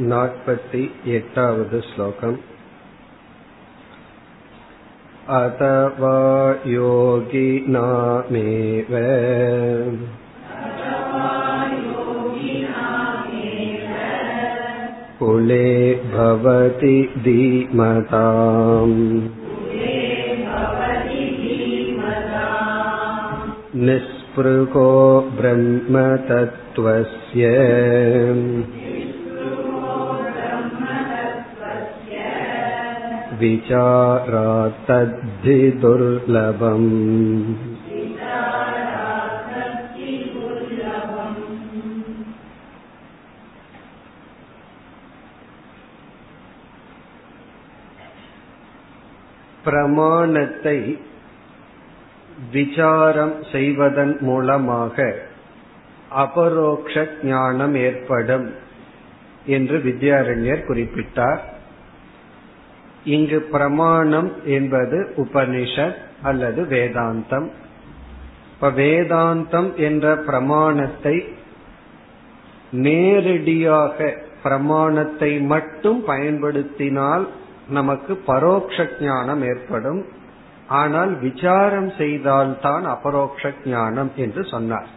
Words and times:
नापति 0.00 0.80
एटावद् 1.08 1.74
श्लोकम् 1.84 2.34
अथ 5.36 5.62
वा 6.00 6.18
योगिनामेव 6.70 8.90
कुले 15.20 15.70
भवति 16.12 16.98
धीमताम् 17.24 18.94
निःस्पृको 23.86 24.86
ब्रह्मतत्त्वस्य 25.40 27.50
विचारात्तद्धि 33.39 34.39
दुर्लभम् 35.81 36.89
பிரமாணத்தை 49.63 50.77
விசாரம் 52.51 53.35
செய்வதன் 53.51 54.13
மூலமாக 54.21 54.95
அபரோக்ஷ 56.15 57.03
ஞானம் 57.23 57.75
ஏற்படும் 57.75 58.47
என்று 59.45 59.77
வித்யாரண்யர் 59.79 60.65
குறிப்பிட்டார் 60.65 61.41
இங்கு 63.06 63.38
பிரமாணம் 63.40 64.30
என்பது 64.44 64.98
உபனிஷத் 65.16 66.00
அல்லது 66.22 66.62
வேதாந்தம். 66.62 67.48
இப்ப 68.54 68.70
வேதாந்தம் 68.70 69.70
என்ற 69.76 70.16
பிரமாணத்தை 70.16 71.16
நேரடியாக 72.70 74.14
பிரமாணத்தை 74.42 75.30
மட்டும் 75.40 76.04
பயன்படுத்தினால் 76.04 77.28
நமக்கு 77.68 78.12
பரோக்ஷ 78.26 78.88
ஞானம் 79.00 79.42
ஏற்படும். 79.42 80.02
ஆனால் 80.68 81.18
விசாரம் 81.18 81.90
செய்தால்தான் 81.98 82.84
அபரோக்ஷ 82.84 83.52
ஞானம் 83.64 84.12
என்று 84.16 84.44
சொன்னார். 84.44 84.90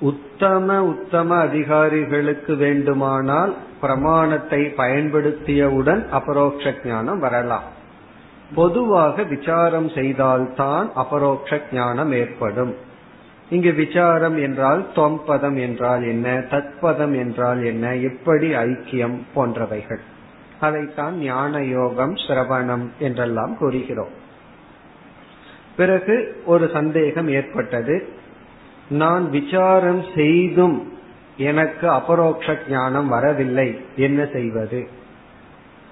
உத்தம 0.00 0.84
உத்தம 0.84 1.38
அதிகாரிகளுக்கு 1.38 2.54
வேண்டுமானால் 2.54 3.54
பிரமாணத்தை 3.80 4.72
பயன்படுத்தியவுடன் 4.76 6.08
அபரோக்ஷ 6.08 6.74
ஞானம் 6.84 7.18
வரலாம். 7.18 7.62
பொதுவாக 8.54 9.22
விசாரம் 9.22 9.88
செய்தால்தான் 9.88 10.90
அபரோக்ஷ 10.94 11.60
ஞானம் 11.72 12.12
ஏற்படும். 12.12 12.74
இங்கு 13.50 13.72
விசாரம் 13.72 14.38
என்றால் 14.38 14.86
தொம்பதம் 14.94 15.60
என்றால் 15.60 16.02
என்ன 16.02 16.38
தத்பதம் 16.50 17.14
என்றால் 17.16 17.64
என்ன 17.64 17.96
எப்படி 17.96 18.54
ஐக்கியம் 18.54 19.18
போன்றவைகள். 19.34 20.00
அதைத்தான் 20.60 21.18
ஞான 21.18 21.64
யோகம் 21.64 22.14
சிரவணம் 22.14 22.88
என்றெல்லாம் 22.98 23.56
கூறுகிறோம். 23.58 24.14
பிறகு 25.76 26.42
ஒரு 26.46 26.70
சந்தேகம் 26.72 27.28
ஏற்பட்டது. 27.28 28.08
நான் 28.90 29.30
விசாரம் 29.30 30.04
செய்தும் 30.14 30.92
எனக்கு 31.36 31.90
அபரோக்ஷ 31.90 32.56
ஞானம் 32.68 33.08
வரவில்லை. 33.08 33.80
என்ன 33.96 34.26
செய்வது? 34.32 34.88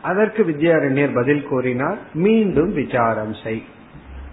அதற்கு 0.03 0.45
வித்யாரண்யர் 0.45 1.15
பதில் 1.15 1.47
கூறினார் 1.47 1.99
மீண்டும் 2.15 2.73
விசாரம் 2.73 3.35
செய். 3.35 3.63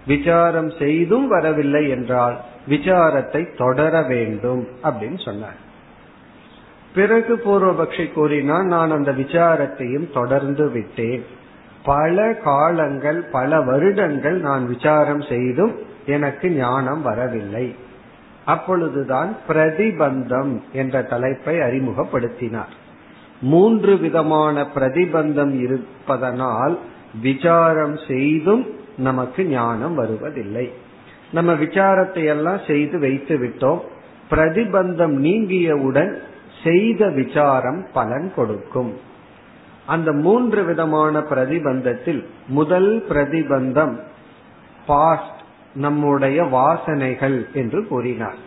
விசாரம் 0.06 0.70
செய்தும் 0.78 1.28
வரவில்லை 1.28 1.88
என்றால் 1.88 2.40
விசாரத்தை 2.68 3.56
தொடர 3.56 4.02
வேண்டும் 4.02 4.68
அப்படின்னு 4.82 5.24
சொன்னார். 5.24 5.64
பிறகு 6.94 7.36
பூர்வபக்ஷி 7.36 8.12
கூறினான் 8.12 8.66
நான் 8.66 8.90
அந்த 8.90 9.12
விசாரத்தையும் 9.12 10.12
தொடர்ந்து 10.12 10.70
விட்டேன். 10.70 11.24
பல 11.84 12.34
காலங்கள் 12.34 13.22
பல 13.22 13.60
வருடங்கள் 13.60 14.40
நான் 14.40 14.66
விசாரம் 14.66 15.22
செய்தும் 15.22 15.74
எனக்கு 16.06 16.50
ஞானம் 16.50 17.02
வரவில்லை. 17.02 17.74
அப்பொழுதுதான் 18.46 19.36
பிரதிபந்தம் 19.48 20.52
என்ற 20.72 21.02
தலைப்பை 21.02 21.56
அறிமுகப்படுத்தினார். 21.58 22.72
மூன்று 23.40 23.96
விதமான 23.96 24.66
பிரதிபந்தம் 24.74 25.54
இருப்பதனால் 25.60 26.78
விசாரம் 27.22 27.98
செய்தும் 28.08 28.64
நமக்கு 28.98 29.44
ஞானம் 29.44 29.94
வருவதில்லை. 29.94 30.72
நம்ம 31.30 31.52
விசாரத்தை 31.52 32.24
எல்லாம் 32.24 32.60
செய்து 32.66 32.98
வைத்து 32.98 33.34
விட்டோம். 33.38 33.80
பிரதிபந்தம் 34.30 35.14
நீங்கியவுடன் 35.26 36.12
செய்த 36.64 37.08
விசாரம் 37.10 37.86
பலன் 37.92 38.32
கொடுக்கும். 38.36 38.92
அந்த 39.86 40.12
மூன்று 40.12 40.64
விதமான 40.64 41.20
பிரதிபந்தத்தில் 41.20 42.24
முதல் 42.48 43.06
பிரதிபந்தம் 43.08 43.94
பாஸ்ட் 44.86 45.35
நம்முடைய 45.76 46.38
வாசனைகள் 46.44 47.38
என்று 47.52 47.80
கூறினார். 47.86 48.40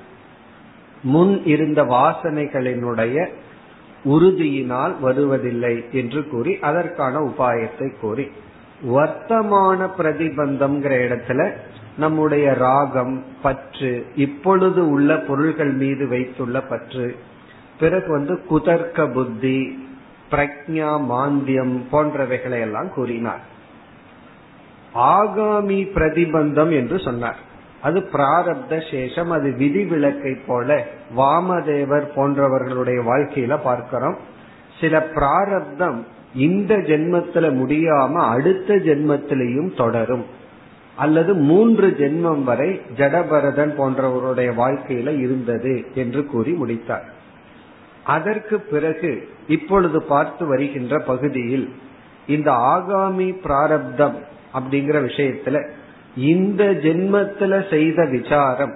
முன் 1.03 1.34
இருந்த 1.45 1.84
வாசனைகளினுடைய 1.84 3.25
உறுதியினால் 4.06 4.94
வருவதில்லை 5.00 5.75
என்று 5.91 6.22
கூறி 6.29 6.59
அதற்கான 6.59 7.19
உபாயத்தை 7.19 7.89
கூறி. 8.00 8.25
வர்த்தமான 8.88 9.88
பிரதிபந்தம்ங்கிற 9.97 10.94
இடத்துல 11.06 11.41
நம்முடைய 11.97 12.53
ராகம் 12.53 13.16
பற்று 13.41 14.06
இப்பொழுது 14.16 14.81
உள்ள 14.89 15.18
பொருள்கள் 15.19 15.73
மீது 15.73 16.07
வைத்துள்ள 16.07 16.62
பற்று 16.62 17.07
பிறகு 17.79 18.09
வந்து 18.12 18.35
குதர்க்க 18.45 19.07
புத்தி 19.07 19.59
பிரக்ஞா 20.31 20.91
மாந்தியம் 21.12 21.75
போன்றவைகளை 21.91 22.59
எல்லாம் 22.59 22.89
கூறினார். 22.94 23.44
ஆகாமி 24.95 25.88
பிரதிபந்தம் 25.94 26.72
என்று 26.72 27.00
சொன்னார். 27.00 27.38
அது 27.81 28.00
பிராரப்த 28.00 28.81
சேஷம் 28.91 29.27
அது 29.27 29.55
விதிவிலக்கை 29.57 30.38
போல 30.47 30.85
வாமதேவர் 31.17 32.07
போன்றவர்களுடைய 32.16 33.03
வாழ்க்கையில 33.03 33.59
பார்க்கிறோம். 33.63 34.17
சில 34.79 35.01
பிராரப்தம் 35.01 36.05
இந்த 36.35 36.77
ஜென்மத்துல 36.77 37.51
முடியாம 37.53 38.11
அடுத்த 38.11 38.75
ஜென்மத்திலையும் 38.75 39.75
தொடரும். 39.75 40.25
அல்லது 40.95 41.33
மூன்று 41.33 41.95
ஜென்மம் 42.00 42.44
வரை 42.44 42.81
ஜடபரதன் 42.97 43.73
போன்றவருடைய 43.77 44.51
வாழ்க்கையில 44.51 45.19
இருந்தது 45.19 45.85
என்று 45.94 46.25
கூறி 46.25 46.51
முடித்தார். 46.51 47.13
அதற்கு 48.03 48.59
பிறகு 48.59 49.29
இப்பொழுது 49.47 50.03
பார்த்து 50.03 50.47
வருகின்ற 50.47 51.00
பகுதியில் 51.00 51.73
இந்த 52.27 52.51
ஆகாமி 52.51 53.41
பிராரப்தம் 53.41 54.17
அப்படிங்கிற 54.54 54.98
விஷயத்துல 55.10 55.58
இந்த 56.16 56.64
ஜென்மத்துல 56.84 57.70
செய்த 57.70 58.06
விசாரம் 58.06 58.76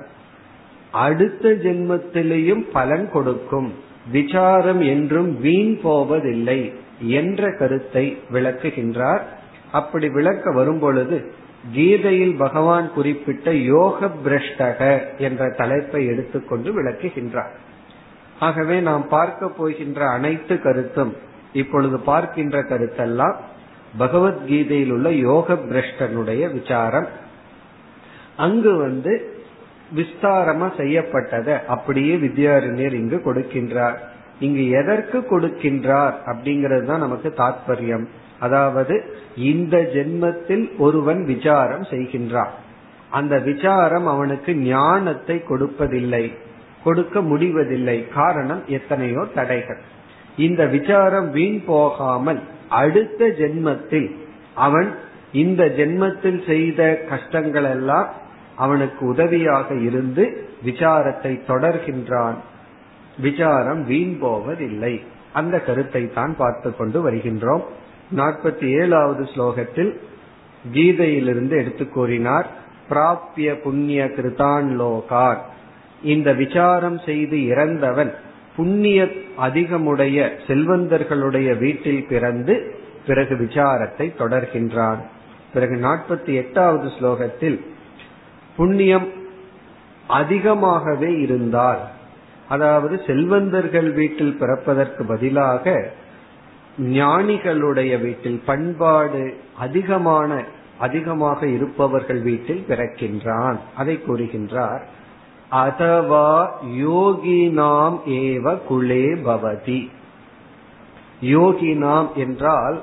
அடுத்த 0.92 1.50
ஜென்மத்திலையும் 1.50 2.64
பலன் 2.72 3.10
கொடுக்கும். 3.12 3.74
விசாரம் 4.12 4.82
என்றும் 4.82 5.40
வீண் 5.40 5.80
போவதில்லை 5.82 6.74
என்ற 7.00 7.52
கருத்தை 7.52 8.18
விளக்குகின்றார். 8.34 9.24
அப்படி 9.72 10.10
விளக்க 10.10 10.52
வரும்பொழுது 10.52 11.18
கீதையில் 11.74 12.36
பகவான் 12.36 12.88
குறிப்பிட்ட 12.94 13.54
யோக 13.54 14.10
பிரஷ்டக 14.26 15.02
என்ற 15.18 15.50
தலைப்பை 15.50 16.06
எடுத்துக்கொண்டு 16.06 16.70
விளக்குகின்றார். 16.78 17.54
ஆகவே 18.40 18.80
நாம் 18.80 19.08
பார்க்க 19.08 19.50
போகின்ற 19.50 20.10
அனைத்து 20.10 20.62
கருத்தும் 20.62 21.14
இப்பொழுது 21.54 22.00
பார்க்கின்ற 22.00 22.60
கருத்தெல்லாம் 22.62 23.36
பகவத்கீதையில் 23.98 24.92
உள்ள 24.92 25.12
யோக 25.12 25.54
பிரஷ்டனுடைய 25.54 26.52
விசாரம். 26.52 27.08
அங்கு 28.36 28.78
வந்து 28.78 29.14
விஸ்தாரமா 29.96 30.68
செய்யப்பட்டதை 30.78 31.66
அப்படியே 31.66 32.16
வித்யாரண்யர் 32.16 32.94
இங்கு 32.94 33.18
கொடுக்கின்றார். 33.26 33.98
இங்கு 34.40 34.70
எதற்கு 34.70 35.20
கொடுக்கின்றார் 35.20 36.16
அப்படிங்கிறது 36.26 36.86
தான் 36.86 37.00
நமக்கு 37.00 37.34
தாத்பரியம். 37.38 38.06
அதாவது 38.40 38.96
இந்த 39.36 39.78
ஜென்மத்தில் 39.94 40.66
ஒருவன் 40.78 41.26
விசாரம் 41.26 41.82
செய்கின்றான். 41.82 42.54
அந்த 43.10 43.40
விசாரம் 43.40 44.08
அவனுக்கு 44.08 44.56
ஞானத்தை 44.56 45.44
கொடுப்பதில்லை 45.50 46.32
கொடுக்க 46.84 47.22
முடிவதில்லை. 47.22 48.08
காரணம் 48.10 48.64
எத்தனையோ 48.68 49.26
தடைகள். 49.36 49.82
இந்த 50.38 50.66
விசாரம் 50.66 51.32
வீண் 51.32 51.64
போகாமல் 51.66 52.42
அடுத்த 52.82 53.28
ஜென்மத்தில் 53.40 54.10
அவன் 54.56 54.90
இந்த 55.32 55.64
ஜென்மத்தில் 55.78 56.40
செய்த 56.46 56.82
கஷ்டங்கள் 57.10 57.64
எல்லாம் 57.64 58.10
அவனுக்கு 58.56 59.06
உதவியாக 59.06 59.76
இருந்து 59.76 60.24
விசாரத்தை 60.66 61.34
தொடர்கின்றான். 61.48 62.38
விசாரம் 63.18 63.82
வீண் 63.86 64.16
போவதில்லை. 64.20 64.94
அந்த 65.34 65.56
கருத்தை 65.60 66.04
தான் 66.14 66.34
பார்த்து 66.38 66.70
கொண்டு 66.76 67.00
வருகின்றோம். 67.02 67.64
நாற்பத்தி 68.16 68.68
ஏழாவது 68.82 69.24
ஸ்லோகத்தில் 69.34 69.92
கீதையிலிருந்து 70.74 71.56
எடுத்து 71.58 71.86
கூறினார் 71.90 72.48
பிராப்திய 72.90 73.50
புண்ணிய 73.64 74.02
கிருதான் 74.16 74.68
லோகார் 74.82 75.42
இந்த 76.04 76.30
விசாரம் 76.34 77.00
செய்து 77.06 77.38
இறந்தவன் 77.46 78.12
புண்ணிய 78.56 79.04
அதிகமுடைய 79.38 80.18
செல்வந்தர்களுடைய 80.48 81.58
வீட்டில் 81.58 82.06
பிறந்து 82.10 82.76
பிறகு 83.08 83.36
விசாரத்தை 83.36 84.14
தொடர்கின்றான் 84.20 84.98
பிறகு 85.54 85.76
நாற்பத்தி 85.76 86.34
எட்டாவது 86.34 86.88
ஸ்லோகத்தில் 86.88 87.60
புண்ணியம் 88.58 89.08
அதிகமாகவே 90.08 91.20
இருந்தால் 91.20 91.80
அதாவது 92.50 93.02
செல்வந்தர்கள் 93.08 93.92
வீட்டில் 93.92 94.38
பிறப்பதற்கு 94.38 95.06
பதிலாக 95.06 95.92
ஞானிகளுடைய 96.82 98.02
வீட்டில் 98.02 98.42
பண்பாடு 98.46 99.34
அதிகமான 99.58 100.44
அதிகமாக 100.80 101.48
இருப்பவர்கள் 101.48 102.22
வீட்டில் 102.22 102.66
பிறக்கின்றான். 102.70 103.58
அதை 103.76 104.00
கூறுகின்றார். 104.08 104.82
அதவா 105.54 106.30
யோகினாம் 106.78 107.98
ஏவ 108.06 108.56
குலே 108.70 109.06
பவதி 109.26 109.82
யோகினாம் 111.22 112.10
என்றால் 112.16 112.78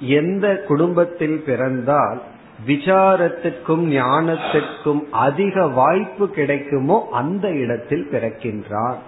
எந்த 0.00 0.46
குடும்பத்தில் 0.68 1.38
பிறந்தால் 1.46 2.20
விசாரத்துக்கும் 2.66 3.84
ஞானத்துக்கும் 3.92 5.00
அதிக 5.10 5.66
வாய்ப்பு 5.66 6.28
கிடைக்குமோ 6.28 7.08
அந்த 7.10 7.46
இடத்தில் 7.52 8.06
பிறக்கின்றான். 8.12 8.98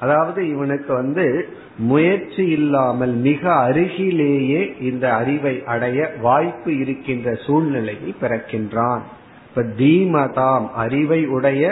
அதாவது 0.00 0.40
இவனுக்கு 0.48 0.94
வந்து 0.94 1.48
முயற்சி 1.76 2.44
இல்லாமல் 2.48 3.14
மிக 3.28 3.42
அருகிலேயே 3.54 4.74
இந்த 4.80 5.14
அறிவை 5.14 5.54
அடைய 5.64 5.98
வாய்ப்பு 6.20 6.78
இருக்கின்ற 6.78 7.34
சூழ்நிலையில் 7.46 8.20
பிறக்கின்றான். 8.20 9.02
இப்ப 9.48 9.62
தீமதாம் 9.78 10.66
அறிவை 10.74 11.26
உடைய 11.26 11.64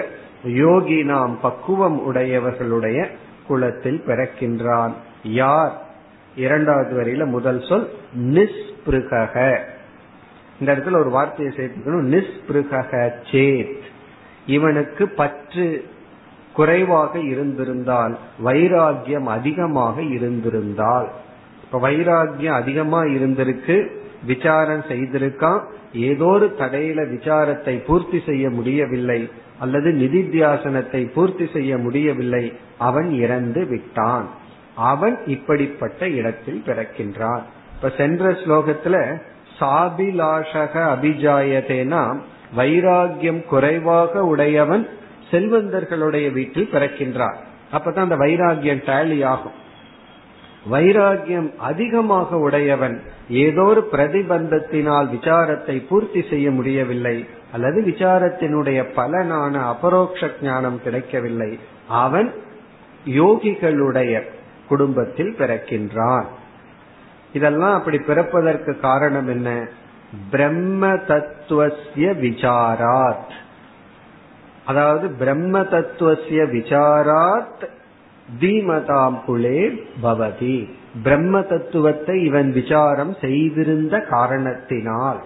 யோகி 0.44 1.02
நாம் 1.02 1.40
பக்குவம் 1.40 2.14
உடையவர்களுடைய 2.14 3.06
குலத்தில் 3.46 4.02
பிறக்கின்றான். 4.06 4.92
யார்? 5.22 5.86
இரண்டாவது 6.36 7.00
வரையில 7.00 7.26
முதல் 7.26 7.64
சொல் 7.68 7.90
நிஸ்பிருக 8.18 9.58
இந்த 10.60 10.72
இடத்துல 10.72 10.96
ஒரு 10.96 11.10
வார்த்தையை 11.10 11.54
சேர்த்துக்கணும். 11.54 12.24
நிஸ்பிருக 12.24 12.84
சேத் 13.30 13.76
இவனுக்கு 14.46 15.08
பற்று 15.08 15.84
குறைவாக 16.52 17.18
இருந்திருந்தால் 17.18 18.18
வைராகியம் 18.44 19.24
அதிகமாக 19.24 20.02
இருந்திருந்தால். 20.02 21.10
இப்ப 21.64 21.88
வைராகியம் 21.88 22.52
அதிகமா 22.52 23.02
இருந்திருக்கு 23.02 23.96
விசாரம் 24.26 24.80
செய்திருக்கான் 24.80 25.60
ஏதோ 25.92 26.24
ஒரு 26.24 26.54
தடையில 26.58 27.08
விசாரத்தை 27.08 27.84
பூர்த்தி 27.84 28.22
செய்ய 28.26 28.50
முடியவில்லை. 28.50 29.30
அல்லது 29.58 29.90
நிதித்தியாசனத்தை 29.90 31.12
பூர்த்தி 31.12 31.48
செய்ய 31.52 31.78
முடியவில்லை. 31.78 32.52
அவன் 32.78 33.10
இறந்து 33.12 33.66
விட்டான். 33.66 34.28
அவன் 34.74 35.18
இப்படிப்பட்ட 35.26 36.08
இடத்தில் 36.08 36.62
பிறக்கின்றான். 36.66 37.42
இப்ப 37.74 37.92
சென்ற 37.96 38.30
ஸ்லோகத்துல 38.30 39.20
சாபிலாஷக 39.60 40.74
அபிஜாயதேனா 40.94 42.18
வைராகியம் 42.56 43.44
குறைவாக 43.44 44.24
உடையவன் 44.24 44.88
செல்வந்தர்களுடைய 45.30 46.32
வீட்டில் 46.32 46.68
பிறக்கின்றான். 46.72 47.36
அப்பதான் 47.72 47.98
அந்த 47.98 48.16
வைராகியம் 48.16 48.82
டேலி 48.86 49.24
ஆகும். 49.24 49.66
வைராகியம் 50.70 51.56
அதிகமாக 51.56 52.36
உடையவன் 52.36 53.02
ஏதோ 53.28 53.62
ஒரு 53.62 53.88
பிரதிபந்தத்தினால் 53.92 55.08
விசாரத்தை 55.10 55.86
பூர்த்தி 55.88 56.24
செய்ய 56.30 56.50
முடியவில்லை. 56.50 57.26
அல்லது 57.52 57.82
விசாரத்தினுடைய 57.86 58.84
பலனான 58.96 59.64
அபரோக்ஷ 59.64 60.30
ஞானம் 60.42 60.82
கிடைக்கவில்லை. 60.82 61.58
அவன் 61.88 62.32
யோகிகளுடைய 63.06 64.22
குடும்பத்தில் 64.68 65.34
பிறக்கின்றான். 65.38 66.24
இதெல்லாம் 67.32 67.78
அப்படி 67.78 67.98
பிறப்பதற்கு 67.98 68.80
காரணம் 68.80 69.28
என்ன? 69.28 69.68
பிரம்ம 70.30 70.96
தத்துவசிய 70.96 72.10
விசாராத். 72.10 73.30
அதாவது 74.64 75.10
பிரம்ம 75.10 75.62
தத்துவசிய 75.62 76.42
விசாராத் 76.42 77.68
தீமதாம் 78.40 79.20
குலே 79.28 79.86
பவதி. 80.02 80.70
பிரம்ம 81.02 81.42
தத்துவத்தை 81.42 82.24
இவன் 82.24 82.52
விசாரம் 82.52 83.16
செய்திருந்த 83.20 84.00
காரணத்தினால். 84.00 85.22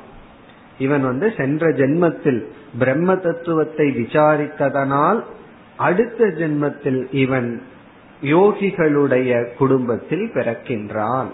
இவன் 0.79 1.03
வந்து 1.03 1.33
சென்ற 1.37 1.67
ஜென்மத்தில் 1.67 2.45
பிரம்ம 2.79 3.17
தத்துவத்தை 3.17 3.87
விசாரித்ததனால் 3.91 5.23
அடுத்த 5.77 6.25
ஜென்மத்தில் 6.25 7.07
இவன் 7.11 7.63
யோகிகளுடைய 8.23 9.55
குடும்பத்தில் 9.55 10.31
பிறக்கின்றான். 10.35 11.27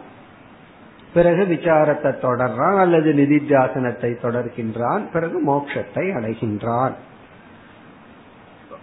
பிறகு 1.15 1.45
விசாரத்தை 1.45 2.11
தொடர்றான் 2.23 2.79
அல்லது 2.79 3.13
நிதித்தியாசனத்தை 3.13 4.17
தொடர்கின்றான். 4.23 5.11
பிறகு 5.13 5.53
மோட்சத்தை 5.53 6.15
அடைகின்றான். 6.15 6.93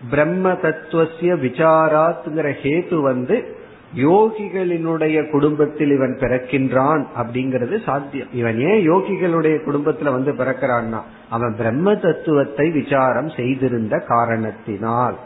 பிரம்ம 0.10 0.54
தத்துவசிய 0.54 1.34
விசாராத்துங்கிற 1.34 2.54
ஹேத்து 2.64 3.02
வந்து 3.02 3.58
யோகிகளினுடைய 3.96 5.30
குடும்பத்தில் 5.30 5.92
இவன் 5.92 6.18
பிறக்கின்றான் 6.20 7.06
அப்படிங்கிறது 7.18 7.84
சாத்தியம். 7.84 8.28
இவன் 8.34 8.60
ஏன் 8.60 8.92
யோகிகளுடைய 8.92 9.58
குடும்பத்துல 9.66 10.12
வந்து 10.12 10.34
பிறக்கிறான்னா 10.34 11.02
அவன் 11.30 11.56
பிரம்ம 11.56 11.96
தத்துவத்தை 11.96 12.72
விசாரம் 12.72 13.30
செய்திருந்த 13.30 14.00
காரணத்தினால். 14.00 15.18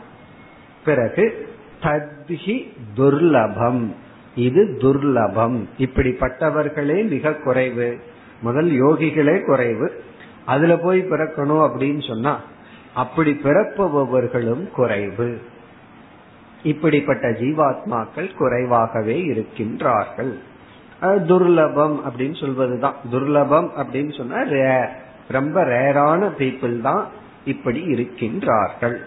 பிறகு 0.85 1.47
தத்ஹி 1.81 2.67
துர்லபம். 2.97 3.87
இது 4.35 4.77
துர்லபம். 4.81 5.63
இப்படிப்பட்டவர்களே 5.77 7.09
மிக 7.09 7.33
குறைவு. 7.33 7.99
முதல் 8.41 8.69
யோகிகளே 8.69 9.45
குறைவு. 9.45 10.03
அதுல 10.45 10.77
போய் 10.77 11.07
பிறக்கணும் 11.09 11.69
அப்படின்னு 11.69 12.07
சொன்னா 12.07 12.41
அப்படி 12.93 13.39
பிறப்பவர்களும் 13.43 14.71
குறைவு. 14.71 15.37
இப்படிப்பட்ட 16.63 17.29
ஜீவாத்மாக்கள் 17.41 18.29
குறைவாகவே 18.37 19.17
இருக்கின்றார்கள். 19.33 20.33
துர்லபம் 21.01 21.95
அப்படின்னு 22.07 22.37
சொல்வதுதான். 22.39 22.97
துர்லபம் 23.11 23.69
அப்படின்னு 23.81 24.17
சொன்னா 24.17 24.41
ரேர் 24.41 24.89
ரொம்ப 25.27 25.63
ரேரான 25.63 26.31
பீப்புள் 26.39 26.81
தான் 26.81 27.07
இப்படி 27.45 27.81
இருக்கின்றார்கள். 27.93 28.97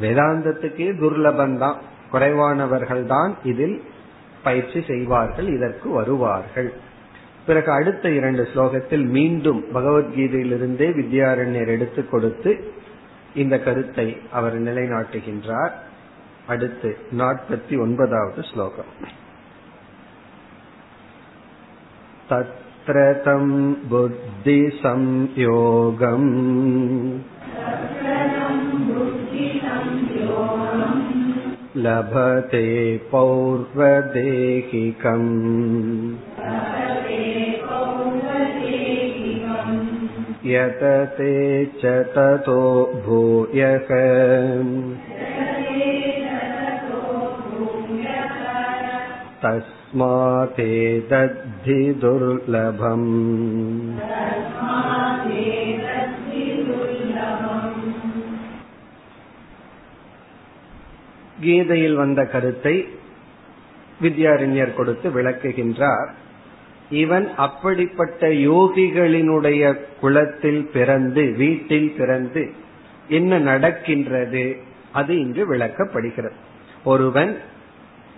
வேதாந்தத்துக்கே 0.00 0.88
துர்லபம் 1.02 1.56
தான். 1.58 1.78
குறைவானவர்கள் 2.12 3.04
தான் 3.06 3.36
இதில் 3.44 3.82
பயிற்சி 4.42 4.82
செய்வார்கள் 4.86 5.48
இதற்கு 5.56 5.90
வருவார்கள். 5.90 6.72
பிறகு 7.46 7.70
அடுத்த 7.72 8.08
இரண்டு 8.10 8.48
ஸ்லோகத்தில் 8.54 9.06
மீண்டும் 9.08 9.64
பகவத்கீதையிலிருந்தே 9.74 10.88
வித்யாரண்யர் 11.00 11.72
எடுத்து 11.76 12.08
கொடுத்து 12.08 12.72
இந்த 13.34 13.58
கருத்தை 13.58 14.16
அவர் 14.32 14.56
நிலைநாட்டுகின்றார். 14.62 15.74
அடுத்து 16.49 16.89
நாற்பத்தி 17.19 17.75
ஒன்பதாவது 17.85 18.41
ஸ்லோகம் 18.43 18.91
तत्र 22.29 22.97
तं 23.25 23.43
बुद्धिसंयोगम् 23.89 24.69
लभते 31.77 32.67
पौर्वदेहिकम् 33.11 33.73
यतते 40.47 41.33
च 41.81 41.93
ततो 42.15 42.61
भूयः 43.05 43.89
तस्मातेदद्धि 49.41 50.71
दुर्लभम् 52.01 53.09
கீதையில் 61.39 61.95
வந்த 61.95 62.21
கருத்தை 62.25 62.75
வித்யாரண்யர் 63.99 64.73
கொடுத்து 64.73 65.07
விளக்குகின்றார் 65.09 66.09
இவன் 66.95 67.27
அப்படிப்பட்ட 67.37 68.21
யோகிகளினுடைய 68.43 69.61
குலத்தில் 70.01 70.63
பிறந்து 70.73 71.23
வீட்டில் 71.33 71.91
பிறந்து 71.97 72.43
என்ன 73.09 73.39
நடக்கின்றது 73.41 74.45
அது 74.91 75.13
இங்கு 75.17 75.43
விளக்கப்படுகிறது 75.53 76.37
ஒருவன் 76.83 77.31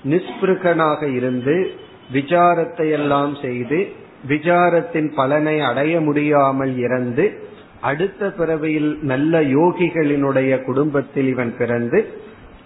நிஸ்பிருகனாக 0.04 1.14
இருந்து 1.14 1.70
விசாரத்தை 2.12 2.90
எல்லாம் 2.90 3.34
செய்து 3.42 3.88
விசாரத்தின் 4.28 5.14
பலனை 5.14 5.60
அடைய 5.60 6.00
முடியாமல் 6.00 6.78
இறந்து 6.78 7.50
அடுத்த 7.80 8.30
பிறவியில் 8.30 8.98
நல்ல 9.02 9.40
யோகிகளினுடைய 9.40 10.64
குடும்பத்தில் 10.64 11.26
இவன் 11.26 11.56
பிறந்து 11.56 12.08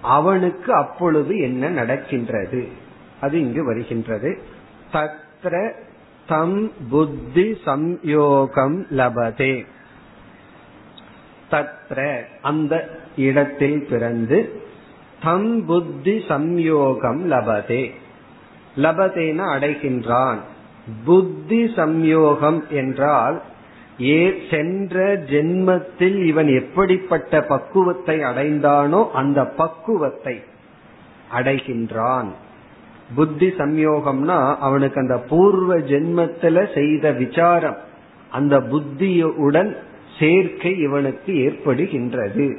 அவனுக்கு 0.01 0.73
அப்பொழுது 0.73 1.39
என்ன 1.39 1.69
நடக்கின்றது? 1.69 2.69
அது 3.21 3.41
இங்கு 3.41 3.65
வருகின்றது. 3.65 4.39
தத்ர 4.93 5.73
தம் 6.27 6.73
புத்தி 6.91 7.59
சம்யோகம் 7.65 8.83
லபதே. 8.91 9.67
தத்ர 11.51 12.19
அந்த 12.43 12.99
இடத்தில் 13.17 13.87
பிறந்து 13.91 14.65
தம் 15.23 15.65
புத்தி 15.67 16.25
சம்யோகம் 16.29 17.21
லபதே. 17.33 17.91
லபதேன 18.77 19.39
அடைகின்றான். 19.57 20.37
புத்தி 21.05 21.65
சம்யோகம் 21.65 22.69
என்றால் 22.69 23.43
ஏ 24.01 24.35
சென்ற 24.51 25.17
ஜென்மத்தில் 25.17 26.25
இவன் 26.25 26.49
எப்படிப்பட்ட 26.49 27.43
பக்குவத்தை 27.43 28.19
அடைந்தானோ 28.19 29.11
அந்த 29.11 29.45
பக்குவத்தை 29.45 30.43
அடைகின்றான். 31.35 32.27
புத்தி 33.15 33.47
சம்யோகம்னா 33.47 34.57
அவனுக்கு 34.57 35.01
அந்த 35.01 35.17
பூர்வ 35.17 35.79
ஜென்மத்துல 35.79 36.75
செய்த 36.75 37.13
விசாரம் 37.13 37.77
அந்த 38.31 38.61
புத்தியுடன் 38.61 39.77
சேர்க்கை 40.19 40.79
இவனுக்கு 40.79 41.33
ஏற்படுகின்றது. 41.33 42.57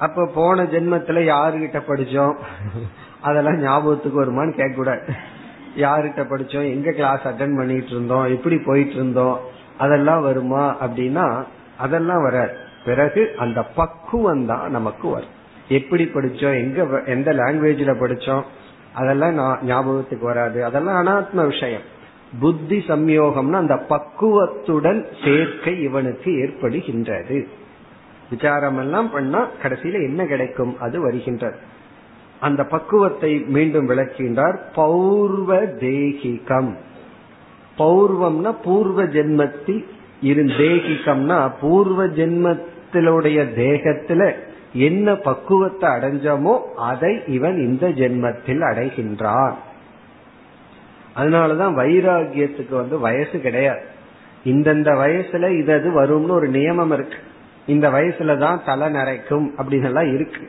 அப்ப 0.00 0.26
போன 0.34 0.62
ஜென்மத்துல 0.62 1.22
யாருகிட்ட 1.30 1.78
படிச்சோம்? 1.88 2.34
அதெல்லாம் 3.20 3.60
ஞாபகத்துக்கு 3.60 4.18
வருமானு 4.24 4.52
கேட்க 4.52 4.74
கூடாது 4.74 5.02
யாருகிட்ட 5.76 6.22
படிச்சோம்? 6.24 6.70
எங்க 6.70 6.90
கிளாஸ் 6.92 7.20
அட்டன் 7.20 7.56
பண்ணிட்டு 7.56 7.86
இருந்தோம்? 7.86 8.24
எப்படி 8.24 8.58
போயிட்டு 8.58 8.94
இருந்தோம்? 8.94 9.40
அதெல்லாம் 9.78 10.22
வருமா 10.22 10.76
அப்படின்னா 10.86 11.44
அதெல்லாம் 11.78 12.22
வராது. 12.22 12.54
பிறகு 12.84 13.34
அந்த 13.36 13.62
பக்குவம் 13.62 14.46
தான் 14.46 14.70
நமக்கு 14.70 15.08
வரும். 15.08 15.34
எப்படி 15.68 16.04
படிச்சோம்? 16.14 16.56
எங்க 16.62 17.02
எந்த 17.06 17.32
லாங்குவேஜ்ல 17.32 17.92
படிச்சோம்? 18.00 18.42
அதெல்லாம் 18.94 19.58
ஞாபகத்துக்கு 19.64 20.26
வராது. 20.26 20.64
அதெல்லாம் 20.64 21.00
அனாத்ம 21.02 21.46
விஷயம். 21.46 21.86
புத்தி 22.40 22.84
சம்யோகம்னா 22.88 23.52
அந்த 23.52 23.76
பக்குவத்துடன் 23.76 25.06
சேர்க்கை 25.24 25.82
இவனுக்கு 25.82 26.30
ஏற்படுகின்றது. 26.30 27.38
விசாரம் 28.30 28.78
எல்லாம் 28.78 29.10
பண்ணா 29.10 29.48
கடைசியில 29.62 29.92
என்ன 29.92 30.26
கிடைக்கும்? 30.26 30.80
அது 30.80 31.00
வருகின்றது. 31.00 31.56
அந்த 32.40 32.64
பக்குவத்தை 32.64 33.38
மீண்டும் 33.38 33.88
விளக்கின்றார் 33.88 34.58
பௌர்வ 34.74 35.62
தேகிகம். 35.62 36.76
பௌர்வம்னா 37.78 38.56
பூர்வ 38.64 39.04
ஜென்மத்தில் 39.04 39.84
இருந்தேகிகம்னா 40.22 41.50
பூர்வ 41.60 42.06
ஜென்மத்திலுடைய 42.06 43.38
தேகத்துல 43.56 44.32
என்ன 44.72 45.14
பக்குவத்தை 45.14 45.90
அடைஞ்சமோ 45.90 46.60
அதை 46.76 47.22
இவன் 47.26 47.56
இந்த 47.56 47.88
ஜென்மத்தில் 47.88 48.62
அடைகின்றான். 48.70 49.54
அதனாலதான் 51.16 51.74
வைராகியத்துக்கு 51.76 52.70
வந்து 52.70 52.98
வயசு 52.98 53.40
கிடையாது. 53.40 53.82
இந்தந்த 54.44 54.90
வயசுல 55.02 55.58
இது 55.58 55.72
அது 55.72 56.02
வரும்னு 56.02 56.28
ஒரு 56.28 56.50
நியமம் 56.50 56.92
இருக்கு. 56.92 57.16
இந்த 57.70 57.86
வயசுல 57.90 58.36
தான் 58.38 58.62
தலை 58.66 58.88
நரைக்கும் 58.88 59.46
அப்படின்னு 59.58 59.88
எல்லாம் 59.90 60.10
இருக்கு. 60.14 60.44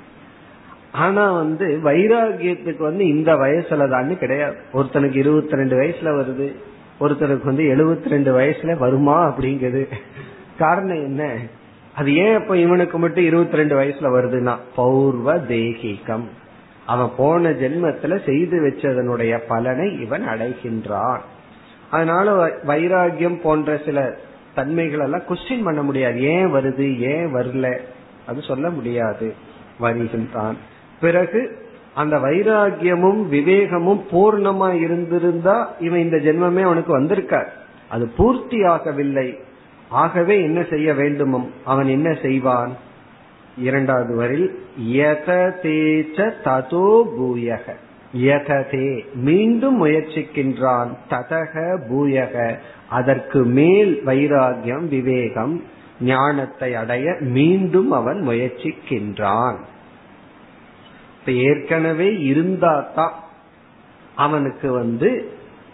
ஆனா 0.91 1.23
வந்து 1.31 1.67
வைராகியத்துக்கு 1.83 2.83
வந்து 2.89 3.03
இந்த 3.15 3.31
வயசுல 3.43 3.89
தான் 3.89 4.11
கிடையாது. 4.17 4.57
ஒருத்தனுக்கு 4.73 5.21
இருபத்தி 5.23 5.55
ரெண்டு 5.55 5.75
வயசுல 5.81 6.09
வருது 6.19 6.47
ஒருத்தருக்கு 6.99 7.49
வந்து 7.51 7.63
எழுபத்தி 7.75 8.09
ரெண்டு 8.09 8.31
வயசுல 8.39 8.77
வருமா 8.77 9.17
அப்படிங்கிறது 9.27 9.83
காரணம் 10.57 11.03
என்ன? 11.03 11.23
அது 11.95 12.09
ஏன் 12.15 12.35
இப்ப 12.41 12.57
இவனுக்கு 12.57 12.97
மட்டும் 12.97 13.25
இருபத்தி 13.25 13.55
ரெண்டு 13.55 13.75
வயசுல 13.79 14.09
வருதுன்னா 14.15 14.53
பௌர்வ 14.75 15.37
தேகிகம். 15.37 16.27
அவன் 16.85 17.11
போன 17.17 17.49
ஜென்மத்துல 17.49 18.13
செய்து 18.25 18.57
வச்சதனுடைய 18.61 19.33
பலனை 19.47 19.87
இவன் 20.01 20.25
அடைகின்றான். 20.27 21.23
அதனால 21.89 22.27
வைராகியம் 22.67 23.41
போன்ற 23.41 23.79
சில 23.85 23.99
தன்மைகள் 24.55 24.99
எல்லாம் 24.99 25.21
கொஸ்டின் 25.21 25.63
பண்ண 25.63 25.83
முடியாது. 25.83 26.21
ஏன் 26.21 26.53
வருது 26.53 26.97
ஏன் 26.97 27.33
வரல? 27.33 27.77
அது 28.25 28.41
சொல்ல 28.41 28.69
முடியாது. 28.69 29.33
வருகின்றான் 29.79 30.57
பிறகு 31.01 31.69
அந்த 31.93 32.17
வைராகியமும் 32.17 33.25
விவேகமும் 33.31 34.01
பூர்ணமா 34.11 34.81
இருந்திருந்தா 34.81 35.75
இவன் 35.79 35.99
இந்த 35.99 36.17
ஜென்மமே 36.17 36.61
அவனுக்கு 36.61 36.91
வந்திருக்கார். 36.91 37.53
அது 37.89 38.07
பூர்த்தி 38.07 38.57
ஆகவில்லை 38.57 39.39
ஆகவே 39.89 40.41
என்ன 40.41 40.63
செய்ய 40.69 40.93
வேண்டுமும் 40.93 41.49
அவன் 41.65 41.87
என்ன 41.87 42.17
செய்வான்? 42.21 42.77
இரண்டாவது 43.57 44.15
வரில் 44.15 44.63
ததோ 46.43 47.03
பூயக. 47.19 47.75
யததே. 48.15 49.13
மீண்டும் 49.13 49.85
முயற்சிக்கின்றான். 49.85 50.89
ததக 51.09 51.77
பூயக. 51.89 52.57
அதற்கு 52.89 53.43
மேல் 53.43 54.01
வைராகியம் 54.05 54.87
விவேகம் 54.87 55.63
ஞானத்தை 56.01 56.75
அடைய 56.75 57.15
மீண்டும் 57.19 57.91
அவன் 57.91 58.27
முயற்சிக்கின்றான். 58.27 59.55
ஏற்கனவே 61.25 62.09
இருந்தாதான் 62.09 63.11
அவனுக்கு 64.15 64.71
வந்து 64.71 65.31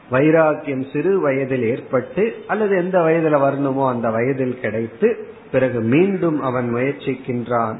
வைராக்கியம் 0.10 0.86
சிறு 0.94 1.20
வயதில் 1.20 1.64
ஏற்பட்டு 1.64 2.36
அல்லது 2.48 2.78
எந்த 2.78 3.02
வயதில் 3.02 3.36
வரணுமோ 3.36 3.88
அந்த 3.88 4.10
வயதில் 4.10 4.60
கிடைத்து 4.60 5.28
பிறகு 5.52 5.80
மீண்டும் 5.80 6.42
அவன் 6.42 6.76
முயற்சிக்கின்றான். 6.76 7.76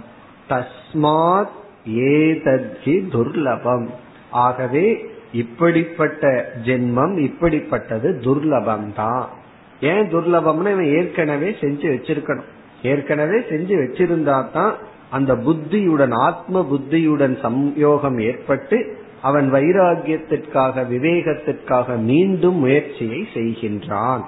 தஸ்மாத் 0.50 1.50
ஏதி 1.86 3.00
துர்லபம். 3.12 3.88
ஆகவே 4.32 5.10
இப்படிப்பட்ட 5.32 6.52
ஜென்மம் 6.66 7.18
இப்படிப்பட்டது 7.18 8.20
துர்லபம் 8.20 8.94
தான் 8.94 9.28
ஏன் 9.82 10.12
துர்லபம்னு 10.12 10.72
இவன் 10.72 10.94
ஏற்கனவே 10.96 11.56
செஞ்சு 11.62 11.88
வச்சிருக்கணும். 11.94 12.48
ஏற்கனவே 12.84 13.38
செஞ்சு 13.38 13.76
வச்சிருந்தா 13.84 14.52
தான் 14.52 14.76
அந்த 15.10 15.36
புத்தியுடன் 15.36 16.12
ஆத்ம 16.12 16.64
புத்தியுடன் 16.64 17.38
சம்யோகம் 17.44 18.22
ஏற்பட்டு 18.22 18.98
அவன் 19.22 19.54
வைராகியத்திற்காக 19.54 20.84
விவேகத்திற்காக 20.90 21.98
மீண்டும் 21.98 22.56
முயற்சியை 22.56 23.28
செய்கின்றான். 23.34 24.22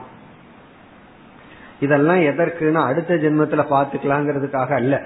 இதெல்லாம் 1.79 2.17
எதற்குன்னா 2.17 2.73
அடுத்த 2.73 3.15
ஜென்மத்துல 3.15 3.65
பாத்துக்கலாங்கிறதுக்காக 3.69 4.69
அல்ல. 4.69 5.05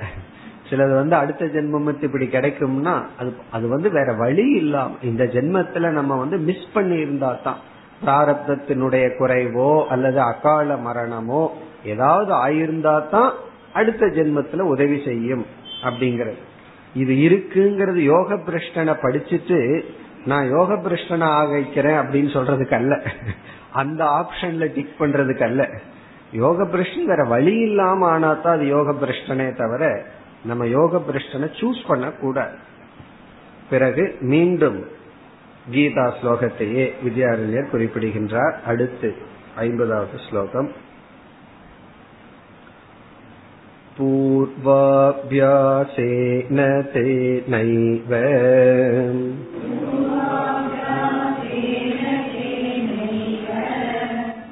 சிலது 0.74 0.94
வந்து 1.02 1.16
அடுத்த 1.22 1.46
ஜென்மத்து 1.56 2.08
இப்படி 2.10 2.28
கிடைக்கும்னா 2.36 2.96
அது 3.22 3.32
அது 3.58 3.66
வந்து 3.76 3.90
வேற 3.98 4.10
வழி 4.24 4.46
இல்லாம 4.62 4.98
இந்த 5.10 5.24
ஜென்மத்துல 5.36 5.92
நம்ம 6.00 6.18
வந்து 6.24 6.38
மிஸ் 6.50 6.68
பண்ணி 6.74 6.98
இருந்தா 7.06 7.32
தான் 7.48 7.60
பிராரப்தத்தினுடைய 8.06 9.06
குறைவோ 9.20 9.72
அல்லது 9.94 10.20
அகால 10.32 10.78
மரணமோ 10.88 11.44
ஏதாவது 11.94 12.32
ஆயிருந்தா 12.46 12.96
தான் 13.14 13.32
அடுத்த 13.80 14.06
ஜென்மத்துல 14.18 14.66
உதவி 14.74 14.98
செய்யும் 15.06 15.46
அப்படிங்கிறது. 15.88 16.42
இது 16.96 17.14
இருக்குங்கிறது 17.28 18.02
யோக 18.14 18.36
பிரஷ்டனை 18.48 18.94
படிச்சுட்டு 19.04 19.60
நான் 20.26 20.50
யோக 20.56 20.76
பிரஷ்டனை 20.86 21.28
ஆகிக்கிறேன் 21.40 22.00
அப்படின்னு 22.02 22.32
சொல்றதுக்கு 22.36 22.76
அல்ல. 22.80 22.94
அந்த 23.82 24.02
ஆப்ஷன்ல 24.20 24.68
டிக் 24.76 25.00
பண்றதுக்கு 25.00 25.46
அல்ல. 25.50 25.64
யோக 26.42 26.68
பிரஷ்டன் 26.74 27.10
வேற 27.12 27.24
வழி 27.34 27.56
இல்லாம 27.68 28.06
ஆனா 28.08 28.30
தான் 28.44 28.56
அது 28.58 28.68
யோக 28.76 28.92
பிரஷ்டனே 29.04 29.48
தவிர 29.62 29.84
நம்ம 30.45 30.67
யோக 30.69 31.01
பிரஷ்டனை 31.09 31.49
சூஸ் 31.61 31.81
பண்ண 31.87 32.07
கூடாது 32.21 32.57
பிறகு 33.71 34.05
மீண்டும் 34.27 34.79
கீதா 35.71 36.05
ஸ்லோகத்தையே 36.19 36.85
வித்யாரண்யர் 37.03 37.73
குறிப்பிடுகின்றார் 37.73 38.55
அடுத்து 38.67 39.11
ஐம்பதாவது 39.63 40.19
ஸ்லோகம் 40.29 40.71
पूर्वाभ्यासेन 45.21 46.59
तेनैव 46.93 48.13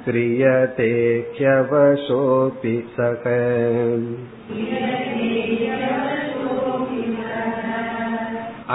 क्रियते 0.05 0.91
ह्यवशोऽपि 1.37 2.75
सः 2.91 3.23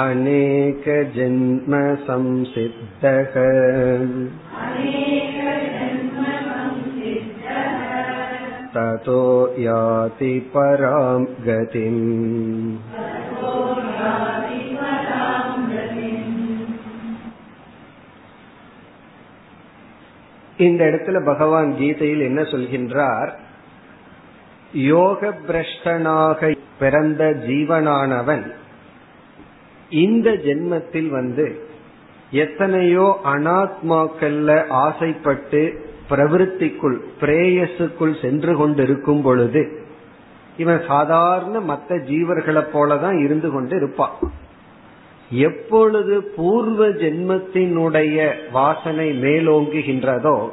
अनेकजन्मसंसिद्धः 0.02 1.34
ततो 8.74 9.22
याति 9.68 10.34
परां 10.54 11.22
गतिम्। 11.48 12.04
இந்த 20.58 20.82
இடத்துல 20.90 21.18
பகவான் 21.26 21.72
கீதையில் 21.78 22.24
என்ன 22.30 22.42
சொல்கின்றார்? 22.42 23.32
யோக 24.74 25.20
பிரஷ்டனாக 25.48 26.40
பிறந்த 26.80 27.24
ஜீவனானவன் 27.48 28.46
இந்த 29.90 30.32
ஜென்மத்தில் 30.32 31.10
வந்து 31.10 31.60
எத்தனையோ 32.32 33.20
அனாத்மாக்கள்ல 33.24 34.68
ஆசைப்பட்டு 34.68 35.86
பிரவருத்திக்குள் 36.10 36.98
பிரேயசுக்குள் 37.22 38.22
சென்று 38.22 38.56
கொண்டிருக்கும் 38.56 39.22
பொழுது 39.22 39.86
இவன் 40.58 40.82
சாதாரண 40.88 41.60
மற்ற 41.60 41.96
ஜீவர்களை 41.96 42.64
போலதான் 42.74 43.24
இருந்து 43.24 43.52
கொண்டு 43.52 43.76
இருப்பான் 43.76 44.12
எப்பொழுது 45.30 46.24
பூர்வ 46.24 46.88
ஜென்மத்தினுடைய 46.88 48.34
வாசனை 48.52 49.22
மேலோங்குகின்றதோ 49.22 50.50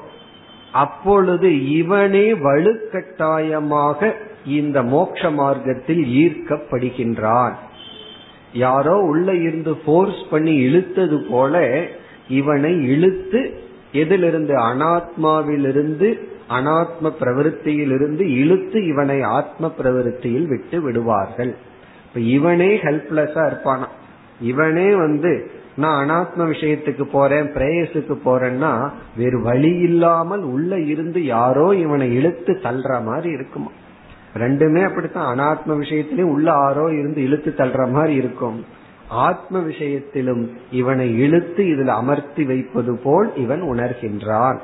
அப்பொழுது 0.72 1.70
இவனே 1.70 2.32
வலுக்கட்டாயமாக 2.32 4.12
இந்த 4.46 4.82
மோட்ச 4.82 5.32
மார்க்கத்தில் 5.32 6.04
ஈர்க்கப்படுகின்றான். 6.04 7.52
யாரோ 8.54 8.96
உள்ள 9.00 9.34
இருந்து 9.34 9.76
போர்ஸ் 9.86 10.22
பண்ணி 10.30 10.66
இழுத்தது 10.66 11.30
போல 11.30 11.84
இவனை 12.28 12.88
இழுத்து 12.88 13.62
எதிலிருந்து 13.92 14.54
அனாத்மாவிலிருந்து 14.54 16.08
அனாத்ம 16.50 17.12
பிரவருத்தியிலிருந்து 17.20 18.20
இழுத்து 18.20 18.86
இவனை 18.86 19.22
ஆத்ம 19.22 19.72
பிரவருத்தியில் 19.78 20.46
விட்டு 20.46 20.80
விடுவார்கள். 20.80 21.54
இப்ப 22.06 22.20
இவனே 22.20 22.76
ஹெல்ப்லெஸ்ஸா 22.76 23.44
இருப்பானா? 23.50 23.86
இவனே 24.40 24.94
வந்து 24.94 25.50
நான் 25.76 26.10
அனாத்ம 26.10 26.40
விஷயத்துக்கு 26.40 27.04
போறேன் 27.12 27.46
பிரேயசுக்கு 27.46 28.16
போறேன்னா 28.24 28.90
வேறு 29.16 29.42
வழி 29.42 29.74
இல்லாமல் 29.76 30.42
உள்ள 30.42 30.78
இருந்து 30.78 31.24
யாரோ 31.24 31.74
இவனை 31.74 32.14
இழுத்து 32.14 32.60
தள்ளுற 32.62 33.04
மாதிரி 33.04 33.30
இருக்குமா? 33.30 33.70
ரெண்டுமே 34.34 34.86
அப்படித்தான். 34.86 35.38
அனாத்ம 35.38 35.76
விஷயத்திலும் 35.76 36.28
உள்ள 36.28 36.52
ஆரோ 36.52 36.98
இருந்து 36.98 37.22
இழுத்து 37.22 37.54
தள்ளுற 37.56 37.90
மாதிரி 37.90 38.14
இருக்கும். 38.14 38.64
ஆத்ம 39.08 39.58
விஷயத்திலும் 39.58 40.50
இவனை 40.70 41.18
இழுத்து 41.18 41.68
இதில் 41.68 41.88
அமர்த்தி 41.88 42.44
வைப்பது 42.44 42.98
போல் 42.98 43.36
இவன் 43.36 43.62
உணர்கின்றான். 43.62 44.58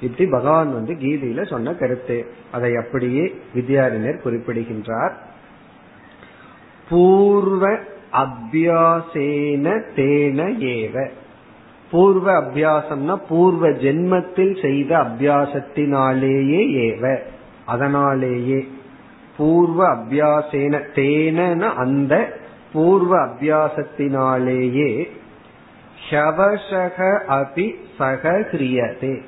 இப்படி 0.00 0.30
பகவான் 0.30 0.72
வந்து 0.72 0.92
கீதையில 0.92 1.46
சொன்ன 1.46 1.74
கருத்து. 1.74 2.26
அதை 2.52 2.76
அப்படியே 2.76 3.34
வித்யாரிணர் 3.54 4.20
குறிப்பிடுகின்றார். 4.20 5.18
பூர்வ 6.88 7.78
அபியாசேன 8.12 9.82
தேன 9.96 10.56
ஏவ. 10.60 11.08
பூர்வ 11.90 12.42
அபியாசம்னா 12.42 13.16
பூர்வ 13.28 13.68
ஜென்மத்தில் 13.68 14.62
செய்த 14.62 14.98
அபியாசத்தினாலேயே 14.98 16.68
ஏவ. 16.68 17.18
அதனாலேயே 17.66 18.68
பூர்வ 19.36 19.96
அபியாசேன 19.96 20.80
தேன 20.94 21.72
அந்த 21.74 22.14
பூர்வ 22.72 23.26
அபியாசத்தினாலேயே 23.26 25.08
ஷவசக 26.10 26.98
அபி 27.28 27.74
சக 27.98 28.30
கிரியதே 28.30 29.22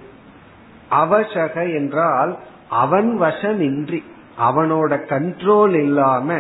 அவசக 0.91 1.75
என்றால் 1.75 2.39
அவன் 2.71 3.21
வசமின்றி 3.21 4.03
அவனோட 4.41 4.93
கண்ட்ரோல் 5.09 5.75
இல்லாம 5.75 6.39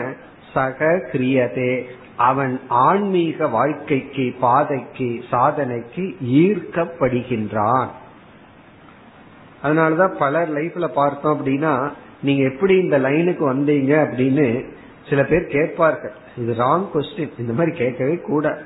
சக 0.54 0.84
கிரியதே 1.12 1.84
அவன் 2.16 2.60
ஆன்மீக 2.68 3.46
வாழ்க்கைக்கு 3.48 4.34
பாதைக்கு 4.40 5.24
சாதனைக்கு 5.30 6.04
ஈர்க்கப்படுகின்றான். 6.42 7.88
அதனாலதான் 9.62 10.16
பலர் 10.18 10.54
லைஃப்ல 10.54 10.88
பார்த்தோம் 10.88 11.34
அப்படின்னா 11.36 11.92
நீங்க 12.22 12.42
எப்படி 12.42 12.78
இந்த 12.78 12.98
லைனுக்கு 12.98 13.42
வந்தீங்க 13.52 14.04
அப்படின்னு 14.04 14.64
சில 15.08 15.24
பேர் 15.24 15.46
கேட்பார்கள். 15.46 16.12
இது 16.36 16.52
ராங் 16.52 16.86
கொஸ்டின் 16.94 17.40
இந்த 17.40 17.52
மாதிரி 17.52 17.76
கேட்கவே 17.76 18.16
கூட 18.16 18.62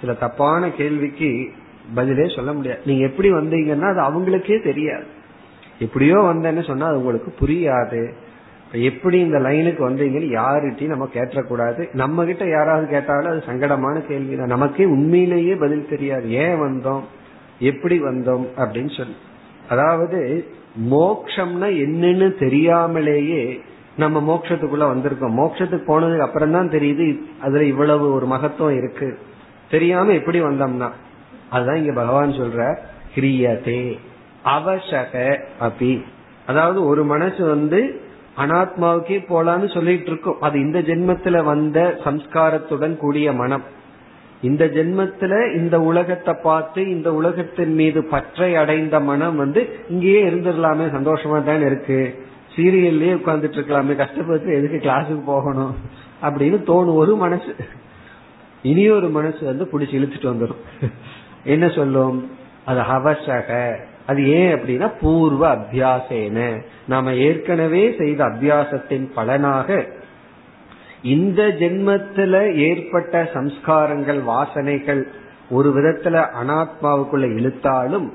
சில 0.00 0.12
தப்பான 0.12 0.70
கேள்விக்கு 0.70 1.50
பதிலே 1.94 2.32
சொல்ல 2.34 2.52
முடியாது. 2.52 2.80
நீங்க 2.84 3.06
எப்படி 3.06 3.32
வந்தீங்கன்னா 3.32 3.96
அது 3.96 4.00
அவங்களுக்கே 4.00 4.62
தெரியாது. 4.62 5.04
எப்படியோ 5.78 6.16
வந்தேன்னு 6.16 6.66
சொன்னா 6.66 6.86
அது 6.86 6.96
உங்களுக்கு 6.96 7.46
புரியாது. 7.46 8.12
எப்படி 8.72 9.18
இந்த 9.18 9.38
லைனுக்கு 9.38 9.80
வந்தீங்கன்னு 9.80 10.40
யாருகிட்டையும் 10.40 10.86
நம்ம 10.86 11.08
கேட்டக்கூடாது. 11.14 11.88
நம்ம 11.92 12.24
கிட்ட 12.24 12.44
யாராவது 12.48 12.86
கேட்டாலும் 12.86 13.30
அது 13.30 13.42
சங்கடமான 13.46 14.06
கேள்வி 14.06 14.36
தான் 14.36 14.46
நமக்கே 14.46 14.84
உண்மையிலேயே 14.84 15.54
பதில் 15.54 15.88
தெரியாது. 15.88 16.30
ஏன் 16.30 16.60
வந்தோம்? 16.60 17.02
எப்படி 17.58 18.02
வந்தோம்? 18.02 18.46
அப்படின்னு 18.56 18.96
சொல்லி. 18.96 19.16
அதாவது 19.68 20.46
மோக்ஷம்னா 20.90 21.68
என்னன்னு 21.84 22.38
தெரியாமலேயே 22.38 23.60
நம்ம 23.96 24.16
மோட்சத்துக்குள்ள 24.20 24.86
வந்திருக்கோம். 24.92 25.36
மோட்சத்துக்கு 25.36 25.86
போனதுக்கு 25.86 26.26
அப்புறம் 26.26 26.52
தான் 26.52 26.68
தெரியுது 26.68 27.20
அதுல 27.40 27.64
இவ்வளவு 27.64 28.12
ஒரு 28.12 28.26
மகத்துவம் 28.26 28.76
இருக்கு. 28.76 29.18
தெரியாம 29.70 30.12
எப்படி 30.12 30.40
வந்தோம்னா 30.40 30.90
அதுதான் 31.50 31.76
இங்க 31.76 31.92
பகவான் 31.92 32.30
சொல்ற 32.30 32.76
கிரியதே 33.14 33.98
அவசக 34.44 35.38
அபி. 35.60 36.02
அதாவது 36.46 36.86
ஒரு 36.86 37.04
மனசு 37.04 37.44
வந்து 37.44 38.00
அனாத்மாவுக்கே 38.38 39.18
போலான்னு 39.28 39.74
சொல்லிட்டு 39.74 40.10
இருக்கும். 40.10 40.40
அது 40.40 40.60
இந்த 40.60 40.78
ஜென்மத்துல 40.78 41.44
வந்த 41.44 42.00
சம்ஸ்காரத்துடன் 42.04 42.96
கூடிய 42.96 43.32
மனம். 43.32 43.62
இந்த 44.42 44.64
ஜென்மத்துல 44.64 45.54
இந்த 45.54 45.80
உலகத்தை 45.80 46.34
பார்த்து 46.42 46.90
இந்த 46.90 47.14
உலகத்தின் 47.14 47.74
மீது 47.74 48.04
பற்றை 48.04 48.56
அடைந்த 48.56 49.00
மனம் 49.00 49.36
வந்து 49.36 49.68
இங்கேயே 49.88 50.24
இருந்துடலாமே 50.24 50.86
சந்தோஷமா 50.96 51.44
தான் 51.44 51.60
இருக்கு. 51.60 52.24
சீரியல்லயே 52.56 53.14
உட்கார்ந்துட்டு 53.16 53.58
இருக்கலாமே 53.58 53.96
கஷ்டப்பட்டு 53.96 54.54
எதுக்கு 54.54 54.88
கிளாஸுக்கு 54.88 55.24
போகணும் 55.24 55.74
அப்படின்னு 56.22 56.58
தோணும். 56.66 56.94
ஒரு 56.94 57.16
மனசு. 57.16 57.54
இனி 58.62 58.90
ஒரு 58.90 59.08
மனசு 59.08 59.44
வந்து 59.44 59.68
பிடிச்சி 59.72 59.92
இழுத்துட்டு 59.92 60.32
வந்துடும் 60.32 60.90
என்ன 61.44 61.68
சொல்லும்? 61.68 62.30
அது 62.64 62.80
அவசக. 62.80 63.76
அது 64.06 64.28
ஏன் 64.28 64.54
அப்படின்னா 64.54 64.92
பூர்வ 65.00 65.56
அபியாசேன. 65.56 66.62
நாம 66.88 67.14
ஏற்கனவே 67.14 67.94
செய்த 67.98 68.24
அபியாசத்தின் 68.24 69.12
பலனாக 69.14 69.86
இந்த 71.02 71.48
ஜென்மத்துல 71.48 72.54
ஏற்பட்ட 72.54 73.30
சம்ஸ்காரங்கள் 73.34 74.20
வாசனைகள் 74.22 75.02
ஒரு 75.50 75.70
விதத்துல 75.76 76.26
அனாத்மாவுக்குள்ள 76.42 77.26
இழுத்தாலும் 77.34 78.10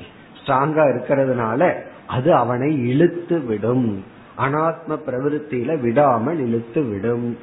ஸ்ட்ராங்கா 0.46 0.84
இருக்கிறதுனால 0.90 1.74
அது 2.08 2.34
அவனை 2.34 2.88
இழுத்து 2.88 3.40
விடும். 3.40 4.04
அனாத்ம 4.38 4.98
பிரவருத்தியில 5.06 5.80
விடாமல் 5.80 6.48
இழுத்து 6.48 6.84
விடும். 6.84 7.38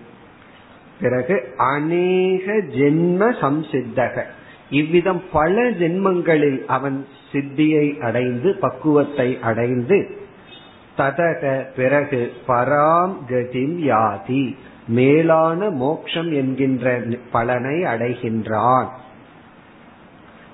பிறகு 1.01 1.55
அநேக 1.57 2.53
ஜென்ம 2.53 3.33
சம்சித்தக. 3.41 4.23
இவ்விதம் 4.71 5.23
பல 5.33 5.71
ஜென்மங்களில் 5.71 6.65
அவன் 6.65 7.07
சித்தியை 7.33 7.99
அடைந்து 7.99 8.55
பக்குவத்தை 8.55 9.39
அடைந்து 9.43 10.23
ததக 10.99 11.67
பிறகு 11.77 12.33
பராம் 12.49 13.15
கதிம் 13.29 13.77
யாதி. 13.83 14.57
மேலான 14.89 15.71
மோக்ஷம் 15.71 16.33
என்கின்ற 16.33 17.03
பலனை 17.33 17.83
அடைகின்றான். 17.83 18.87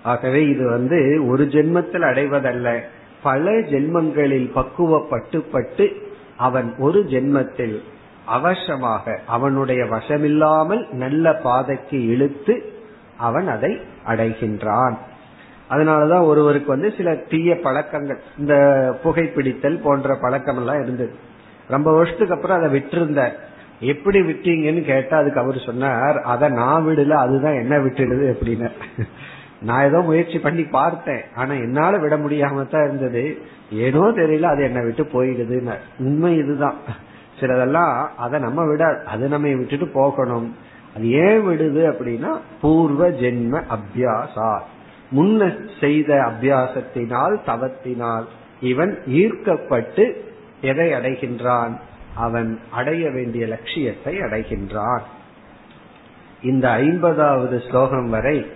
ஆகவே 0.03 0.46
இது 0.46 0.70
வந்து 0.70 1.26
ஒரு 1.26 1.44
ஜென்மத்தில் 1.44 2.05
அடைவதல்ல. 2.05 2.81
பல 3.22 3.50
ஜென்மங்களில் 3.50 4.50
பக்குவப்பட்டு 4.55 5.38
பட்டு 5.38 6.12
அவன் 6.37 6.74
ஒரு 6.79 7.05
ஜென்மத்தில் 7.09 7.81
அவசமாக 8.29 9.18
அவனுடைய 9.26 9.85
வசமில்லாமல் 9.85 10.90
நல்ல 10.90 11.33
பாதைக்கு 11.35 12.07
இழுத்து 12.07 12.72
அவன் 13.16 13.48
அதை 13.48 13.81
அடைகின்றான். 14.07 14.94
அதனாலதான் 15.70 16.24
ஒருவருக்கு 16.24 16.68
வந்து 16.68 16.94
சில 16.96 17.14
தீய 17.14 17.56
பழக்கங்கள் 17.56 18.20
இந்த 18.38 18.54
புகைப்பிடித்தல் 19.04 19.83
போன்ற 19.83 20.16
பழக்கம் 20.20 20.56
எல்லாம் 20.56 20.83
இருந்தது. 20.83 21.12
ரொம்ப 21.68 21.92
வருஷத்துக்கு 21.92 22.35
அப்புறம் 22.35 22.59
அதை 22.59 22.68
விட்டிருந்தார். 22.76 23.33
எப்படி 23.80 24.18
விட்டீங்கன்னு 24.20 24.83
கேட்டா 24.85 25.18
அதுக்கு 25.18 25.40
அவர் 25.40 25.59
சொன்னார் 25.66 26.20
அதை 26.20 26.48
நான் 26.48 26.87
விடல 26.87 27.11
அதுதான் 27.11 27.61
என்ன 27.61 27.78
விட்டுடுது 27.78 28.26
அப்படின்னு 28.33 28.70
நான் 29.62 29.85
ஏதோ 29.85 30.00
முயற்சி 30.00 30.38
பண்ணி 30.38 30.62
பார்த்தேன். 30.62 31.22
ஆனா 31.37 31.52
என்னால 31.52 31.98
விட 31.98 32.16
முடியாம 32.16 32.66
தான் 32.68 32.85
இருந்தது. 32.85 33.38
ஏனோ 33.72 33.98
தெரியல 33.98 34.42
அது 34.42 34.62
என்னை 34.62 34.83
விட்டு 34.85 35.04
போயிடுதுன்னு 35.12 35.74
உண்மை 35.98 36.37
இதுதான். 36.37 36.74
சிலதெல்லாம் 37.40 38.09
அதை 38.16 38.40
நம்ம 38.40 38.64
விட 38.66 39.02
அது 39.06 39.28
நம்ம 39.28 39.48
விட்டுட்டு 39.48 39.88
போகணும். 39.88 40.56
அது 40.96 41.11
ஏன் 41.11 41.46
விடுது? 41.46 41.83
அப்படின்னா 41.92 42.30
பூர்வ 42.61 43.09
ஜென்ம 43.11 43.62
அபியாசா. 43.76 44.50
முன்ன 45.16 45.59
செய்த 45.81 46.14
அபியாசத்தினால் 46.14 47.37
தவத்தினால் 47.46 48.25
இவன் 48.61 48.99
ஈர்க்கப்பட்டு 49.07 50.25
எதை 50.61 50.92
அடைகின்றான்? 50.92 51.81
அவன் 52.14 52.61
அடைய 52.70 53.11
வேண்டிய 53.11 53.46
லட்சியத்தை 53.46 54.20
அடைகின்றான். 54.20 55.01
இந்த 56.42 56.70
ஐம்பதாவது 56.70 57.62
ஸ்லோகம் 57.68 58.11
வரை 58.11 58.46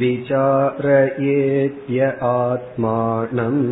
विचारयेत्य 0.00 2.00
आत्मानम् 2.30 3.62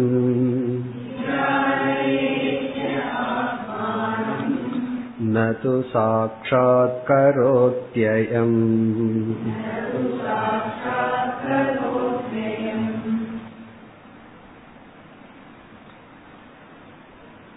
न 5.29 5.53
तु 5.63 5.83
साक्षात्करोत्ययम् 5.93 8.59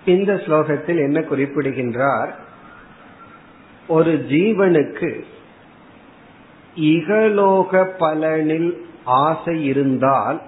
இந்த 0.06 0.41
ஸ்லோகத்தில் 0.45 0.97
என்ன 0.97 1.21
குறிப்பிடுகின்றார் 1.21 2.32
ஒரு 3.88 4.13
ஜீவனுக்கு 4.30 5.25
இகலோக 6.91 7.84
பலனில் 7.99 8.71
ஆசை 9.21 9.63
இருந்தால் 9.63 10.39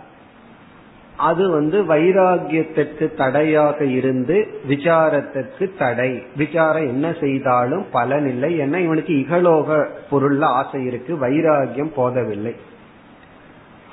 அது 1.16 1.50
வந்து 1.50 1.82
வைராகியத்திற்கு 1.82 3.14
தடையாக 3.14 3.84
இருந்து 3.84 4.60
விசாரத்திற்கு 4.68 5.70
தடை. 5.78 6.22
விசாரம் 6.36 6.86
என்ன 6.86 7.14
செய்தாலும் 7.20 7.86
பலன் 7.90 8.28
இல்லை. 8.28 8.60
ஏன்னா 8.60 8.76
இவனுக்கு 8.76 9.12
இகலோக 9.14 9.86
பொருள்ல 10.10 10.42
ஆசை 10.42 10.84
இருக்கு. 10.84 11.16
வைராகியம் 11.16 11.92
போதவில்லை. 11.94 12.56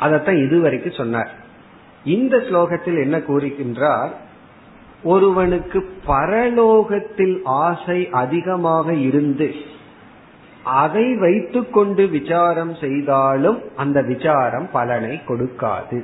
அதத்தான் 0.02 0.46
இதுவரைக்கும் 0.46 0.94
சொன்னார். 0.94 1.32
இந்த 2.04 2.38
ஸ்லோகத்தில் 2.38 3.02
என்ன 3.02 3.18
கூறுகின்றார்? 3.18 4.10
ஒருவனுக்கு 5.04 5.90
பரலோகத்தில் 6.08 7.40
ஆசை 7.44 8.10
அதிகமாக 8.12 8.94
இருந்து 8.94 9.54
அதை 10.64 11.16
வைத்துக்கொண்டு 11.16 12.08
விசாரம் 12.08 12.76
செய்தாலும் 12.76 13.62
அந்த 13.76 14.02
விசாரம் 14.02 14.70
பலனை 14.72 15.22
கொடுக்காது. 15.28 16.04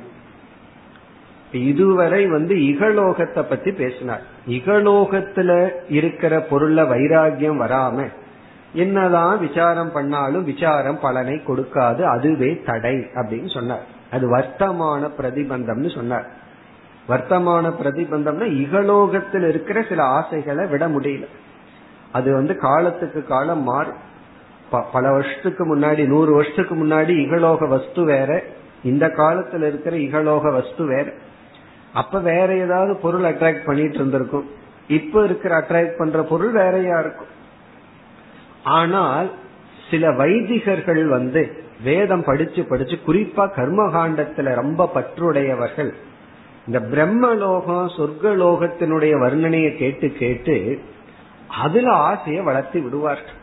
இதுவரை 1.52 2.26
வந்து 2.26 2.54
இகலோகத்தை 2.54 3.42
பத்தி 3.42 3.72
பேசினார். 3.72 4.22
இகலோகத்துல 4.48 5.68
இருக்கிற 5.88 6.46
பொருள்ல 6.50 6.80
வைராகியம் 6.92 7.60
வராம 7.60 8.08
என்னதான் 8.72 9.38
விசாரம் 9.38 9.92
பண்ணாலும் 9.92 10.44
விசாரம் 10.44 11.00
பலனை 11.00 11.34
கொடுக்காது 11.34 12.02
அதுவே 12.02 12.62
தடை 12.66 12.94
அப்படின்னு 12.94 13.52
சொன்னார். 13.52 13.86
அது 14.10 14.36
வர்த்தமான 14.36 15.10
பிரதிபந்தம்னு 15.18 15.94
சொன்னார். 15.94 16.30
வர்த்தமான 17.08 17.72
பிரதிபந்தம்னா 17.82 18.46
இகலோகத்தில் 18.46 19.48
இருக்கிற 19.48 19.84
சில 19.88 20.02
ஆசைகளை 20.02 20.66
விட 20.66 20.88
முடியல. 20.88 21.26
அது 22.12 22.32
வந்து 22.32 22.56
காலத்துக்கு 22.56 23.24
காலம் 23.24 23.62
மாறும் 23.62 24.06
பல 24.70 25.10
வருஷத்துக்கு 25.10 25.76
முன்னாடி 25.76 26.06
நூறு 26.06 26.32
வருஷத்துக்கு 26.32 26.74
முன்னாடி 26.74 27.12
இகலோக 27.26 27.68
வஸ்து 27.68 28.04
வேற 28.04 28.42
இந்த 28.82 29.06
காலத்துல 29.06 29.66
இருக்கிற 29.66 29.96
இகலோக 29.96 30.52
வஸ்து 30.52 30.84
வேற. 30.86 31.12
அப்ப 31.92 32.20
வேற 32.20 32.56
ஏதாவது 32.56 32.96
பொருள் 32.96 33.22
அட்ராக்ட் 33.22 33.64
பண்ணிட்டு 33.64 33.94
இருந்திருக்கும். 33.94 34.50
இப்ப 34.88 35.24
இருக்கிற 35.24 35.58
அட்ராக்ட் 35.58 35.98
பண்ற 35.98 36.22
பொருள் 36.22 36.50
வேறையா 36.50 36.98
இருக்கும். 36.98 37.26
ஆனால் 38.62 39.30
சில 39.90 40.10
வைதிகர்கள் 40.10 41.06
வந்து 41.06 41.66
வேதம் 41.84 42.24
படிச்சு 42.24 42.64
படிச்சு 42.64 42.98
குறிப்பா 43.06 43.44
கர்மகாண்டத்துல 43.56 44.54
ரொம்ப 44.54 44.90
பற்றுடையவர்கள் 44.94 45.94
இந்த 46.66 46.80
பிரம்மலோகம் 46.80 47.88
சொர்க்கலோகத்தினுடைய 47.96 49.14
வர்ணனையை 49.18 49.76
கேட்டு 49.76 50.12
கேட்டு 50.12 50.80
அதுல 51.48 51.92
ஆசையை 51.92 52.42
வளர்த்தி 52.42 52.80
விடுவார்கள். 52.80 53.36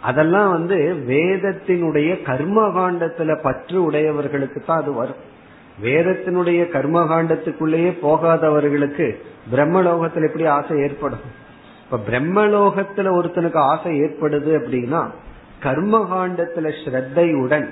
அதெல்லாம் 0.00 0.50
வந்து 0.50 0.76
வேதத்தினுடைய 1.08 2.10
கர்மகாண்டத்துல 2.24 3.40
பற்று 3.42 3.82
உடையவர்களுக்கு 3.82 4.60
தான் 4.60 4.80
அது 4.80 4.92
வரும். 4.92 5.30
வேதத்தினுடைய 5.80 6.60
கர்மகாண்டத்துக்குள்ளேயே 6.72 7.98
போகாதவர்களுக்கு 8.02 9.16
பிரம்மலோகத்துல 9.52 10.26
எப்படி 10.26 10.46
ஆசை 10.46 10.78
ஏற்படும்? 10.78 11.18
இப்ப 11.84 12.00
பிரம்மலோகத்துல 12.10 13.12
ஒருத்தனுக்கு 13.18 13.56
ஆசை 13.56 14.00
ஏற்படுது 14.00 14.52
அப்படின்னா 14.58 15.10
கர்மகாண்டத்துல 15.62 16.72
ஸ்ரத்தையுடன் 16.84 17.68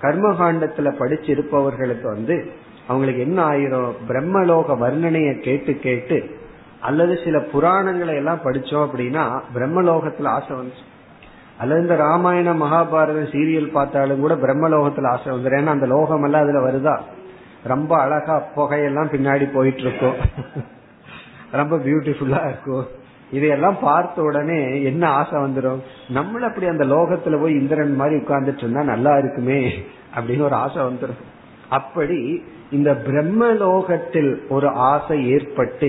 கர்மகாண்டத்துல 0.00 0.92
படிச்சிருப்பவர்களுக்கு 0.98 2.02
வந்து 2.02 2.50
அவங்களுக்கு 2.86 3.20
என்ன 3.20 3.48
ஆயிரும்? 3.48 3.92
பிரம்மலோக 4.08 4.76
வர்ணனைய 4.80 5.40
கேட்டு 5.40 5.74
கேட்டு 5.74 6.36
அல்லது 6.80 7.18
சில 7.24 7.38
புராணங்களை 7.38 8.14
எல்லாம் 8.14 8.40
படிச்சோம் 8.44 8.88
அப்படின்னா 8.88 9.40
பிரம்மலோகத்துல 9.54 10.26
ஆசை 10.26 10.56
வந்துச்சு. 10.56 10.84
அல்லது 11.58 11.80
இந்த 11.80 11.96
ராமாயண 11.96 12.54
மகாபாரதம் 12.54 13.30
சீரியல் 13.30 13.70
பார்த்தாலும் 13.70 14.20
கூட 14.20 14.34
பிரம்மலோகத்துல 14.34 15.06
ஆசை 15.06 15.32
வந்துடும் 15.32 15.48
ஏன்னா 15.48 15.66
அந்த 15.66 15.86
லோகம் 15.86 16.22
எல்லாம் 16.22 16.42
அதுல 16.42 16.70
வருதா? 16.70 17.00
ரொம்ப 17.68 17.92
அழகா 18.00 18.36
புகையெல்லாம் 18.56 19.12
பின்னாடி 19.14 19.46
போயிட்டு 19.52 19.80
இருக்கும் 19.80 20.18
ரொம்ப 21.52 21.76
பியூட்டிஃபுல்லா 21.76 22.40
இருக்கும். 22.48 22.86
இதையெல்லாம் 23.30 23.78
பார்த்த 23.80 24.22
உடனே 24.22 24.82
என்ன 24.82 25.04
ஆசை 25.08 25.38
வந்துடும் 25.40 25.80
நம்மள 26.14 26.40
அப்படி 26.40 26.66
அந்த 26.66 26.84
லோகத்துல 26.84 27.40
போய் 27.40 27.60
இந்திரன் 27.60 27.94
மாதிரி 27.94 28.16
உட்கார்ந்துட்டு 28.20 28.58
இருந்தா 28.58 28.82
நல்லா 28.82 29.12
இருக்குமே 29.18 29.60
அப்படின்னு 30.16 30.42
ஒரு 30.42 30.54
ஆசை 30.54 30.82
வந்துடும் 30.82 31.22
அப்படி 31.68 32.20
இந்த 32.70 32.90
பிரம்ம 32.96 33.50
லோகத்தில் 33.54 34.32
ஒரு 34.48 34.68
ஆசை 34.68 35.18
ஏற்பட்டு 35.30 35.88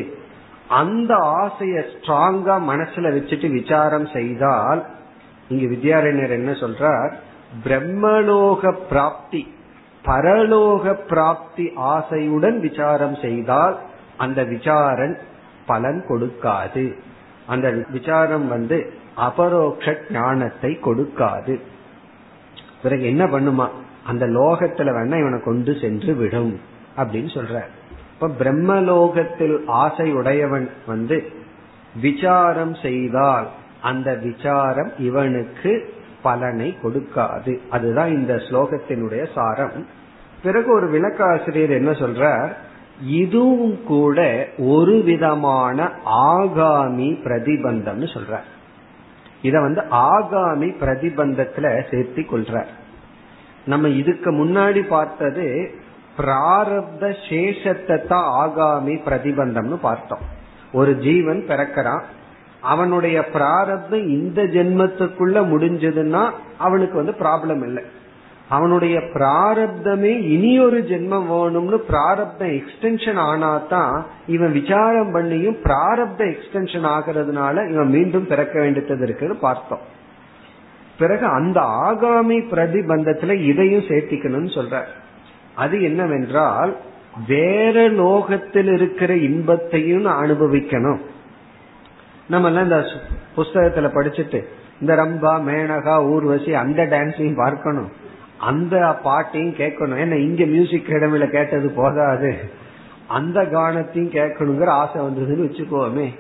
அந்த 0.82 1.14
ஆசைய 1.44 1.78
ஸ்ட்ராங்கா 1.92 2.56
மனசுல 2.72 3.12
வச்சுட்டு 3.16 3.48
விசாரம் 3.52 4.10
செய்தால் 4.14 4.82
இங்க 5.50 5.66
வித்யாரண்யர் 5.66 6.38
என்ன 6.40 6.52
சொல்றார்? 6.52 7.14
பிரம்மலோக 7.64 8.72
பிராப்தி 8.90 9.42
பரலோக 10.06 10.94
பிராப்தி 10.94 11.72
ஆசையுடன் 11.78 12.60
விசாரம் 12.60 13.16
செய்தால் 13.16 13.80
அந்த 14.18 14.44
விசாரன் 14.44 15.18
பலன் 15.66 16.06
கொடுக்காது. 16.10 16.94
அந்த 17.46 17.86
விசாரம் 17.90 18.48
வந்து 18.48 18.94
அபரோக்ஷ 19.16 19.98
ஞானத்தை 20.12 20.80
கொடுக்காது. 20.82 21.60
பிறகு 22.84 23.04
என்ன 23.04 23.26
பண்ணுமா? 23.26 23.68
அந்த 24.04 24.26
லோகத்துல 24.28 24.90
வேணா 24.90 25.20
இவனை 25.20 25.42
கொண்டு 25.42 25.78
சென்று 25.82 26.14
விடும் 26.14 26.60
அப்படின்னு 26.98 27.38
சொல்ற 27.38 27.62
இப்ப 28.14 28.28
பிரம்மலோகத்தில் 28.28 29.58
ஆசை 29.68 30.14
உடையவன் 30.14 30.70
வந்து 30.86 31.32
விசாரம் 32.02 32.76
செய்தால் 32.76 33.48
அந்த 33.82 34.14
விசாரம் 34.14 34.92
இவனுக்கு 34.98 35.94
பலனை 36.24 36.78
கொடுக்காது. 36.84 37.58
அதுதான் 37.70 38.12
இந்த 38.12 38.36
ஸ்லோகத்தினுடைய 38.36 39.28
சாரம். 39.36 39.86
பிறகு 40.44 40.74
ஒரு 40.74 40.90
விளக்காசிரியர் 40.90 41.70
என்ன 41.70 41.92
சொல்றார்? 41.92 42.52
இதுவும் 43.06 43.84
கூட 43.84 44.48
ஒரு 44.58 45.02
விதமான 45.04 45.92
ஆகாமி 46.06 47.22
பிரதிபந்தம்னு 47.24 48.08
சொல்ற 48.14 48.40
இத 49.42 49.60
வந்து 49.60 49.82
ஆகாமி 49.82 50.74
பிரதிபந்தத்துல 50.82 51.82
சேர்த்தி 51.90 52.22
கொள்றார். 52.22 52.68
நம்ம 53.66 53.88
இதுக்கு 53.88 54.32
முன்னாடி 54.32 54.80
பார்த்தது 54.80 55.72
பிராரப்த 56.18 57.16
சேஷத்தை 57.30 58.08
தான் 58.08 58.50
ஆகாமி 58.50 58.92
பிரதிபந்தம்னு 58.92 59.76
பார்த்தோம். 59.76 60.20
ஒரு 60.74 60.98
ஜீவன் 60.98 61.46
பிறக்கிறான். 61.48 62.02
அவனுடைய 62.62 63.26
பிராரத்தம் 63.26 64.08
இந்த 64.08 64.44
ஜென்மத்துக்குள்ள 64.44 65.40
முடிஞ்சதுன்னா 65.54 66.32
அவனுக்கு 66.58 66.96
வந்து 66.96 67.16
ப்ராப்ளம் 67.20 67.66
இல்லை. 67.66 67.84
அவனுடைய 68.50 69.00
பிராரப்தமே 69.00 70.22
இனி 70.22 70.60
ஒரு 70.60 70.86
ஜென்மம் 70.90 71.28
வேணும்னு 71.30 71.76
பிராரப்தம் 71.76 72.50
எக்ஸ்டென்ஷன் 72.50 73.20
ஆனாதான் 73.20 74.04
இவன் 74.28 74.52
விசாரம் 74.52 75.16
பண்ணியும் 75.16 75.58
பிராரப்த 75.64 76.18
எக்ஸ்டென்ஷன் 76.18 76.86
ஆகிறதுனால 76.86 77.72
இவன் 77.72 77.90
மீண்டும் 77.90 78.28
பிறக்க 78.28 78.60
வேண்டியது 78.60 79.06
இருக்குது 79.06 79.34
பார்த்தோம். 79.34 79.80
பிறகு 81.00 81.26
அந்த 81.26 81.62
ஆகாமி 81.62 82.44
பிரதிபந்தத்துல 82.52 83.32
இதையும் 83.46 83.84
சேர்த்திக்கணும்னு 83.84 84.58
சொல்ற 84.58 84.84
அது 85.56 85.84
என்னவென்றால் 85.84 86.76
வேற 87.28 87.88
லோகத்தில் 87.88 88.74
இருக்கிற 88.74 89.16
இன்பத்தையும் 89.16 90.06
அனுபவிக்கணும். 90.06 91.00
நம்ம 92.30 92.48
எல்லாம் 92.48 92.64
இந்த 92.64 92.86
புஸ்தகத்துல 93.36 93.88
படிச்சுட்டு 93.90 94.46
இந்த 94.82 94.94
ரம்பா 94.96 95.34
மேனகா 95.48 96.06
ஊர்வசி 96.06 96.54
அந்த 96.54 96.84
டான்ஸையும் 96.84 97.36
பார்க்கணும். 97.36 97.92
அந்த 98.38 99.00
பாட்டையும் 99.04 99.54
கேட்கணும். 99.54 100.00
ஏன்னா 100.02 100.14
இங்க 100.14 100.46
மியூசிக் 100.46 100.88
இடமில 100.88 101.30
கேட்டது 101.30 101.70
போதாது. 101.70 102.38
அந்த 103.08 103.42
கானத்தையும் 103.42 104.12
கேட்கணுங்கிற 104.12 104.68
ஆசை 104.68 105.02
வந்ததுன்னு 105.02 105.48
வச்சுக்கோமே. 105.48 106.20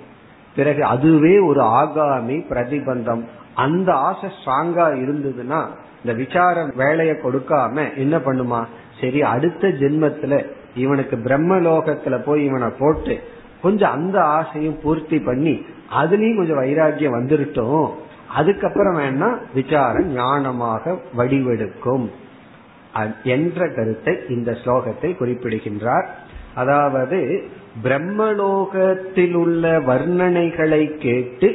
பிறகு 0.55 0.83
அதுவே 0.83 1.39
ஒரு 1.39 1.61
ஆகாமி 1.61 2.45
பிரதிபந்தம். 2.49 3.23
அந்த 3.55 3.93
ஆசை 3.93 4.29
ஸ்ட்ராங்கா 4.29 4.85
இருந்ததுன்னா 4.99 5.65
இந்த 6.03 6.13
விசார 6.15 6.71
வேலையை 6.75 7.15
கொடுக்காம 7.15 7.97
என்ன 7.97 8.17
பண்ணுமா? 8.17 8.65
சரி 9.01 9.21
அடுத்த 9.21 9.67
ஜென்மத்துல 9.67 10.45
இவனுக்கு 10.75 11.15
பிரம்மலோகத்துல 11.15 12.23
போய் 12.23 12.45
இவனை 12.45 12.67
போட்டு 12.79 13.19
கொஞ்சம் 13.61 13.91
அந்த 13.91 14.23
ஆசையும் 14.23 14.79
பூர்த்தி 14.83 15.19
பண்ணி 15.19 15.65
அதுலயும் 15.93 16.35
கொஞ்சம் 16.35 16.55
வைராக்கியம் 16.55 17.13
வந்துருட்டோம். 17.13 17.89
அதுக்கப்புறம் 18.35 18.97
வேணா 18.97 19.29
விசாரம் 19.53 20.17
ஞானமாக 20.17 20.97
வடிவெடுக்கும். 21.17 22.11
என்ற 23.23 23.67
கருத்தை 23.69 24.13
இந்த 24.29 24.51
ஸ்லோகத்தில் 24.51 25.17
குறிப்பிடுகின்றார். 25.17 26.07
அதாவது 26.55 27.43
பிரம்மலோகத்தில் 27.83 29.33
உள்ள 29.33 29.79
வர்ணனைகளை 29.79 30.97
கேட்டு 30.97 31.49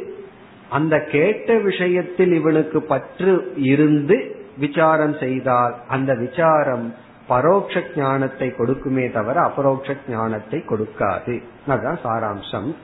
அந்த 0.71 1.05
கேட்ட 1.05 1.59
விஷயத்தில் 1.59 2.33
இவனுக்கு 2.33 2.83
பற்று 2.83 3.53
இருந்து 3.57 4.37
விசாரம் 4.59 5.17
செய்தால் 5.19 5.75
அந்த 5.89 6.15
விசாரம் 6.15 6.95
பரோட்ச 7.29 7.83
ஞானத்தை 7.97 8.49
கொடுக்குமே 8.49 9.13
தவிர 9.13 9.41
அபரோக்ஷ 9.41 9.97
ஞானத்தை 10.09 10.63
கொடுக்காது. 10.69 11.43
அதுதான் 11.67 11.99
சாராம்சம். 12.05 12.75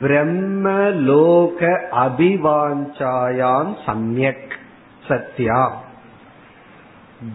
பிரம்மலோக 0.00 1.80
அபிவாஞ்சாயாம் 1.90 3.74
சமயக் 3.86 4.56
சத்யா. 5.08 5.84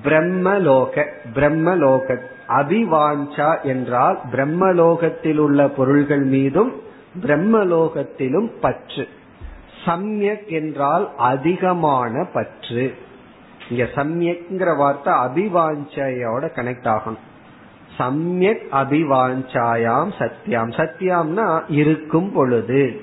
பிரம்மலோக 0.03 1.05
பிரம்மலோக 1.33 2.17
அபிவாஞ்சா 2.47 3.61
என்றால் 3.61 4.19
பிரம்மலோகத்தில் 4.31 5.37
உள்ள 5.37 5.67
பொருள்கள் 5.67 6.23
மீதும் 6.23 6.81
பிரம்மலோகத்திலும் 7.21 8.49
பற்று. 8.61 9.07
சம்யக் 9.85 10.47
என்றால் 10.47 11.15
அதிகமான 11.17 12.27
பற்று. 12.33 12.95
இங்க 13.69 13.83
சம்யக்ங்கிற 13.83 14.77
வார்த்தை 14.77 15.13
அபிவாஞ்சையோட 15.13 16.43
கனெக்ட் 16.55 16.95
ஆகணும். 16.95 17.29
சம்யக் 17.97 18.63
அபிவாஞ்சாயாம் 18.71 20.11
சத்தியாம் 20.19 20.71
சத்தியாம்னா 20.71 21.63
இருக்கும் 21.67 22.31
பொழுது. 22.31 23.01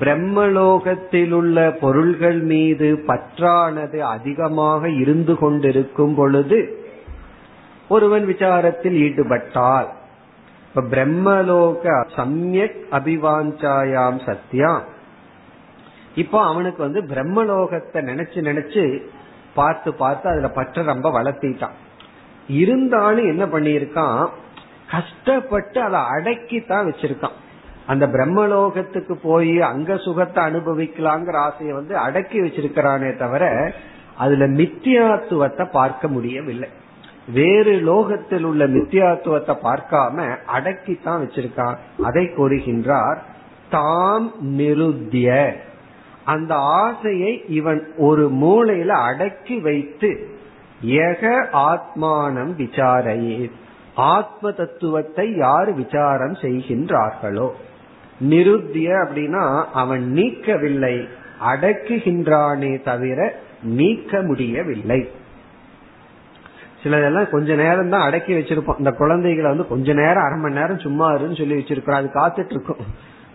பிரம்மலோகத்தில் 0.00 1.30
உள்ள 1.30 1.70
பொருள்கள் 1.70 2.40
மீது 2.40 3.04
பற்றானது 3.06 3.98
அதிகமாக 3.98 4.90
இருந்து 4.90 5.38
கொண்டிருக்கும் 5.38 6.14
பொழுது 6.14 6.86
ஒருவன் 7.88 8.26
விசாரத்தில் 8.26 8.92
ஈடுபட்டால். 8.92 9.88
இப்ப 10.68 10.82
பிரம்மலோக 10.96 12.04
சமயக் 12.16 12.76
அபிவாஞ்சாயாம் 12.90 14.20
சத்தியாம் 14.26 14.82
இப்போ 16.20 16.38
அவனுக்கு 16.50 16.80
வந்து 16.86 17.00
பிரம்மலோகத்தை 17.12 18.00
நினைச்சு 18.10 18.38
நினைச்சு 18.48 18.84
பார்த்து 19.54 19.90
பார்த்து 19.94 20.26
அதுல 20.30 20.48
பற்ற 20.48 20.82
ரொம்ப 20.92 21.08
வளர்த்திட்டான். 21.16 21.76
இருந்தாலும் 22.62 23.30
என்ன 23.32 23.44
பண்ணியிருக்கான்? 23.46 24.22
கஷ்டப்பட்டு 24.90 25.78
அதை 25.86 26.00
அடக்கித்தான் 26.14 26.88
வச்சிருக்கான். 26.88 27.36
அந்த 27.86 28.04
பிரம்மலோகத்துக்கு 28.06 29.14
போய் 29.22 29.54
அங்க 29.70 29.90
சுகத்தை 29.96 30.40
அனுபவிக்கலாங்கிற 30.44 31.36
ஆசையை 31.48 31.74
வந்து 31.74 31.94
அடக்கி 32.06 32.38
வச்சிருக்கிறானே 32.40 33.10
தவிர 33.16 33.44
அதுல 34.16 34.46
மித்தியாத்துவத்தை 34.60 35.64
பார்க்க 35.70 36.08
முடியவில்லை. 36.08 36.68
வேறு 37.32 37.72
லோகத்தில் 37.88 38.46
உள்ள 38.50 38.62
மித்தியாத்துவத்தை 38.66 39.54
பார்க்காம 39.66 40.26
அடக்கித்தான் 40.56 41.22
வச்சிருக்கான். 41.24 41.76
அதை 42.02 42.24
கூறுகின்றார் 42.36 43.18
தாம் 43.70 44.28
நிருத்திய 44.58 45.30
அந்த 46.28 46.52
ஆசையை 46.54 47.32
இவன் 47.48 47.80
ஒரு 47.96 48.24
மூளையில 48.42 48.90
அடக்கி 49.08 49.56
வைத்து 49.60 50.10
எக 50.82 51.22
ஆத்மானம் 51.68 52.52
விசாரையே 52.62 53.50
ஆத்ம 53.94 54.50
தத்துவத்தை 54.50 55.26
யார் 55.36 55.70
விசாரம் 55.72 56.36
செய்கின்றார்களோ? 56.42 57.48
நிருத்திய 58.20 58.88
அப்படின்னா 58.94 59.44
அவன் 59.72 60.04
நீக்கவில்லை 60.14 60.96
அடக்குகின்றானே 61.52 62.72
தவிர 62.82 63.18
நீக்க 63.62 64.20
முடியவில்லை. 64.22 65.00
சிலதெல்லாம் 66.82 67.30
கொஞ்ச 67.30 67.54
நேரம் 67.54 67.90
தான் 67.90 68.06
அடக்கி 68.06 68.32
வச்சிருப்போம். 68.32 68.78
இந்த 68.78 68.90
குழந்தைகளை 68.90 69.48
வந்து 69.50 69.66
கொஞ்ச 69.66 69.92
நேரம் 69.92 70.24
அரை 70.24 70.38
மணி 70.38 70.54
நேரம் 70.54 70.78
சும்மா 70.78 71.06
இருன்னு 71.12 71.38
சொல்லி 71.38 71.54
வச்சிருக்கிறோம். 71.54 72.00
அது 72.00 72.10
காத்துட்டு 72.14 72.54
இருக்கும். 72.56 72.82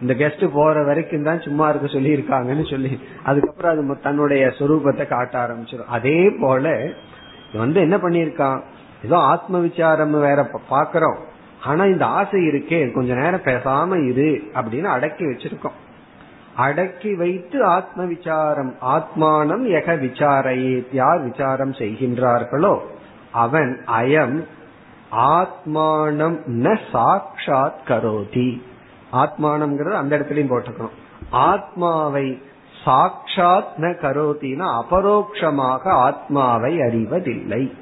இந்த 0.04 0.14
கெஸ்ட் 0.22 0.46
போற 0.54 0.84
வரைக்கும் 0.84 1.28
தான் 1.28 1.44
சும்மா 1.48 1.66
இருக்க 1.70 1.88
சொல்லி 1.88 2.16
இருக்காங்கன்னு 2.16 2.66
சொல்லி 2.70 2.94
அதுக்கப்புறம் 3.24 3.74
அது 3.74 4.00
தன்னுடைய 4.02 4.46
சொரூபத்தை 4.60 5.06
காட்ட 5.08 5.36
ஆரம்பிச்சிடும் 5.46 5.94
அதே 5.98 6.20
போல 6.42 6.76
வந்து 7.54 7.80
என்ன 7.82 7.98
பண்ணிருக்கான் 7.98 8.60
ஏதோ 9.04 9.18
ஆத்ம 9.18 9.60
விசாரம் 9.60 10.18
வேற 10.26 10.42
பாக்குறோம் 10.70 11.20
ஆனா 11.66 11.84
இந்த 11.86 12.06
ஆசை 12.06 12.40
இருக்கே 12.48 12.80
கொஞ்ச 12.92 13.14
நேரம் 13.14 13.46
பேசாம 13.46 13.98
இரு 14.10 14.30
அப்படின்னு 14.54 14.90
அடக்கி 14.96 15.26
வச்சிருக்கோம். 15.26 15.78
அடக்கி 16.56 17.12
வைத்து 17.16 17.58
ஆத்ம 17.66 18.06
விசாரம் 18.06 18.74
ஆத்மானம் 18.96 19.64
எக 19.80 19.96
விசாரையே 19.96 20.74
யார் 20.92 21.22
விசாரம் 21.22 21.72
செய்கின்றார்களோ 21.72 22.74
அவன் 23.32 23.72
அயம் 24.00 24.38
ஆத்மானம் 25.36 26.38
ந 26.66 26.78
சாட்சாத் 26.92 27.82
கரோதி. 27.88 28.50
ஆத்மானம்ங்கிறது 29.14 29.92
அந்த 29.92 30.18
இடத்துலயும் 30.18 30.54
போட்டுக்கணும். 30.54 30.94
ஆத்மாவை 31.30 32.42
சாட்சாத் 32.86 33.74
ந 33.78 33.82
கரோத்தினா 33.82 34.82
அபரோக்ஷமாக 34.82 35.82
ஆத்மாவை 35.84 36.82
அறிவதில்லை. 36.82 37.74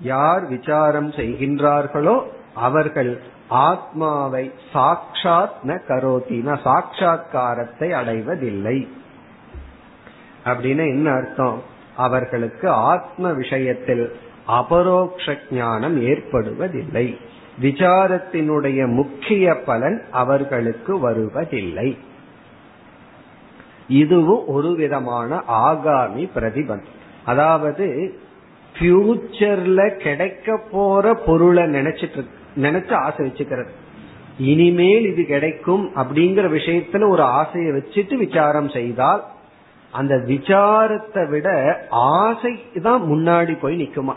யார் 0.00 0.46
விசாரம் 0.46 1.10
செய்கின்றார்களோ 1.10 2.22
அவர்கள் 2.54 3.20
ஆத்மாவை 3.48 4.52
சாட்சாத் 4.72 5.54
ந 5.64 5.80
கரோத்தினா 5.88 6.58
சாட்சா்காரத்தை 6.64 7.90
அடைவதில்லை. 7.90 8.88
அப்படின்னு 10.44 10.88
என்ன 10.88 11.12
அர்த்தம்? 11.12 11.62
அவர்களுக்கு 11.96 12.70
ஆத்ம 12.70 13.32
விஷயத்தில் 13.32 14.16
அபரோக்ஷ 14.48 15.36
ஞானம் 15.50 16.02
ஏற்படுவதில்லை. 16.02 17.18
விசாரத்தினுடைய 17.62 18.86
முக்கிய 18.92 19.54
பலன் 19.64 20.02
அவர்களுக்கு 20.10 20.98
வருவதில்லை. 20.98 21.88
இதுவும் 23.88 24.44
ஒரு 24.46 24.74
விதமான 24.74 25.42
ஆகாமி 25.46 26.24
பிரதிபந்தம் 26.34 26.98
அதாவது 27.24 27.86
ஃபியூச்சர்ல 28.74 29.80
கிடைக்க 29.96 30.56
போற 30.70 31.14
பொருளை 31.14 31.62
நினைச்சிட்டு 31.62 32.22
நினைச்சு 32.56 32.94
ஆசை 32.94 33.26
வச்சுக்கிறது 33.26 33.72
இனிமேல் 34.38 35.06
இது 35.06 35.26
கிடைக்கும் 35.26 35.84
அப்படிங்கிற 35.96 36.46
விஷயத்துல 36.48 37.08
ஒரு 37.08 37.22
ஆசையை 37.22 37.72
வச்சுட்டு 37.72 38.14
விசாரம் 38.16 38.68
செய்தால் 38.68 39.22
அந்த 39.92 40.14
விசாரத்தை 40.16 41.28
விட 41.28 41.48
ஆசை 41.90 42.52
தான் 42.82 43.02
முன்னாடி 43.02 43.58
போய் 43.60 43.80
நிக்குமா? 43.82 44.14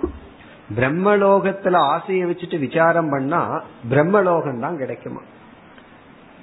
பிரம்மலோகத்துல 0.73 1.75
ஆசையை 1.75 2.29
வச்சுட்டு 2.29 2.59
விசாரம் 2.59 3.09
பண்ணா 3.09 3.63
பிரம்மலோகம் 3.89 4.59
தான் 4.59 4.77
கிடைக்குமா? 4.77 5.21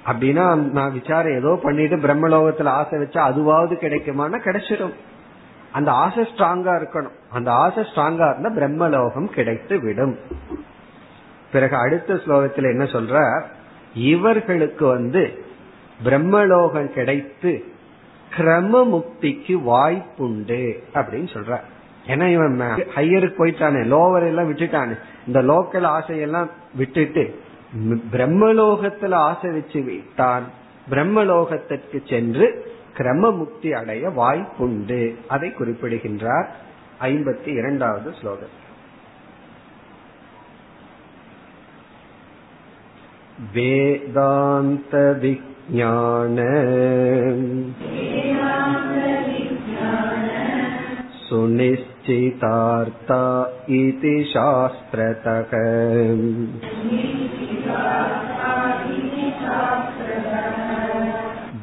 அப்படின்னா 0.05 0.55
நான் 0.55 0.91
விசாரம் 0.91 1.33
ஏதோ 1.33 1.59
பண்ணிட்டு 1.63 1.97
பிரம்மலோகத்துல 1.97 2.67
ஆசை 2.67 2.99
வச்சா 2.99 3.31
அதுவாவது 3.31 3.73
கிடைக்குமான்னா 3.73 4.39
கிடைச்சிடும் 4.39 4.93
அந்த 5.71 5.91
ஆசை 5.91 6.23
ஸ்ட்ராங்கா 6.23 6.73
இருக்கணும். 6.79 7.15
அந்த 7.29 7.51
ஆசை 7.51 7.83
ஸ்ட்ராங்கா 7.83 8.29
இருந்தா 8.29 8.49
பிரம்மலோகம் 8.49 9.25
கிடைத்து 9.25 9.79
விடும். 9.79 10.17
பிறகு 11.51 11.75
அடுத்த 11.75 12.13
ஸ்லோகத்துல 12.13 12.69
என்ன 12.69 12.83
சொல்ற? 12.83 13.41
இவர்களுக்கு 13.93 14.85
வந்து 14.87 15.45
பிரம்மலோகம் 16.03 16.93
கிடைத்து 16.93 17.65
கிரம 18.37 18.83
முக்திக்கு 18.83 19.61
வாய்ப்புண்டு 19.67 20.83
அப்படின்னு 20.93 21.27
சொல்ற. 21.33 21.59
ஏன்னா 22.07 22.31
இவன் 22.31 22.61
ஹையருக்கு 22.95 23.33
போயிட்டானே 23.37 23.83
லோவர் 23.83 24.25
எல்லாம் 24.25 24.53
விட்டுட்டானே. 24.53 24.97
இந்த 25.27 25.41
லோக்கல் 25.41 25.75
ஆசையெல்லாம் 25.75 26.49
விட்டுட்டு 26.75 27.39
பிரம்மலோகத்துல 28.11 29.13
ஆசை 29.13 29.51
வச்சு 29.51 29.81
விட்டான் 29.81 30.43
பிரம்மலோகத்திற்கு 30.89 32.09
சென்று 32.09 32.71
கிரம 32.97 33.35
முக்தி 33.35 33.73
அடைய 33.73 34.09
வாய்ப்புண்டு. 34.09 35.15
அதை 35.27 35.51
குறிப்பிடுகின்றார் 35.51 36.55
ஐம்பத்தி 37.01 37.47
இரண்டாவது 37.47 38.13
ஸ்லோகம். 38.21 38.61
वेदान्तविज्ञान 43.53 46.41
सुनिश्चितार्ता 51.32 53.22
इति 53.70 54.14
शास्त्रतः 54.24 55.50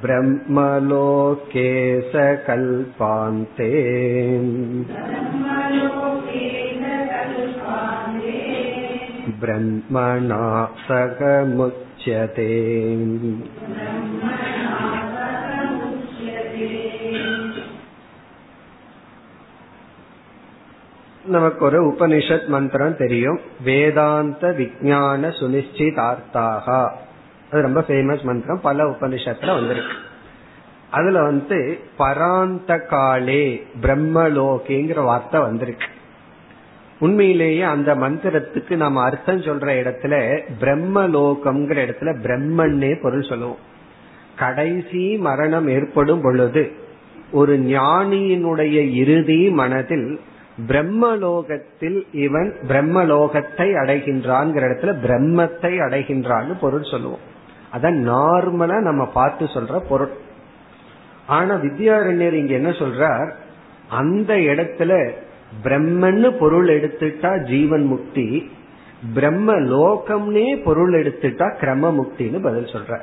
ब्रह्मलोके 0.04 1.72
सकल्पान्ते 2.12 3.70
ब्रह्मणा 9.42 10.46
सकमुच्यते 10.88 12.50
நமக்கு 21.25 21.65
ஒரு 21.65 21.87
உபனிஷத் 21.89 22.47
மந்திரம் 22.47 22.97
தெரியும். 22.97 23.41
வேதாந்த 23.65 24.55
விஜயான 24.59 25.29
சுனிச்சிதார்த்தாகா 25.41 26.91
அது 27.53 27.63
ரொம்ப 27.63 27.81
ஃபேமஸ் 27.81 28.23
மந்திரம். 28.23 28.61
பல 28.61 28.91
உபனிஷத்துல 28.91 29.55
வந்திருக்கு. 29.55 29.93
அதுல 30.91 31.23
வந்து 31.23 31.79
பராந்த 31.99 32.87
காலே 32.87 33.67
பிரம்மலோகேங்கிற 33.83 35.03
வார்த்தை 35.03 35.41
வந்திருக்கு. 35.41 35.87
உண்மையிலேயே 37.01 37.63
அந்த 37.63 37.95
மந்திரத்துக்கு 37.95 38.77
நம்ம 38.77 39.05
அர்த்தம் 39.05 39.41
சொல்ற 39.41 39.65
இடத்துல 39.65 40.43
பிரம்மலோகம்ங்கிற 40.61 41.87
இடத்துல 41.87 42.17
பிரம்மன்னே 42.23 43.03
பொருள் 43.03 43.23
சொல்லுவோம். 43.23 43.69
கடைசி 44.37 45.17
மரணம் 45.17 45.69
ஏற்படும் 45.69 46.21
பொழுது 46.23 46.73
ஒரு 47.33 47.59
ஞானியினுடைய 47.59 48.93
இறுதி 48.95 49.51
மனதில் 49.51 50.21
பிரம்மலோகத்தில் 50.67 52.07
இவன் 52.13 52.55
பிரம்மலோகத்தை 52.69 53.69
அடைகின்றான்ங்கிற 53.83 54.63
இடத்துல 54.69 54.95
பிரம்மத்தை 55.07 55.73
அடைகின்றான்னு 55.87 56.55
பொருள் 56.61 56.83
சொல்லுவோம். 56.83 57.25
அதான் 57.73 57.99
நார்மலா 58.11 58.81
நம்ம 58.81 59.07
பார்த்து 59.07 59.45
சொல்ற 59.45 59.79
பொருள். 59.89 60.11
ஆனா 61.27 61.55
வித்யாரண்யர் 61.55 62.33
இங்க 62.33 62.55
என்ன 62.55 62.71
சொல்றார்? 62.71 63.31
அந்த 63.89 64.35
இடத்துல 64.35 65.13
பிரம்மன்னு 65.65 66.39
பொருள் 66.39 66.69
எடுத்துட்டா 66.69 67.43
ஜீவன் 67.45 67.85
முக்தி 67.85 68.51
பிரம்ம 69.15 69.53
லோகம்னே 69.53 70.63
பொருள் 70.63 70.93
எடுத்துட்டா 70.93 71.57
கிரம 71.61 71.91
முக்தின்னு 71.91 72.43
பதில் 72.43 72.73
சொல்ற 72.75 73.01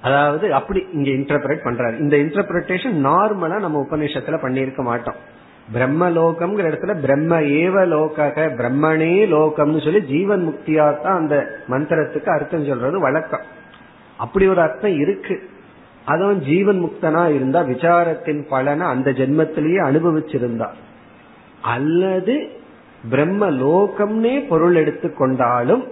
அதாவது 0.00 0.54
அப்படி 0.54 0.86
இங்க 0.92 1.10
இன்டர்பிரேட் 1.10 1.64
பண்றாரு. 1.64 1.98
இந்த 1.98 2.16
இன்டர்பிரேஷன் 2.16 2.98
நார்மலா 3.06 3.60
நம்ம 3.60 3.86
உபநிஷத்துல 3.90 4.36
பண்ணிருக்க 4.42 4.82
மாட்டோம். 4.82 5.34
பிரம்மலோகம்ங்கிற 5.74 6.66
இடத்துல 6.70 7.00
பிரம்ம 7.00 7.40
ஏவ 7.40 7.86
லோக 7.86 8.32
பிரம்மனே 8.36 9.26
லோகம்னு 9.32 9.84
சொல்லி 9.84 10.02
ஜீவன் 10.02 10.48
முக்தியா 10.48 11.00
தான் 11.02 11.16
அந்த 11.16 11.60
மந்திரத்துக்கு 11.68 12.26
அர்த்தம் 12.26 12.64
சொல்றது 12.64 13.00
வழக்கம். 13.00 13.40
அப்படி 14.16 14.48
ஒரு 14.48 14.60
அர்த்தம் 14.60 14.98
இருக்கு. 14.98 15.48
அதுவும் 16.04 16.40
ஜீவன் 16.40 16.84
முக்தனா 16.84 17.34
இருந்தா 17.34 17.60
விசாரத்தின் 17.60 18.46
பலனை 18.48 18.86
அந்த 18.86 19.10
ஜென்மத்திலேயே 19.10 19.80
அனுபவிச்சிருந்தா. 19.82 20.68
அல்லது 21.62 22.48
பிரம்ம 23.10 23.50
லோகம்னே 23.50 24.46
பொருள் 24.48 24.74
எடுத்துக்கொண்டாலும் 24.74 25.84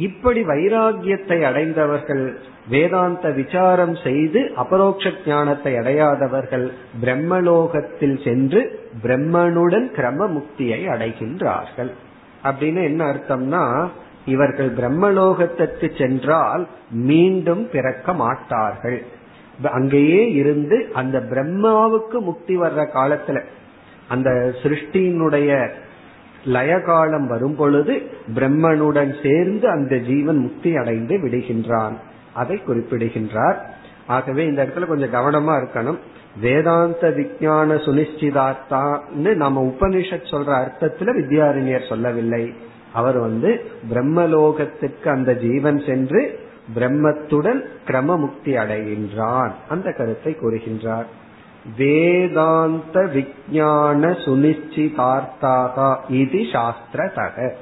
இப்படி 0.00 0.40
வைராகியத்தை 0.42 1.38
அடைந்தவர்கள் 1.44 2.24
வேதாந்த 2.68 3.26
விசாரம் 3.30 3.94
செய்து 4.04 4.40
அபரோக்ஷ 4.56 5.12
ஞானத்தை 5.26 5.72
அடையாதவர்கள் 5.76 6.66
பிரம்மலோகத்தில் 7.02 8.18
சென்று 8.24 8.60
பிரம்மனுடன் 9.02 9.88
கிரம 9.96 10.28
முக்தியை 10.36 10.80
அடைகின்றார்கள். 10.94 11.90
அப்படின்னு 12.44 12.82
என்ன 12.90 13.00
அர்த்தம்னா 13.12 13.64
இவர்கள் 14.24 14.70
பிரம்மலோகத்திற்கு 14.74 15.88
சென்றால் 15.98 16.64
மீண்டும் 17.08 17.64
பிறக்க 17.72 18.12
மாட்டார்கள். 18.14 19.00
அங்கேயே 19.78 20.22
இருந்து 20.32 20.76
அந்த 20.92 21.16
பிரம்மாவுக்கு 21.30 22.18
முக்தி 22.20 22.54
வர்ற 22.58 22.80
காலத்துல 22.94 23.38
அந்த 24.08 24.30
சிருஷ்டியினுடைய 24.62 25.50
லயகாலம் 26.44 27.26
வரும் 27.26 27.56
பொழுது 27.56 28.02
பிரம்மனுடன் 28.34 29.22
சேர்ந்து 29.22 29.68
அந்த 29.68 29.98
ஜீவன் 29.98 30.36
முக்தி 30.36 30.76
அடைந்து 30.76 31.16
விடுகின்றான். 31.16 31.92
அதை 32.32 32.62
குறிப்பிடுகின்றார். 32.62 33.74
ஆகவே 34.06 34.46
இந்த 34.46 34.66
இடத்துல 34.66 34.86
கொஞ்சம் 34.86 35.12
கவனமா 35.12 35.52
இருக்கணும். 35.52 35.98
வேதாந்த 36.40 37.08
விஜயான 37.08 37.76
சுனிச்சிதார்த்தான்னு 37.84 39.34
நம்ம 39.34 39.74
உபனிஷத் 39.74 40.30
சொல்ற 40.30 40.66
அர்த்தத்துல 40.66 41.16
வித்யாரண்யர் 41.18 41.88
சொல்லவில்லை. 41.88 42.54
அவர் 42.92 43.18
வந்து 43.18 43.60
பிரம்மலோகத்திற்கு 43.94 45.08
அந்த 45.08 45.34
ஜீவன் 45.34 45.78
சென்று 45.78 46.38
பிரம்மத்துடன் 46.74 47.62
கிரம 47.86 48.16
முக்தி 48.16 48.56
அடைகின்றான். 48.56 49.50
அந்த 49.68 49.92
கருத்தை 49.92 50.36
கூறுகின்றார். 50.40 51.04
வேதாந்த 51.76 53.00
விஜயான 53.00 54.16
சுனிச்சிதார்த்தாக 54.24 55.96
இது 56.08 56.38
சாஸ்திரதக. 56.38 57.52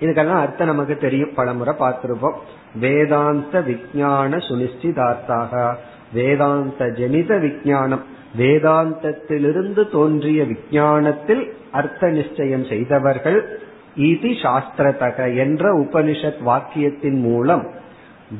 இதுக்கெல்லாம் 0.00 0.40
அர்த்தம் 0.40 0.66
நமக்கு 0.66 0.96
தெரியும். 0.96 1.34
பலமுறை 1.34 1.74
பார்த்திருப்போம். 1.78 2.36
வேதாந்த 2.74 3.60
விஜயான 3.60 4.38
சுனிச்சிதார்த்தாக. 4.48 5.74
வேதாந்த 6.12 6.88
ஜனித 6.88 7.34
விஜயானம் 7.34 8.02
வேதாந்தத்திலிருந்து 8.38 9.90
தோன்றிய 9.90 10.42
விஜயானத்தில் 10.42 11.50
அர்த்த 11.72 12.08
நிச்சயம் 12.08 12.64
செய்தவர்கள் 12.64 13.58
இது 13.94 14.28
சாஸ்திரதக 14.28 15.36
என்ற 15.36 15.78
உபனிஷத் 15.78 16.42
வாக்கியத்தின் 16.46 17.20
மூலம் 17.20 17.70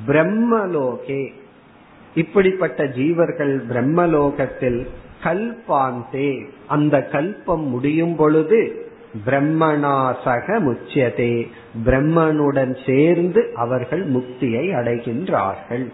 பிரம்மலோகே 0.07 1.33
இப்படிப்பட்ட 2.15 2.85
ஜீவர்கள் 2.85 3.61
பிரம்மலோகத்தில் 3.69 4.87
கல்பாந்தே. 5.25 6.49
அந்த 6.67 7.09
கல்பம் 7.13 7.67
முடியும் 7.67 8.17
பொழுது 8.17 8.89
பிரம்மனாசக 9.27 10.47
முச்சியதே. 10.49 11.49
பிரம்மனுடன் 11.85 12.77
சேர்ந்து 12.87 13.53
அவர்கள் 13.55 14.11
முக்தியை 14.13 14.75
அடைகின்றார்கள். 14.75 15.93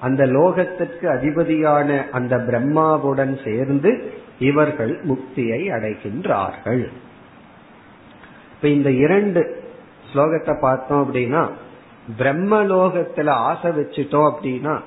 அந்த 0.00 0.26
லோகத்திற்கு 0.26 1.04
அதிபதியான 1.04 2.10
அந்த 2.10 2.36
பிரம்மாவுடன் 2.36 3.44
சேர்ந்து 3.44 4.12
இவர்கள் 4.38 5.04
முக்தியை 5.04 5.70
அடைகின்றார்கள். 5.70 6.88
இப்ப 8.52 8.68
இந்த 8.68 8.90
இரண்டு 8.90 9.62
ஸ்லோகத்தை 10.12 10.60
பார்த்தோம் 10.60 11.14
அப்படின்னா 11.14 11.48
பிரம்மலோகத்துல 12.18 13.28
ஆசை 13.28 13.70
வச்சுட்டோம் 13.70 14.32
அப்படின்னா 14.32 14.80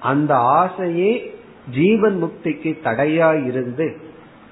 அந்த 0.00 0.36
ஆசையே 0.36 1.34
ஜீவன் 1.70 2.22
முக்திக்கு 2.22 2.78
தடையா 2.84 3.46
இருந்து 3.46 3.96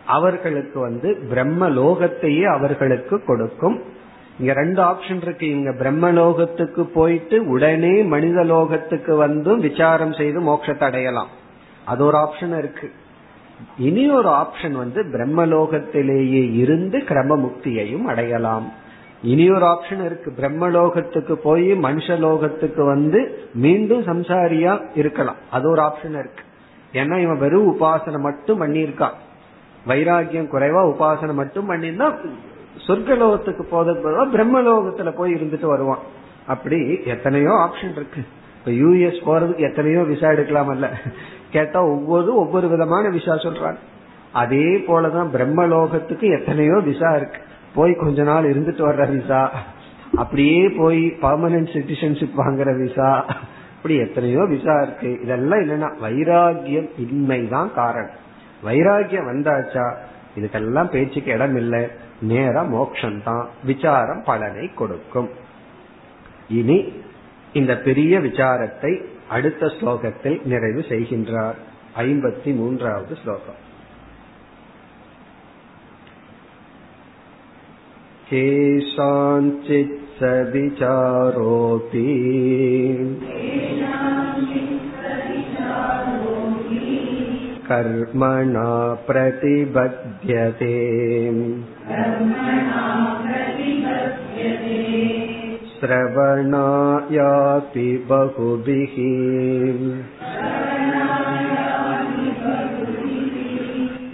அவர்களுக்கு 0.07 0.81
வந்து 0.81 1.17
பிரம்ம 1.29 1.71
லோகத்தையே 1.71 2.43
அவர்களுக்கு 2.43 3.25
கொடுக்கும். 3.25 3.83
இங்க 4.39 4.53
ரெண்டு 4.53 4.83
ஆப்ஷன் 4.83 5.23
இருக்கு. 5.23 5.49
இங்க 5.49 5.71
பிரம்மலோகத்துக்கு 5.71 6.81
போயிட்டு 6.81 7.47
உடனே 7.49 8.03
மனித 8.03 8.45
லோகத்துக்கு 8.45 9.17
வந்து 9.17 9.57
விசாரம் 9.57 10.13
செய்து 10.13 10.41
மோட்சத்தை 10.41 10.83
அடையலாம். 10.83 11.29
அது 11.85 12.05
ஒரு 12.05 12.19
ஆப்ஷன் 12.19 12.59
இருக்கு. 12.59 12.93
இனி 13.79 14.11
ஒரு 14.11 14.29
ஆப்ஷன் 14.29 14.73
வந்து 14.73 15.03
பிரம்மலோகத்திலேயே 15.03 16.55
இருந்து 16.55 16.99
கிரம 16.99 17.37
முக்தியையும் 17.37 18.05
அடையலாம். 18.05 18.73
இனி 19.23 19.51
ஒரு 19.51 19.67
ஆப்ஷன் 19.67 20.05
இருக்கு. 20.05 20.33
பிரம்மலோகத்துக்கு 20.41 21.33
போய் 21.33 21.73
மனுஷலோகத்துக்கு 21.73 22.85
வந்து 22.87 23.49
மீண்டும் 23.55 24.05
சம்சாரியா 24.07 24.81
இருக்கலாம். 24.95 25.37
அது 25.51 25.71
ஒரு 25.71 25.83
ஆப்ஷன் 25.83 26.19
இருக்கு. 26.23 26.43
ஏன்னா 26.93 27.19
இவன் 27.23 27.39
வெறும் 27.39 27.69
உபாசனை 27.73 28.19
மட்டும் 28.19 28.61
பண்ணியிருக்கான். 28.63 29.17
வைராகியம் 29.87 30.51
குறைவா 30.53 30.83
உபாசனை 30.93 31.33
மட்டும் 31.33 31.71
பண்ணியிருந்தா 31.71 32.15
சொர்க்கலோகத்துக்கு 32.87 33.65
போறதுக்கு 33.71 34.27
பிரம்மலோகத்துல 34.37 35.11
போய் 35.11 35.35
இருந்துட்டு 35.35 35.67
வருவான். 35.67 35.99
அப்படி 36.47 37.01
எத்தனையோ 37.05 37.51
ஆப்ஷன் 37.51 37.93
இருக்கு. 37.93 38.23
இப்ப 38.59 38.71
யூஎஸ் 38.71 39.27
போறதுக்கு 39.27 39.69
எத்தனையோ 39.71 40.03
விசா 40.03 40.29
எடுக்கலாமல்ல. 40.29 40.89
கேட்டா 41.51 41.85
ஒவ்வொரு 41.85 42.35
ஒவ்வொரு 42.35 42.69
விதமான 42.69 43.09
விசா 43.09 43.35
சொல்றாங்க. 43.35 43.77
அதே 44.33 44.77
போலதான் 44.77 45.33
பிரம்மலோகத்துக்கு 45.33 46.41
எத்தனையோ 46.41 46.79
விசா 46.85 47.17
இருக்கு. 47.17 47.41
போய் 47.77 47.95
கொஞ்ச 48.03 48.23
நாள் 48.23 48.51
இருந்துட்டு 48.53 48.83
வர்ற 48.89 49.05
விசா 49.13 49.43
அப்படியே 50.15 50.61
போய் 50.79 51.03
பர்மனன்ட் 51.25 51.73
சிட்டிசன்ஷிப் 51.77 52.41
வாங்குற 52.43 52.71
விசா 52.83 53.11
இப்படி 53.77 53.97
எத்தனையோ 54.05 54.43
விசா 54.45 54.75
இருக்கு. 54.83 55.11
இதெல்லாம் 55.23 55.63
என்னன்னா 55.63 55.89
வைராகியம் 56.05 56.89
இன்மைதான் 57.05 57.71
காரணம். 57.75 58.17
வைராகியம் 58.65 59.29
வந்தாச்சா 59.31 59.87
இதுக்கெல்லாம் 60.39 60.91
பேச்சுக்கு 60.91 61.31
இடம் 61.33 61.57
இல்லை 61.57 61.83
நேரா 62.21 62.63
மோக்ஷம் 62.77 63.21
தான் 63.25 63.45
விசாரம் 63.65 64.23
பலனை 64.25 64.67
கொடுக்கும். 64.75 65.31
இனி 66.49 66.79
இந்த 67.53 67.73
பெரிய 67.87 68.19
விசாரத்தை 68.19 68.93
அடுத்த 69.29 69.67
ஸ்லோகத்தில் 69.77 70.39
நிறைவு 70.45 70.83
செய்கின்றார். 70.89 71.59
ஐம்பத்தி 71.97 72.51
மூன்றாவது 72.55 73.15
ஸ்லோகம். 73.23 73.61
केषाञ्चित् 78.32 79.96
स 80.18 80.32
विचारोऽपि 80.54 82.04
कर्मणा 87.70 88.68
प्रतिबध्यते 89.08 90.76
श्रवणायापि 95.74 97.90
बहुभिः 98.10 98.96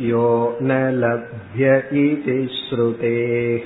यो 0.09 0.27
न 0.61 0.83
लभ्य 1.51 1.69
इति 1.99 2.35
श्रुतेः 2.57 3.65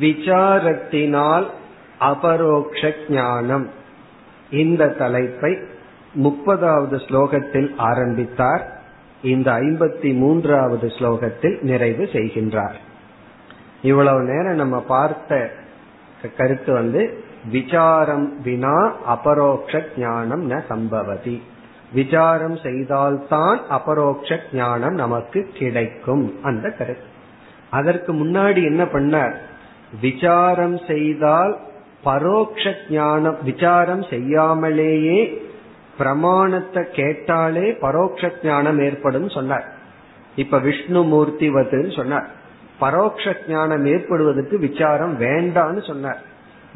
விசாரத்தினால் 0.00 1.46
அபரோக்ஷ 2.02 2.80
ஞானம் 3.08 3.66
இந்த 4.52 4.88
தலைப்பை 4.98 5.52
முப்பதாவது 6.14 6.96
ஸ்லோகத்தில் 6.96 7.68
ஆரம்பித்தார் 7.82 8.64
இந்த 9.22 9.48
ஐம்பத்தி 9.60 10.10
மூன்றாவது 10.14 10.88
ஸ்லோகத்தில் 10.88 11.56
நிறைவு 11.62 12.04
செய்கின்றார் 12.12 12.78
இவ்வளவு 13.82 14.20
நேரம் 14.22 14.54
நம்ம 14.54 14.76
பார்த்த 14.88 15.40
கருத்து 16.36 16.72
வந்து 16.72 17.02
விசாரம் 17.49 18.41
வினா 18.41 18.95
அபரோக்ஷ 19.05 19.83
ஞானம் 19.97 20.51
ந 20.51 20.61
சம்பவதி. 20.69 21.41
விசாரம் 21.93 22.57
செய்தால்தான் 22.57 23.61
அபரோக்ஷ 23.69 24.39
ஞானம் 24.53 24.93
நமக்கு 24.93 25.49
கிடைக்கும். 25.53 26.39
அந்த 26.43 26.69
கருத்து. 26.69 27.03
அதற்கு 27.69 28.13
முன்னாடி 28.13 28.63
என்ன 28.63 28.83
பண்ணார்? 28.83 29.33
விசாரம் 30.01 30.77
செய்தால் 30.87 31.57
பரோக்ஷ 32.03 32.73
ஞானம் 32.89 33.37
விசாரம் 33.43 34.01
செய்யாமலேயே 34.01 35.49
பிரமாணத்தை 35.97 36.83
கேட்டாலே 36.91 37.71
பரோட்ச 37.71 38.31
ஞானம் 38.43 38.79
ஏற்படும் 38.79 39.29
சொன்னார். 39.29 39.73
இப்ப 40.35 40.59
விஷ்ணு 40.59 41.03
மூர்த்தி 41.03 41.49
வதுன்னு 41.49 41.95
சொன்னார். 41.95 42.29
பரோட்ச 42.81 43.35
ஞானம் 43.47 43.85
ஏற்படுவதற்கு 43.85 44.59
விசாரம் 44.59 45.19
வேண்டான்னு 45.19 45.87
சொன்னார். 45.87 46.29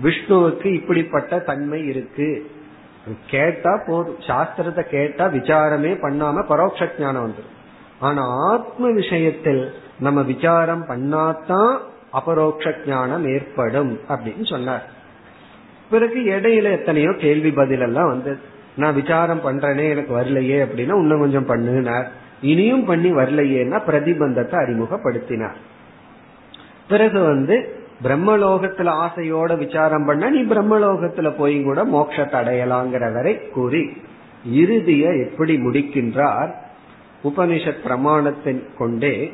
விஷ்ணுவுக்கு 0.04 0.66
இப்படிப்பட்ட 0.74 1.40
தன்மை 1.40 1.86
இருக்கு. 1.88 2.52
கேட்டா 3.28 3.84
போதும் 3.88 4.20
சாஸ்திரத்தை 4.20 4.84
கேட்டா 4.90 5.26
விசாரமே 5.26 5.92
பண்ணாம 6.02 6.44
பரோட்ச 6.50 6.90
ஞானம் 7.00 7.26
வந்துடும் 7.26 7.54
ஆனா 8.00 8.22
ஆத்ம 8.52 8.92
விஷயத்தில் 8.92 9.74
நம்ம 10.00 10.22
விசாரம் 10.22 10.86
பண்ணாதான் 10.88 11.78
அபரோக்ஷ 12.12 12.76
ஞானம் 12.86 13.26
ஏற்படும் 13.34 14.00
அப்படின்னு 14.10 14.46
சொன்னார். 14.46 14.84
பிறகு 15.90 16.20
இடையில 16.20 16.72
எத்தனையோ 16.72 17.12
கேள்வி 17.18 17.52
பதில் 17.52 17.80
எல்லாம் 17.80 18.08
வந்து 18.08 18.38
நான் 18.76 18.94
விசாரம் 18.94 19.44
பண்றேனே 19.46 19.90
எனக்கு 19.90 20.14
வரலையே 20.18 20.58
அப்படின்னா 20.66 20.96
இன்னும் 21.02 21.20
கொஞ்சம் 21.20 21.50
பண்ணுனார். 21.50 22.08
இனியும் 22.42 22.86
பண்ணி 22.86 23.12
வரலையேன்னா 23.14 23.80
பிரதிபந்தத்தை 23.88 24.56
அறிமுகப்படுத்தினார். 24.64 25.58
பிறகு 26.88 27.20
வந்து 27.24 27.84
பிரம்மலோகத்துல 28.04 28.90
ஆசையோட 29.06 29.58
விசாரம் 29.58 30.06
பண்ண 30.06 30.30
நீ 30.30 30.44
பிரம்மலோகத்துல 30.44 31.36
போய் 31.38 31.64
கூட 31.64 31.86
மோட்சத்தை 31.86 32.38
அடையலாங்கிற 32.42 33.14
வரை 33.14 33.50
கூறி 33.50 33.98
இறுதிய 34.54 35.28
எப்படி 35.28 35.58
முடிக்கின்றார்? 35.58 36.52
உபனிஷத் 37.24 37.84
பிரமாணத்தை 37.84 38.64
கொண்டே 38.78 39.34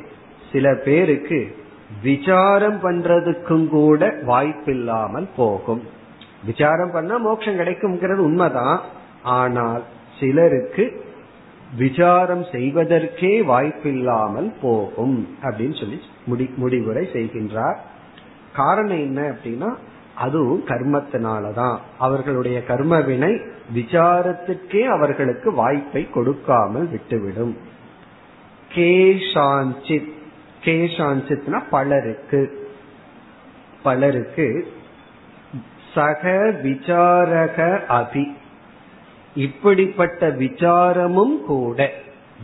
சில 0.52 0.74
பேருக்கு 0.84 1.56
விசாரம் 2.02 2.78
பண்றதுக்கும் 2.82 3.68
கூட 3.68 4.14
வாய்ப்பில்லாமல் 4.22 5.28
போகும். 5.36 5.82
விசாரம் 6.44 6.90
பண்ணா 6.92 7.16
மோட்சம் 7.16 7.58
கிடைக்கும்ங்கிறது 7.58 8.16
உண்மைதான். 8.16 8.80
ஆனால் 9.22 9.82
சிலருக்கு 10.20 11.04
விசாரம் 11.78 12.42
செய்வதற்கே 12.42 13.44
வாய்ப்பில்லாமல் 13.44 14.52
போகும் 14.62 15.28
அப்படின்னு 15.42 15.80
சொல்லி 15.80 16.00
முடி 16.24 16.50
முடிவுரை 16.56 17.08
செய்கின்றார். 17.12 17.78
காரணம் 18.54 18.96
என்ன 18.96 19.20
அப்படின்னா 19.20 19.74
அதுவும் 20.14 20.64
கர்மத்தினாலதான். 20.66 21.78
அவர்களுடைய 21.98 22.64
கர்ம 22.64 23.00
வினை 23.00 23.40
விசாரத்துக்கே 23.74 24.82
அவர்களுக்கு 24.84 25.52
வாய்ப்பை 25.52 26.10
கொடுக்காமல் 26.10 26.88
விட்டுவிடும். 26.88 27.56
கேஷாஞ்சித் 28.74 30.12
கேஷாஞ்சித்னா 30.64 31.62
பலருக்கு. 31.70 32.70
பலருக்கு 33.82 34.66
சக 35.94 36.30
விசாரக 36.62 37.80
அபி. 37.88 38.24
இப்படிப்பட்ட 39.34 40.28
விசாரமும் 40.28 41.40
கூட 41.40 41.90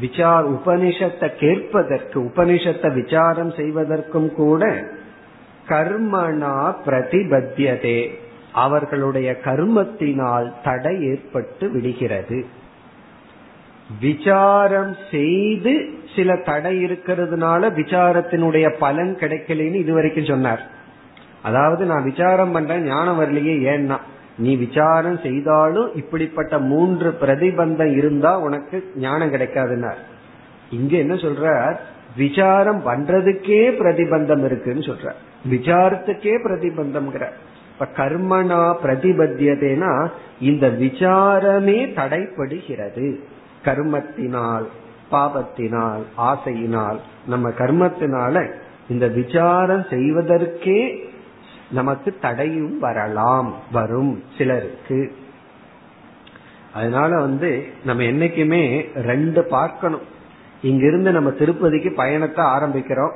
விசார் 0.01 0.51
உபனிஷத்தை 0.51 1.37
கேட்பதற்கு 1.37 2.21
உபனிஷத்தை 2.21 3.03
விசாரம் 3.03 3.51
செய்வதற்கும் 3.51 4.35
கூட 4.35 4.89
கர்மனா 5.69 6.75
பிரதிபத்தியதே. 6.87 8.09
அவர்களுடைய 8.53 9.37
கர்மத்தினால் 9.45 10.53
தடை 10.65 11.03
ஏற்பட்டு 11.03 11.71
விடுகிறது. 11.71 12.47
விசாரம் 14.01 14.97
செய்து 15.11 15.89
சில 16.17 16.37
தடை 16.37 16.85
இருக்கிறதுனால 16.85 17.71
விசாரத்தினுடைய 17.77 18.75
பலன் 18.79 19.17
கிடைக்கலன்னு 19.21 19.75
இதுவரைக்கும் 19.75 20.25
சொன்னார். 20.25 20.67
அதாவது 21.43 21.85
நான் 21.85 22.05
விசாரம் 22.05 22.53
பண்றேன் 22.53 22.85
ஞானம் 22.85 23.21
வரலையே 23.21 23.57
ஏன்னா. 23.75 23.97
நீ 24.39 24.57
விசாரம் 24.57 25.19
செய்தாலும் 25.19 25.95
இப்படிப்பட்ட 25.95 26.59
மூன்று 26.59 27.19
பிரதிபந்தம் 27.21 27.97
இருந்தா 27.97 28.39
உனக்கு 28.39 28.91
ஞானம் 28.97 29.33
கிடைக்காதுன்னார். 29.33 30.03
இங்க 30.71 30.97
என்ன 30.97 31.15
சொல்ற 31.15 31.77
விசாரம் 32.17 32.87
பண்றதுக்கே 32.87 33.61
பிரதிபந்தம் 33.81 34.45
இருக்குன்னு 34.45 34.81
சொல்ற 34.81 35.13
விசாரத்துக்கே 35.45 36.35
பிரதிபந்தம் 36.45 37.31
இப்ப 37.73 38.05
கர்மனா 38.05 38.75
பிரதிபத்தியதேனா 38.83 40.09
இந்த 40.41 40.67
விசாரமே 40.67 41.79
தடைப்படுகிறது. 41.95 43.19
கர்மத்தினால் 43.65 44.67
பாபத்தினால் 45.11 46.03
ஆசையினால் 46.19 46.99
நம்ம 47.27 47.49
கர்மத்தினால 47.49 48.53
இந்த 48.89 49.09
விசாரம் 49.09 49.85
செய்வதற்கே 49.91 51.09
நமக்கு 51.71 52.17
தடையும் 52.21 52.79
வரலாம் 52.79 53.55
வரும் 53.73 54.23
சிலருக்கு. 54.39 55.13
அதனால 56.75 57.21
வந்து 57.21 57.67
நம்ம 57.85 58.03
என்னைக்குமே 58.03 58.87
ரெண்டு 58.95 59.45
பார்க்கணும். 59.45 60.01
இங்கிருந்து 60.63 61.13
நம்ம 61.13 61.31
திருப்பதிக்கு 61.31 61.93
பயணத்தை 61.93 62.45
ஆரம்பிக்கிறோம். 62.45 63.13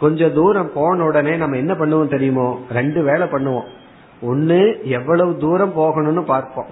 கொஞ்ச 0.00 0.28
தூரம் 0.28 0.72
போன 0.72 1.04
உடனே 1.04 1.36
நம்ம 1.36 1.56
என்ன 1.56 1.74
பண்ணுவோம் 1.74 2.08
தெரியுமோ? 2.08 2.60
ரெண்டு 2.70 3.02
வேலை 3.02 3.26
பண்ணுவோம். 3.26 3.64
ஒன்னு 4.22 4.80
எவ்வளவு 4.84 5.36
தூரம் 5.36 5.76
போகணும்னு 5.76 6.22
பார்ப்போம். 6.22 6.66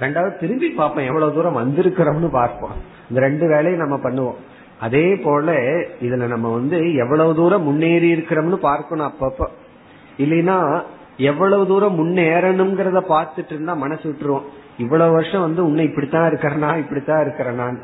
ரெண்டாவது 0.00 0.38
திரும்பி 0.38 0.70
பார்ப்போம் 0.70 1.06
எவ்வளவு 1.06 1.34
தூரம் 1.34 1.56
வந்திருக்கிறோம்னு 1.56 2.28
பார்ப்போம். 2.30 2.70
இந்த 3.08 3.20
ரெண்டு 3.20 3.48
வேலையும் 3.48 3.86
நம்ம 3.86 4.10
பண்ணுவோம். 4.10 4.34
அதே 4.80 5.16
போல 5.16 5.52
இதுல 6.00 6.26
நம்ம 6.26 6.52
வந்து 6.52 6.94
எவ்வளவு 6.94 7.34
தூரம் 7.34 7.62
முன்னேறி 7.62 8.12
இருக்கிறோம்னு 8.12 8.56
பார்க்கணும் 8.56 9.12
அப்பப்ப. 9.12 9.46
இல்லைன்னா 10.18 10.82
எவ்வளவு 11.16 11.66
தூரம் 11.66 11.98
முன்னேறணுங்கிறத 11.98 13.02
பார்த்துட்டு 13.08 13.50
இருந்தா 13.50 13.74
மனசு 13.74 14.04
விட்டுருவோம். 14.08 14.42
இவ்வளவு 14.78 15.12
வருஷம் 15.12 15.40
வந்து 15.40 15.64
உன்னை 15.64 15.84
இப்படித்தான் 15.84 16.32
இருக்கிறனா 16.32 16.78
இப்படித்தான் 16.78 17.24
இருக்கிறனான் 17.24 17.78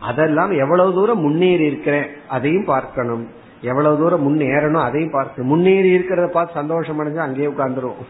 அதெல்லாம் 0.00 0.50
எவ்வளவு 0.50 0.94
தூரம் 0.94 1.20
முன்னேறி 1.20 1.64
இருக்கிறேன் 1.64 2.06
அதையும் 2.28 2.64
பார்க்கணும். 2.64 3.42
எவ்வளவு 3.68 3.98
தூரம் 4.00 4.24
முன்னேறணும் 4.26 4.86
அதையும் 4.86 5.14
பார்க்கணும் 5.16 5.50
முன்னேறி 5.52 5.88
இருக்கிறத 5.96 6.26
பார்த்து 6.36 6.60
சந்தோஷம் 6.60 7.00
அடைஞ்சு 7.00 7.26
அங்கேயே 7.26 7.48
உட்கார்ந்துரும் 7.52 8.00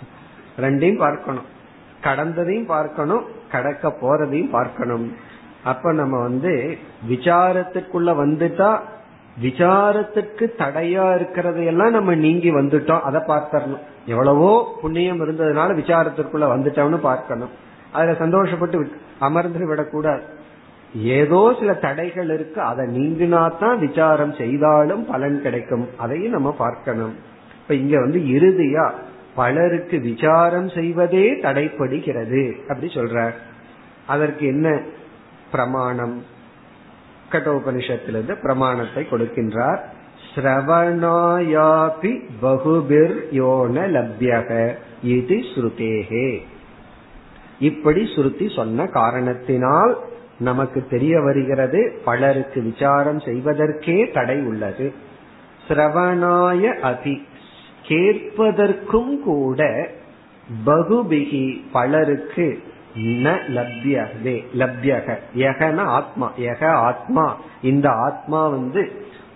ரெண்டையும் 0.65 1.03
பார்க்கணும். 1.05 1.47
கடந்ததையும் 2.07 2.69
பார்க்கணும் 2.73 3.23
கடக்க 3.53 3.89
போறதையும் 4.03 4.53
பார்க்கணும். 4.57 5.07
அப்ப 5.71 5.93
நம்ம 6.01 6.15
வந்து 6.27 6.53
விசாரத்துக்குள்ள 7.11 8.11
வந்துட்டா 8.23 8.71
விசாரத்துக்கு 9.43 10.45
தடையா 10.63 11.05
இருக்கிறதையெல்லாம் 11.19 11.95
நம்ம 11.97 12.15
நீங்கி 12.25 12.51
வந்துட்டோம். 12.51 13.05
அதை 13.09 13.21
பார்த்தரணும் 13.31 13.83
எவ்வளவோ 14.13 14.51
புண்ணியம் 14.83 15.23
இருந்ததுனால 15.25 15.77
விசாரத்திற்குள்ள 15.81 16.47
வந்துட்டோம்னு 16.55 17.01
பார்க்கணும். 17.11 17.53
அதுல 17.97 18.15
சந்தோஷப்பட்டு 18.25 18.87
அமர்ந்து 19.27 19.67
விடக்கூடாது. 19.71 20.25
ஏதோ 20.95 21.57
சில 21.59 21.75
தடைகள் 21.75 22.31
இருக்கு 22.31 22.61
அதை 22.61 22.85
நீங்கினாதான் 22.87 23.79
விசாரம் 23.79 24.35
செய்தாலும் 24.35 25.07
பலன் 25.07 25.43
கிடைக்கும். 25.43 25.89
அதையும் 25.97 26.33
நம்ம 26.33 26.53
பார்க்கணும். 26.53 27.15
இப்ப 27.63 27.75
இங்க 27.75 28.01
வந்து 28.01 28.19
இறுதியா 28.19 28.91
பலருக்கு 29.35 30.01
விசாரம் 30.01 30.69
செய்வதே 30.69 31.33
தடைப்படுகிறது 31.33 32.61
அப்படி 32.61 32.87
சொல்ற 32.95 33.31
அதற்கு 34.07 34.47
என்ன 34.47 34.81
பிரமாணம்? 35.51 36.23
கட்டோபனிஷத்திலிருந்து 37.31 38.35
பிரமாணத்தை 38.43 39.07
கொடுக்கின்றார். 39.11 39.79
ஸ்ரவணாயாபி 40.35 42.21
பகுபிர் 42.41 43.29
யோன 43.33 43.77
லப்யக 43.89 44.75
இது 45.03 45.37
ஸ்ருதேகே. 45.37 46.39
இப்படி 47.59 48.03
ஸ்ருதி 48.03 48.55
சொன்ன 48.55 48.87
காரணத்தினால் 48.87 49.99
நமக்கு 50.39 50.87
தெரிய 50.91 51.21
வருகிறது 51.21 52.01
பலருக்கு 52.05 52.63
விசாரம் 52.63 53.19
செய்வதற்கே 53.19 54.13
தடை 54.13 54.41
உள்ளது. 54.41 54.93
சிரவணாய 55.69 56.79
அதி 56.81 57.27
கேட்பதற்கும் 57.89 59.19
கூட 59.19 59.89
பகுபிகி 60.67 61.61
பலருக்கு 61.73 62.63
ந 62.97 63.37
லப்யகவே 63.49 64.45
லப்யக 64.59 65.19
யகன 65.37 65.77
ஆத்மா 65.77 66.33
யக 66.39 66.67
ஆத்மா. 66.67 67.37
இந்த 67.63 67.91
ஆத்மா 67.91 68.49
வந்து 68.49 68.93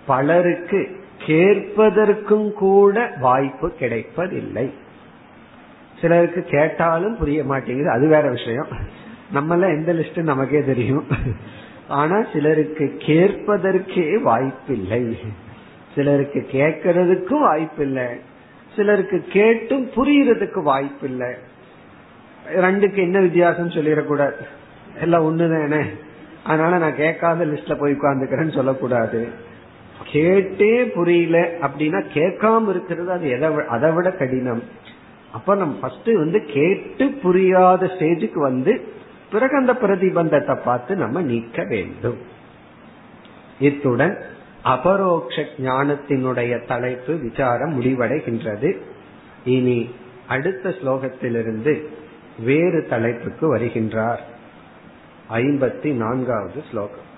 பலருக்கு 0.07 1.01
கேட்பதற்கும் 1.27 2.53
கூட 2.53 3.13
வாய்ப்பு 3.21 3.71
கிடைப்பதில்லை. 3.71 4.71
சிலருக்கு 6.01 6.43
கேட்டாலும் 6.43 7.17
புரிய 7.19 7.45
மாட்டேங்குது 7.45 7.91
அது 7.91 8.09
வேற 8.09 8.31
விஷயம். 8.31 8.67
நம்மள 9.35 9.77
எந்த 9.77 9.93
லிஸ்ட் 9.93 10.23
நமக்கே 10.23 10.65
தெரியும். 10.65 11.07
ஆனா 11.89 12.25
சிலருக்கு 12.33 12.97
கேட்பதற்கே 12.99 14.23
வாய்ப்பில்லை. 14.23 15.19
சிலருக்கு 15.95 16.47
கேட்கறதுக்கும் 16.53 17.41
வாய்ப்பில்லை. 17.41 18.05
சிலருக்கு 18.77 19.25
கேட்டும் 19.29 19.87
புரியறதுக்கு 19.87 20.63
வாய்ப்பில்லை. 20.63 21.29
ரெண்டுக்கு 22.55 22.97
என்ன 22.97 23.21
வித்தியாசம் 23.21 23.69
சொல்லிடக்கூடாது. 23.69 24.35
எல்லாம் 25.01 25.25
ஒண்ணுதானே? 25.25 25.85
அதனால 26.45 26.79
நான் 26.79 26.97
கேட்காத 26.97 27.45
லிஸ்ட்ல 27.45 27.79
போய் 27.79 27.93
உட்கார்ந்துக்கிறேன்னு 27.93 28.55
சொல்லக்கூடாது. 28.55 29.29
கேட்டே 30.13 30.85
புரியல 30.85 31.49
அப்படின்னா 31.61 32.05
கேட்காம 32.15 32.71
இருக்கிறது 32.71 33.11
அது 33.11 33.29
எதை 33.29 33.51
அதை 33.69 33.91
விட 33.91 34.11
கடினம். 34.11 34.63
அப்ப 35.33 35.55
நம்ம 35.55 35.75
ஃபர்ஸ்ட் 35.81 36.13
வந்து 36.13 36.45
கேட்டு 36.45 37.09
புரியாத 37.09 37.87
ஸ்டேஜுக்கு 37.87 38.39
வந்து 38.39 38.97
பிறகு 39.32 39.58
அந்த 39.58 39.74
பிரதிபந்தத்தை 39.74 40.64
பார்த்து 40.64 40.96
நம்ம 40.96 41.22
நீக்க 41.22 41.64
வேண்டும் 41.64 42.18
இத்துடன் 43.60 44.18
அபரோக்ஷ 44.66 45.46
ஞானத்தினுடைய 45.58 46.68
தலைப்பு 46.68 47.18
விசாரம் 47.18 47.82
முடிவடைகின்றது 47.82 48.78
இனி 49.46 49.90
அடுத்த 50.28 50.70
ஸ்லோகத்திலிருந்து 50.70 51.84
வேறு 52.40 52.88
தலைப்புக்கு 52.90 53.56
வருகின்றார் 53.56 54.22
ஐம்பத்தி 55.34 55.94
நான்காவது 55.94 56.64
ஸ்லோகம் 56.72 57.10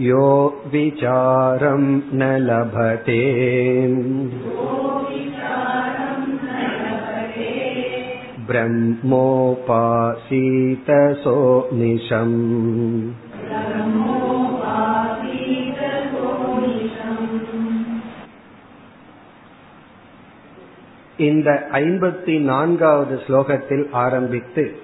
यो 0.00 0.26
विचारं 0.72 1.82
न 2.18 2.28
लभते 2.42 3.18
ब्रह्मोपासीत 8.48 9.58
सोनिशम् 11.22 12.38
இந்த 21.17 21.67
ஐம்பத்தி 21.71 22.39
நான்காவது 22.39 23.21
ஸ்லோகத்தில் 23.27 23.85
ஆரம்பித்து 23.91 24.79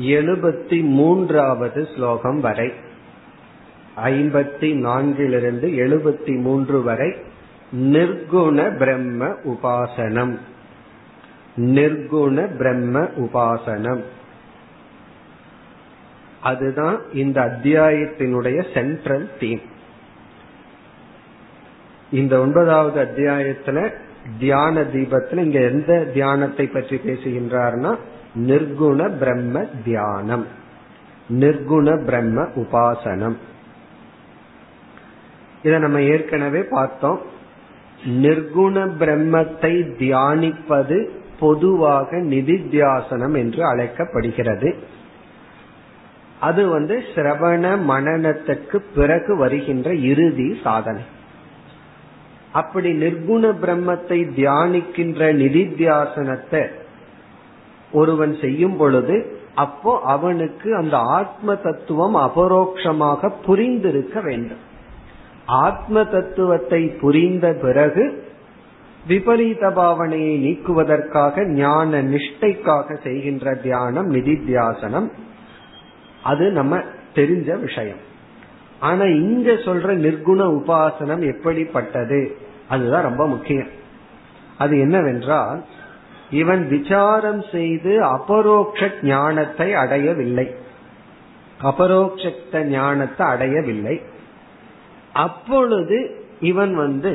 எழுபத்தி 0.00 0.82
மூன்றாவது 0.82 1.88
ஸ்லோகம் 1.96 2.40
வரை 2.40 2.72
ஐம்பத்தி 4.04 4.74
நான்கிலிருந்து 4.74 5.68
எழுபத்தி 5.68 6.40
மூன்று 6.40 6.82
வரை 6.82 7.14
நிர்குண 7.76 8.76
பிரம்ம 8.76 9.26
உபாசனம். 9.26 10.38
நிர்குண 11.56 12.56
பிரம்ம 12.56 13.00
உபாசனம். 13.00 14.02
அதுதான் 16.40 17.00
இந்த 17.12 17.40
அத்தியாயத்தினுடைய 17.40 18.74
சென்ட்ரல் 18.74 19.30
தீம் 19.40 19.60
இந்த 22.10 22.40
ஒன்பதாவது 22.40 23.02
அத்தியாயத்துல 23.02 23.92
தியான 24.38 24.80
தீபத்துல 24.80 25.38
இங்க 25.38 25.60
எந்த 25.60 26.10
தியானத்தை 26.12 26.66
பற்றி 26.66 26.96
பேசுகின்றார்னா 26.96 27.96
நிர்குண 28.46 29.18
பிரம்ம 29.18 29.64
தியானம். 29.84 30.46
நிர்குண 31.30 32.04
பிரம்ம 32.04 32.42
உபாசனம். 32.42 33.36
இத 35.62 35.78
நம்ம 35.78 36.02
ஏற்கனவே 36.02 36.62
பார்த்தோம். 36.62 37.20
நிர்குண 38.04 38.90
பிரம்மத்தை 38.98 39.74
தியானிப்பது 39.98 41.08
பொதுவாக 41.40 42.16
நிதித்தியாசனம் 42.16 43.36
என்று 43.36 43.64
அழைக்கப்படுகிறது. 43.64 44.76
அது 46.40 46.68
வந்து 46.68 47.04
சிரவண 47.14 47.78
மனநத்துக்கு 47.88 48.82
பிறகு 48.94 49.36
வருகின்ற 49.36 49.94
இறுதி 49.94 50.60
சாதனை. 50.62 51.02
அப்படி 52.52 52.92
நிர்குண 52.92 53.44
பிரம்மத்தை 53.62 54.18
தியானிக்கின்ற 54.36 55.20
நிதித்தியாசனத்தை 55.32 56.68
ஒருவன் 57.92 58.38
செய்யும் 58.40 58.76
பொழுது 58.76 59.40
அப்போ 59.54 60.00
அவனுக்கு 60.00 60.76
அந்த 60.76 60.96
ஆத்ம 60.96 61.54
தத்துவம் 61.54 62.16
அபரோக்ஷமாக 62.16 63.32
புரிந்திருக்க 63.46 64.22
வேண்டும். 64.22 64.62
ஆத்ம 65.46 66.04
தத்துவத்தை 66.04 66.86
புரிந்த 66.86 67.54
பிறகு 67.62 68.24
விபரீத 69.06 69.68
பாவனையை 69.70 70.34
நீக்குவதற்காக 70.38 71.44
ஞான 71.46 72.02
நிஷ்டைக்காக 72.02 72.96
செய்கின்ற 73.02 73.54
தியானம் 73.54 74.14
நிதித்தியாசனம். 74.14 75.08
அது 76.22 76.50
நம்ம 76.50 76.82
தெரிஞ்ச 77.14 77.60
விஷயம். 77.60 78.02
ஆனா 78.82 79.04
இங்க 79.04 79.50
சொல்ற 79.66 79.90
நிர்குண 80.04 80.40
உபாசனம் 80.58 81.22
எப்படிப்பட்டது? 81.36 82.20
அதுதான் 82.68 83.02
ரொம்ப 83.02 83.26
முக்கியம். 83.26 83.70
அது 84.58 84.74
என்னவென்றால் 84.78 85.60
இவன் 86.30 86.62
விசாரம் 86.68 87.42
செய்து 87.52 87.92
அபரோக்ஷ 88.04 88.90
ஞானத்தை 89.02 89.74
அடையவில்லை. 89.74 90.46
அபரோக்ஷ 91.60 92.32
ஞானத்தை 92.76 93.26
அடையவில்லை. 93.26 93.96
அப்பொழுது 95.12 95.98
இவன் 96.40 96.74
வந்து 96.74 97.12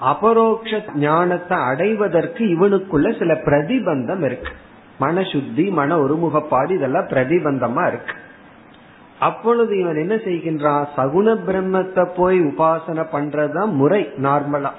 அபரோக்ஷ 0.00 0.82
ஞானத்தை 0.94 1.58
அடைவதற்கு 1.70 2.44
இவனுக்குள்ள 2.44 3.18
சில 3.18 3.34
பிரதிபந்தம் 3.34 4.24
இருக்கு. 4.24 4.52
மனசுத்தி 5.00 5.70
மன 5.70 5.98
ஒருமுகப்பாடு 5.98 6.70
இதெல்லாம் 6.70 7.12
பிரதிபந்தமா 7.12 7.84
இருக்கு. 7.86 8.14
அப்பொழுது 9.20 9.72
இவன் 9.78 10.02
என்ன 10.02 10.14
செய்கின்றான் 10.24 10.84
சகுண 10.94 11.28
பிரம்மத்தை 11.46 12.04
போய் 12.14 12.38
உபாசனை 12.46 13.04
பண்றதுதான் 13.12 13.72
முறை 13.80 14.02
நார்மலா 14.18 14.72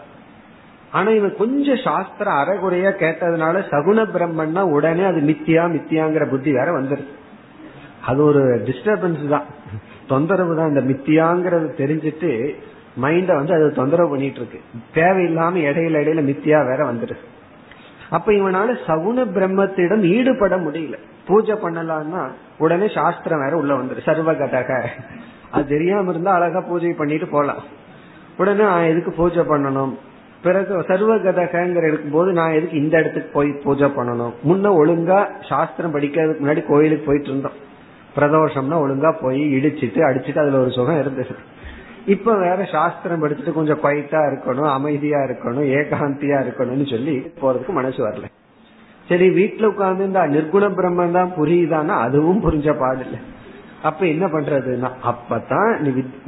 ஆனா 0.91 1.09
இவன் 1.17 1.35
கொஞ்சம் 1.35 1.83
சாஸ்திர 1.83 2.27
அறகுறையா 2.39 2.91
கேட்டதுனால 3.01 3.57
சகுண 3.69 3.99
பிரம்மன்னா 4.13 4.61
உடனே 4.75 5.03
அது 5.05 5.19
மித்தியா 5.29 5.63
மித்தியாங்கிற 5.75 6.25
புத்தி 6.29 6.51
வேற 6.51 6.69
வந்துருது 6.77 7.11
அது 8.03 8.19
ஒரு 8.25 8.41
டிஸ்டர்பன்ஸ் 8.67 9.25
தான். 9.27 9.47
தொந்தரவு 10.07 10.53
தான். 10.55 10.71
இந்த 10.71 10.81
மித்தியாங்கிறது 10.89 11.67
தெரிஞ்சுட்டு 11.77 12.29
மைண்ட 12.97 13.31
வந்து 13.35 13.53
அது 13.57 13.67
தொந்தரவு 13.73 14.11
பண்ணிட்டு 14.13 14.39
இருக்கு 14.41 14.59
தேவையில்லாம 14.95 15.61
இடையில 15.67 16.01
இடையில 16.03 16.21
மித்தியா 16.29 16.59
வேற 16.69 16.81
வந்துருது 16.89 17.23
அப்ப 18.11 18.27
இவனால 18.39 18.69
சகுண 18.87 19.17
பிரம்மத்திடம் 19.35 20.03
ஈடுபட 20.13 20.55
முடியல. 20.65 20.95
பூஜை 21.27 21.55
பண்ணலாம்னா 21.63 22.23
உடனே 22.61 22.87
சாஸ்திரம் 22.87 23.39
வேற 23.39 23.57
உள்ள 23.57 23.73
வந்துரு. 23.73 23.99
சர்வகதக. 24.05 24.87
அது 25.51 25.67
தெரியாம 25.67 26.09
இருந்தா 26.09 26.33
அழகா 26.33 26.59
பூஜை 26.59 26.93
பண்ணிட்டு 26.93 27.27
போலாம். 27.27 27.63
உடனே 28.37 28.87
எதுக்கு 28.87 29.11
பூஜை 29.11 29.43
பண்ணணும்? 29.43 29.97
பிறகு 30.43 30.79
சர்வகதகங்கிற 30.79 31.87
இருக்கும்போது 31.87 32.31
நான் 32.33 32.51
எதுக்கு 32.51 32.77
இந்த 32.77 32.99
இடத்துக்கு 32.99 33.29
போய் 33.33 33.51
பூஜை 33.51 33.87
பண்ணணும்? 33.87 34.33
முன்ன 34.47 34.71
ஒழுங்கா 34.81 35.25
சாஸ்திரம் 35.49 35.95
படிக்கிறதுக்கு 35.95 36.43
முன்னாடி 36.43 36.65
கோயிலுக்கு 36.67 37.05
போயிட்டு 37.05 37.29
இருந்தோம். 37.29 37.69
பிரதோஷம்னா 38.15 38.83
ஒழுங்கா 38.85 39.15
போய் 39.21 39.55
இடிச்சிட்டு 39.55 39.99
அடிச்சிட்டு 39.99 40.39
அதுல 40.39 40.59
ஒரு 40.59 40.71
சுகம் 40.71 40.99
இருந்தது. 40.99 41.35
இப்ப 42.05 42.37
வேற 42.37 42.65
சாஸ்திரம் 42.71 43.23
படிச்சுட்டு 43.23 43.53
கொஞ்சம் 43.53 43.79
குவைட்டா 43.83 44.21
இருக்கணும் 44.21 44.71
அமைதியா 44.71 45.17
இருக்கணும் 45.17 45.67
ஏகாந்தியா 45.69 46.37
இருக்கணும்னு 46.43 46.89
சொல்லி 46.89 47.31
போறதுக்கு 47.41 47.67
மனசு 47.67 48.07
வரல. 48.07 48.23
சரி 49.11 49.27
வீட்டுல 49.37 49.69
உட்கார்ந்து 49.71 50.07
இந்த 50.09 50.21
நிர்குண 50.35 50.65
பிரம்மன் 50.79 51.15
தான் 51.17 51.31
புரியுதான்னா 51.37 51.95
அதுவும் 52.05 52.43
புரிஞ்ச 52.45 52.69
பாடல 52.81 53.17
அப்ப 53.89 54.01
என்ன 54.13 54.25
பண்றதுன்னா 54.25 54.89
அப்பதான் 55.11 55.71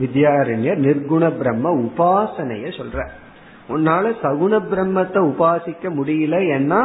வித்யாரண்யர் 0.04 0.80
நிர்குண 0.86 1.24
பிரம்ம 1.40 1.72
உபாசனைய 1.84 2.70
சொல்ற. 2.80 3.00
உன்னால 3.74 4.06
சகுண 4.24 4.54
பிரம்மத்தை 4.72 5.20
உபாசிக்க 5.32 5.90
முடியல 5.98 6.38
ஏன்னா 6.56 6.80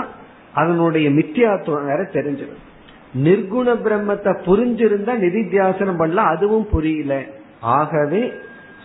அதனுடைய 0.61 1.07
மித்தியாத்துவம் 1.11 1.89
வேற 1.91 2.03
தெரிஞ்சிடும். 2.17 2.63
நிர்குண 3.27 3.69
பிரம்மத்தை 3.87 4.33
புரிஞ்சிருந்தா 4.49 5.15
நிதித்தியாசனம் 5.25 6.01
பண்ணலாம் 6.03 6.33
அதுவும் 6.35 6.69
புரியல. 6.75 7.15
ஆகவே 7.79 8.23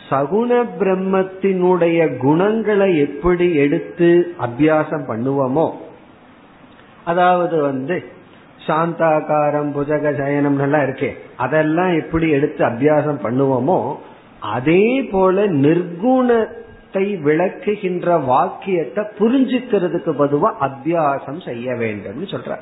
சகுண 0.10 0.52
பிரம்மத்தினுடைய 0.80 2.00
குணங்களை 2.26 2.90
எப்படி 3.08 3.48
எடுத்து 3.66 4.10
அபியாசம் 4.48 5.08
பண்ணுவோமோ 5.12 5.68
அதாவது 7.06 7.62
வந்து 7.62 8.04
சாந்தாகாரம் 8.68 9.72
புஜக 9.76 10.18
சயனம் 10.18 10.60
எல்லாம் 10.60 10.82
இருக்கே 10.82 11.12
அதெல்லாம் 11.38 11.94
எப்படி 11.94 12.30
எடுத்து 12.30 12.66
அபியாசம் 12.66 13.24
பண்ணுவோமோ 13.24 13.96
அதே 14.40 15.04
போல 15.12 15.46
நிர்குணத்தை 15.46 17.06
விளக்குகின்ற 17.24 18.26
வாக்கியத்தை 18.26 19.04
புரிஞ்சுக்கிறதுக்கு 19.20 20.12
பதுவா 20.22 20.50
அபியாசம் 20.60 21.42
செய்ய 21.46 21.74
வேண்டும்னு 21.74 22.28
சொல்ற 22.32 22.58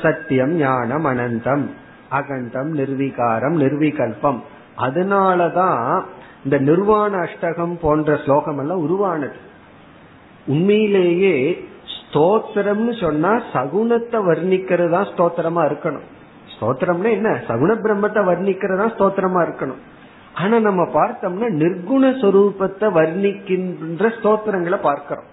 சத்தியம் 0.00 0.54
ஞானம் 0.56 1.04
அனந்தம் 1.04 1.66
அகண்டம் 2.08 2.70
நிர்வீகாரம் 2.72 3.60
நிர்விகல்பம். 3.60 4.38
அதனாலதான் 4.78 6.02
இந்த 6.44 6.58
நிர்வாண 6.58 7.12
அஷ்டகம் 7.18 7.74
போன்ற 7.80 8.16
ஸ்லோகம் 8.16 8.58
எல்லாம் 8.58 8.78
உருவானது. 8.78 9.36
உண்மையிலேயே 10.46 11.64
ஸ்தோத்திரம்னு 12.10 13.00
சொன்னா 13.00 13.42
சகுணத்தை 13.52 14.18
வர்ணிக்கிறது 14.30 14.90
தான் 14.90 15.10
ஸ்தோத்திரமா 15.12 15.62
இருக்கணும். 15.70 16.06
ஸ்தோத்திரம்னா 16.54 17.10
என்ன? 17.10 17.30
சகுண 17.48 17.70
பிரம்மத்தை 17.84 18.20
வர்ணிக்கிறதா 18.30 18.86
ஸ்தோத்திரமா 18.96 19.40
இருக்கணும். 19.48 19.80
ஆனா 20.34 20.58
நம்ம 20.58 20.82
பார்த்தோம்னா 20.82 21.48
நிர்குண 21.62 22.10
சொரூபத்தை 22.22 22.88
வர்ணிக்கின்ற 22.98 24.12
ஸ்தோத்திரங்களை 24.22 24.78
பார்க்கிறோம். 24.80 25.28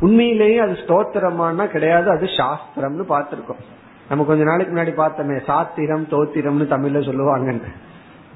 உண்மையிலேயே 0.00 0.58
அது 0.58 0.72
ஸ்தோத்திரமானா 0.72 1.66
கிடையாது 1.66 2.10
அது 2.10 2.26
சாஸ்திரம்னு 2.26 3.04
பார்த்திருக்கோம். 3.14 3.62
நம்ம 4.08 4.24
கொஞ்ச 4.24 4.44
நாளைக்கு 4.44 4.74
முன்னாடி 4.74 4.92
பார்த்தோமே 5.02 5.44
சாத்திரம் 5.44 6.06
தோத்திரம்னு 6.10 6.66
தமிழ்ல 6.74 7.00
சொல்லுவாங்கன்னு. 7.08 7.72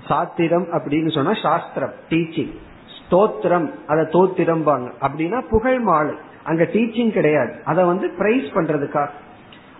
சாத்திரம் 0.09 0.66
அப்படின்னு 0.72 1.11
சொன்னா 1.12 1.34
சாஸ்திரம் 1.34 1.92
டீச்சிங் 2.11 2.53
ஸ்தோத்திரம் 2.96 3.70
அதை 3.86 4.05
தோத்திரம் 4.05 4.64
அப்படின்னா 5.07 5.48
புகழ் 5.48 5.78
மாலை 5.78 6.14
அங்க 6.45 6.62
டீச்சிங் 6.62 7.11
கிடையாது. 7.11 7.53
அதை 7.64 7.84
வந்து 7.84 8.09
பிரைஸ் 8.09 8.45
பண்றதுக்காக 8.45 9.09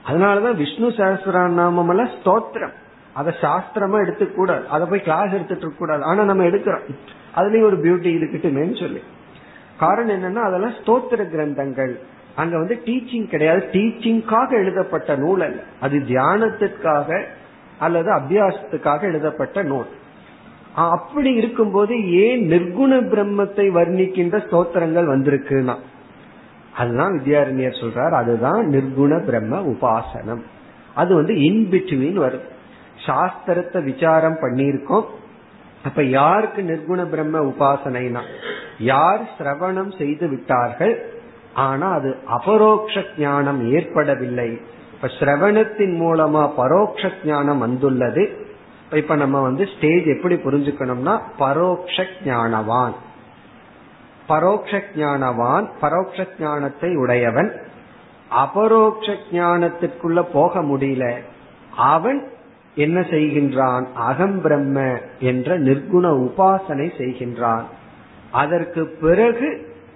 அதனாலதான் 0.09 0.55
விஷ்ணு 0.55 0.89
சஹசிரநாமம் 0.89 1.89
எல்லாம் 1.89 2.09
ஸ்தோத்திரம். 2.09 2.73
அதை 3.13 3.35
சாஸ்திரமா 3.41 4.05
எடுத்துக்கூடாது 4.05 4.67
அதை 4.67 4.87
போய் 4.89 5.01
கிளாஸ் 5.01 5.33
எடுத்துட்டு 5.33 5.63
இருக்க 5.63 5.77
கூடாது. 5.79 6.03
ஆனா 6.03 6.23
நம்ம 6.25 6.45
எடுக்கிறோம். 6.45 6.95
அதுலயும் 7.37 7.63
ஒரு 7.63 7.77
பியூட்டி 7.77 8.05
இருக்கட்டுமேன்னு 8.05 8.81
சொல்லி. 8.81 9.03
காரணம் 9.79 10.23
என்னன்னா 10.23 10.41
அதெல்லாம் 10.41 10.71
ஸ்தோத்திர 10.71 11.23
கிரந்தங்கள். 11.35 11.99
அங்க 12.35 12.59
வந்து 12.59 12.83
டீச்சிங் 12.85 13.29
கிடையாது. 13.29 13.69
டீச்சிங்காக 13.73 14.51
எழுதப்பட்ட 14.51 15.17
நூல் 15.17 15.41
அல்ல. 15.41 15.61
அது 15.81 15.99
தியானத்திற்காக 15.99 17.23
அல்லது 17.79 18.13
அபியாசத்துக்காக 18.15 19.03
எழுதப்பட்ட 19.03 19.63
நூல். 19.63 19.87
அப்படி 20.75 21.35
இருக்கும்போது 21.35 22.13
ஏன் 22.13 22.49
நிர்குண 22.49 22.93
பிரம்மத்தை 22.93 23.65
வர்ணிக்கின்ற 23.79 24.39
ஸ்தோத்திரங்கள் 24.39 25.07
வந்திருக்குன்னா? 25.07 25.77
அதுதான் 26.77 27.21
வித்யாரண்யர் 27.21 27.81
சொல்றார். 27.81 28.13
அதுதான் 28.13 28.69
நிர்குண 28.69 29.25
பிரம்ம 29.25 29.61
உபாசனம். 29.61 30.43
அது 30.95 31.15
வந்து 31.15 31.35
இன்பிட்வீன் 31.35 32.13
வரும். 32.13 32.51
சாஸ்திரத்தை 33.07 33.85
விசாரம் 33.85 34.39
பண்ணியிருக்கோம். 34.41 35.05
அப்ப 35.85 36.03
யாருக்கு 36.03 36.63
நிர்குண 36.63 37.05
பிரம்ம 37.05 37.41
உபாசனைனா? 37.41 38.21
யார் 38.79 39.21
சிரவணம் 39.39 39.99
செய்து 39.99 40.29
விட்டார்கள்? 40.29 41.13
ஆனா 41.55 41.91
அது 41.91 42.17
அபரோக்ஷ 42.29 43.05
ஞானம் 43.19 43.73
ஏற்படவில்லை. 43.73 44.61
இப்ப 44.95 45.07
சிரவணத்தின் 45.07 45.99
மூலமா 46.01 46.51
பரோக்ஷ 46.57 47.11
ஞானம் 47.25 47.59
வந்துள்ளது. 47.59 48.47
இப்ப 48.93 49.17
நம்ம 49.17 49.41
வந்து 49.41 49.69
ஸ்டேஜ் 49.77 50.05
எப்படி 50.05 50.35
புரிஞ்சுக்கணும்னா 50.35 51.21
பரோக்ஷ 51.39 52.05
ஞானவான். 52.25 52.93
பரோக்ஷ 54.33 54.83
ஞானவான் 54.97 55.71
பரோக்ஷ 55.81 56.27
ஞானத்தை 56.41 56.97
உடையவன். 56.97 57.53
அபரோக்ஷ 58.29 59.13
ஞானத்திற்குள்ள 59.33 60.23
போக 60.33 60.63
முடியல. 60.63 61.15
அவன் 61.77 62.29
என்ன 62.75 63.01
செய்கின்றான்? 63.01 63.85
அகம் 63.95 64.41
பிரம்ம 64.41 64.99
என்ற 65.19 65.59
நிர்குண 65.59 66.05
உபாசனை 66.17 66.89
செய்கின்றான். 66.99 67.63
அதற்கு 68.31 68.87
பிறகு 68.87 69.49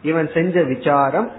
இவன் 0.03 0.31
செஞ்ச 0.35 0.63
விசாரம் 0.63 1.31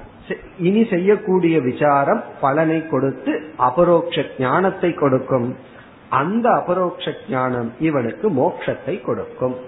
இனி 0.58 0.88
செய்யக்கூடிய 0.90 1.60
விசாரம் 1.60 2.24
பலனை 2.42 2.88
கொடுத்து 2.88 3.42
அபரோக்ஷ 3.58 4.26
ஞானத்தை 4.40 4.94
கொடுக்கும். 4.94 5.56
அந்த 6.10 6.50
அபரோக்ஷ 6.50 7.12
ஞானம் 7.30 7.74
இவனுக்கு 7.80 8.30
மோட்சத்தை 8.30 9.02
கொடுக்கும். 9.02 9.67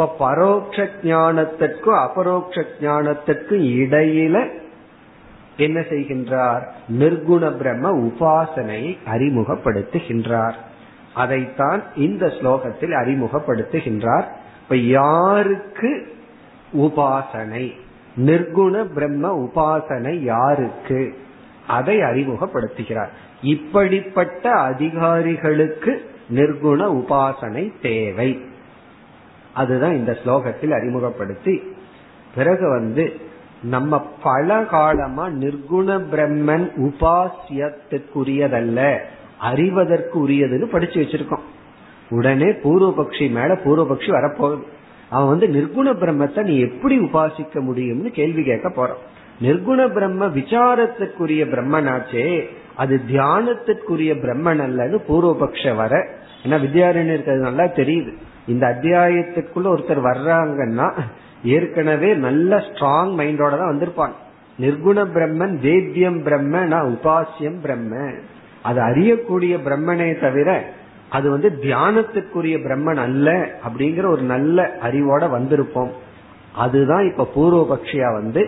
இப்ப 0.00 0.34
பரோட்ச 0.34 0.88
ஞானத்திற்கும் 1.02 2.00
அபரோக்ஷ 2.00 2.62
ஞானத்திற்கும் 2.80 3.64
இடையில 3.64 4.48
என்ன 5.56 5.80
செய்கின்றார்? 5.80 6.62
நிர்குண 6.98 7.56
பிரம்ம 7.56 7.92
உபாசனையை 7.92 8.96
அறிமுகப்படுத்துகின்றார். 9.06 10.52
அதைத்தான் 11.14 11.82
இந்த 11.96 12.26
ஸ்லோகத்தில் 12.26 12.94
அறிமுகப்படுத்துகின்றார். 12.94 14.24
இப்ப 14.62 14.76
யாருக்கு 14.76 16.12
உபாசனை? 16.72 17.72
நிர்குண 18.16 18.84
பிரம்ம 18.94 19.38
உபாசனை 19.38 20.18
யாருக்கு? 20.18 21.18
அதை 21.66 21.96
அறிமுகப்படுத்துகிறார். 21.96 23.08
இப்படிப்பட்ட 23.42 24.52
அதிகாரிகளுக்கு 24.52 26.10
நிர்குண 26.34 27.02
உபாசனை 27.02 27.72
தேவை. 27.82 28.48
அதுதான் 29.54 29.94
இந்த 29.94 30.18
ஸ்லோகத்தில் 30.24 30.70
அறிமுகப்படுத்தி 30.70 31.62
பிறகு 32.34 32.68
வந்து 32.68 33.20
நம்ம 33.62 34.10
பல 34.22 34.64
காலமா 34.64 35.28
நிர்குண 35.28 36.08
பிரம்மன் 36.12 36.68
உபாசியத்துக்குரியதல்ல 36.76 38.98
அறிவதற்கு 39.38 40.28
உரியதுன்னு 40.28 40.64
படிச்சு 40.64 41.00
வச்சிருக்கோம். 41.00 41.40
உடனே 42.10 42.44
பூர்வபக்ஷி 42.44 43.30
மேல 43.30 43.54
பூர்வபக்ஷி 43.54 44.10
வரப்போகுது. 44.10 44.62
அவன் 45.08 45.28
வந்து 45.28 45.46
நிர்குண 45.46 45.86
பிரம்மத்தை 45.86 46.42
நீ 46.42 46.58
எப்படி 46.58 46.98
உபாசிக்க 46.98 47.54
முடியும்னு 47.54 48.10
கேள்வி 48.10 48.44
கேட்க 48.44 48.70
போறான். 48.70 48.96
நிர்குண 49.42 49.92
பிரம்ம 49.92 50.26
விசாரத்துக்குரிய 50.26 51.48
பிரம்மனாச்சே 51.54 52.48
அது 52.76 53.00
தியானத்துக்குரிய 53.08 53.88
பிரம்மன் 53.88 54.62
அல்லது 54.62 55.02
பூர்வபக்ஷ 55.08 55.74
வர 55.74 56.08
ஏன்னா 56.44 56.46
வித்யாரண்யருக்கு 56.46 57.22
அது 57.22 57.38
நல்லா 57.38 57.64
தெரியுது. 57.64 58.14
இந்த 58.52 58.64
அத்தியாயத்துக்குள்ள 58.72 59.68
ஒருத்தர் 59.74 60.02
வர்றாங்கன்னா 60.10 60.88
ஏற்கனவே 61.56 62.10
நல்ல 62.26 62.56
ஸ்ட்ராங் 62.66 63.12
மைண்டோட 63.20 63.52
தான் 63.60 63.72
வந்திருப்பாங்க. 63.72 64.16
நிர்குண 64.58 64.98
பிரம்மன் 65.14 65.54
வேத்தியம் 65.66 66.20
பிரம்ம 66.26 66.64
நான் 66.72 66.90
உபாசியம் 66.94 67.58
பிரம்ம. 67.64 67.92
அது 68.68 68.78
அறியக்கூடிய 68.88 69.54
பிரம்மனே 69.66 70.08
தவிர 70.24 70.48
அது 71.16 71.26
வந்து 71.30 71.48
தியானத்துக்குரிய 71.62 72.56
பிரம்மன் 72.64 73.00
அல்ல 73.04 73.28
அப்படிங்கிற 73.66 74.04
ஒரு 74.14 74.24
நல்ல 74.32 74.66
அறிவோட 74.86 75.22
வந்திருப்போம். 75.36 75.92
அதுதான் 76.64 77.04
இப்ப 77.10 77.26
பூர்வபக்ஷியா 77.36 78.08
வந்து 78.18 78.42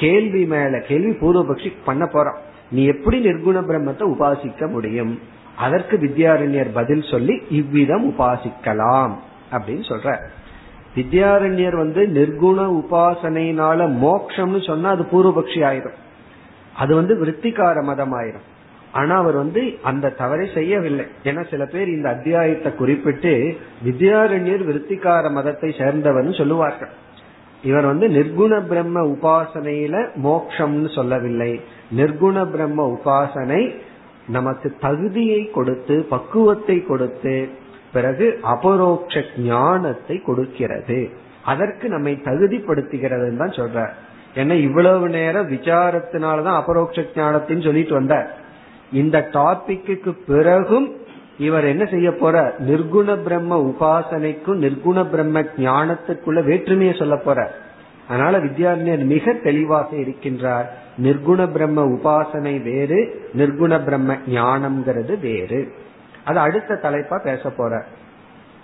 கேள்வி 0.00 0.42
மேல 0.52 0.78
கேள்வி 0.88 1.12
பூர்வபக்ஷி 1.22 1.70
பண்ண 1.88 2.04
போறான். 2.06 2.38
நீ 2.70 2.82
எப்படி 2.94 3.18
நிர்குண 3.26 3.58
பிரம்மத்தை 3.68 4.04
உபாசிக்க 4.14 4.70
முடியும்? 4.70 5.12
அதற்கு 5.64 5.96
வித்யாரண்யர் 5.96 6.70
பதில் 6.78 7.04
சொல்லி 7.12 7.34
இவ்விதம் 7.60 8.04
உபாசிக்கலாம். 8.10 9.14
அப்படின்னு 9.52 9.84
சொல்ற. 9.88 10.08
வித்யாரண்யர் 10.94 11.76
வந்து 11.76 12.02
நிர்குண 12.18 12.60
உபாசனையினால 12.80 13.80
மோக்ஷம்னு 14.04 14.66
சொன்னா 14.66 14.90
அது 14.90 15.04
பூர்வபக்ஷி 15.12 15.60
ஆயிரும். 15.70 15.98
அது 16.76 16.94
வந்து 16.94 17.14
விற்பிகார 17.24 17.82
மதம் 17.82 18.12
ஆயிரும் 18.12 18.46
ஆனா 18.92 19.16
அவர் 19.16 19.34
வந்து 19.34 19.62
அந்த 19.82 20.10
தவறை 20.10 20.46
செய்யவில்லை. 20.54 21.04
ஏன்னா 21.24 21.42
சில 21.50 21.64
பேர் 21.66 21.88
இந்த 21.88 22.08
அத்தியாயத்தை 22.08 22.74
குறிப்பிட்டு 22.74 23.56
வித்யாரண்யர் 23.84 24.64
விற்பிகார 24.70 25.30
மதத்தை 25.30 25.70
சேர்ந்தவர்னு 25.78 26.34
சொல்லுவார்கள். 26.38 26.92
இவர் 27.62 27.84
வந்து 27.84 28.06
நிர்குண 28.08 28.52
பிரம்ம 28.66 29.00
உபாசனையில 29.06 29.96
மோக்ஷம்னு 30.24 30.94
சொல்லவில்லை. 30.94 31.60
நிர்குண 31.96 32.44
பிரம்ம 32.50 32.86
உபாசனை 32.96 33.62
நமக்கு 34.26 34.68
தகுதியை 34.80 35.42
கொடுத்து 35.50 36.06
பக்குவத்தை 36.08 36.76
கொடுத்து 36.82 37.36
பிறகு 37.92 38.26
அபரோக்ஷ 38.42 39.22
ஞானத்தை 39.38 40.16
கொடுக்கிறது. 40.22 41.00
அதற்கு 41.44 41.88
நம்மை 41.88 42.12
தகுதிப்படுத்துகிறதுன்னு 42.24 43.42
தான் 43.42 43.58
சொல்ற 43.60 43.88
ஏன்னா 44.34 44.54
இவ்வளவு 44.60 45.08
நேரம் 45.08 45.50
விசாரத்தினாலதான் 45.50 46.58
அபரோக்ஷ 46.62 47.04
ஞானத்தின்னு 47.14 47.64
சொல்லிட்டு 47.64 47.94
வந்தார். 47.94 48.28
இந்த 48.92 49.28
டாபிக்கு 49.32 50.14
பிறகும் 50.26 50.88
இவர் 51.38 51.64
என்ன 51.64 51.84
செய்ய 51.84 52.10
போற 52.12 52.36
நிர்குண 52.58 53.08
பிரம்ம 53.22 53.58
உபாசனைக்கும் 53.70 54.62
நிர்குண 54.64 55.04
பிரம்ம 55.10 55.42
ஞானத்துக்குள்ள 55.56 56.40
வேற்றுமையை 56.44 56.94
சொல்ல 56.94 57.16
போற 57.16 57.38
அதனால 58.08 58.38
வித்யாரண்யர் 58.38 59.04
மிக 59.04 59.32
தெளிவாக 59.32 59.96
இருக்கின்றார். 59.96 60.66
நிர்குண 61.02 61.40
பிரம்ம 61.52 61.84
உபாசனை 61.86 62.62
வேறு 62.62 62.98
நிர்குண 63.38 63.84
பிரம்ம 63.84 64.16
ஞானம்ங்கிறது 64.26 65.20
வேறு. 65.20 65.60
அது 66.24 66.38
அடுத்த 66.38 66.78
தலைப்பா 66.82 67.22
பேச 67.22 67.50
போற. 67.50 67.84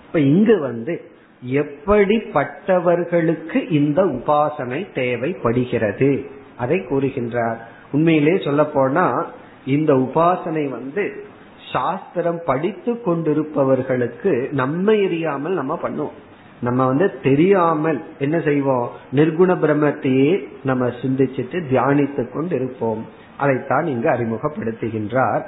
இப்ப 0.06 0.20
இங்கு 0.20 0.60
வந்து 0.60 1.10
எப்படிப்பட்டவர்களுக்கு 1.52 3.70
இந்த 3.70 4.04
உபாசனை 4.04 4.92
தேவைப்படுகிறது? 4.92 6.30
அதை 6.56 6.78
கூறுகின்றார். 6.78 7.56
உண்மையிலே 7.92 8.40
சொல்ல 8.44 8.66
போனா 8.66 9.26
இந்த 9.66 9.94
உபாசனை 9.94 10.68
வந்து 10.68 11.24
சாஸ்திரம் 11.72 12.40
படித்து 12.44 13.02
கொண்டிருப்பவர்களுக்கு 13.06 14.52
நம்ம 14.52 14.92
எரியாமல் 14.92 15.48
நம்ம 15.48 15.78
பண்ணுவோம். 15.82 16.12
நம்ம 16.60 16.86
வந்து 16.86 17.20
தெரியாமல் 17.20 18.02
என்ன 18.18 18.40
செய்வோம்? 18.40 18.90
நிர்குண 19.14 19.54
பிரம்மத்தையே 19.54 20.48
நம்ம 20.64 20.86
சிந்திச்சுட்டு 20.86 21.62
தியானித்து 21.70 22.32
கொண்டு 22.32 22.54
இருப்போம் 22.54 23.06
அதைத்தான் 23.36 23.86
இங்கு 23.86 24.08
அறிமுகப்படுத்துகின்றார். 24.08 25.42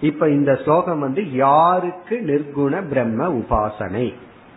இப்ப 0.00 0.28
இந்த 0.28 0.56
ஸ்லோகம் 0.56 0.98
வந்து 0.98 1.32
யாருக்கு 1.32 2.22
நிர்குண 2.26 2.88
பிரம்ம 2.88 3.28
உபாசனை? 3.28 4.14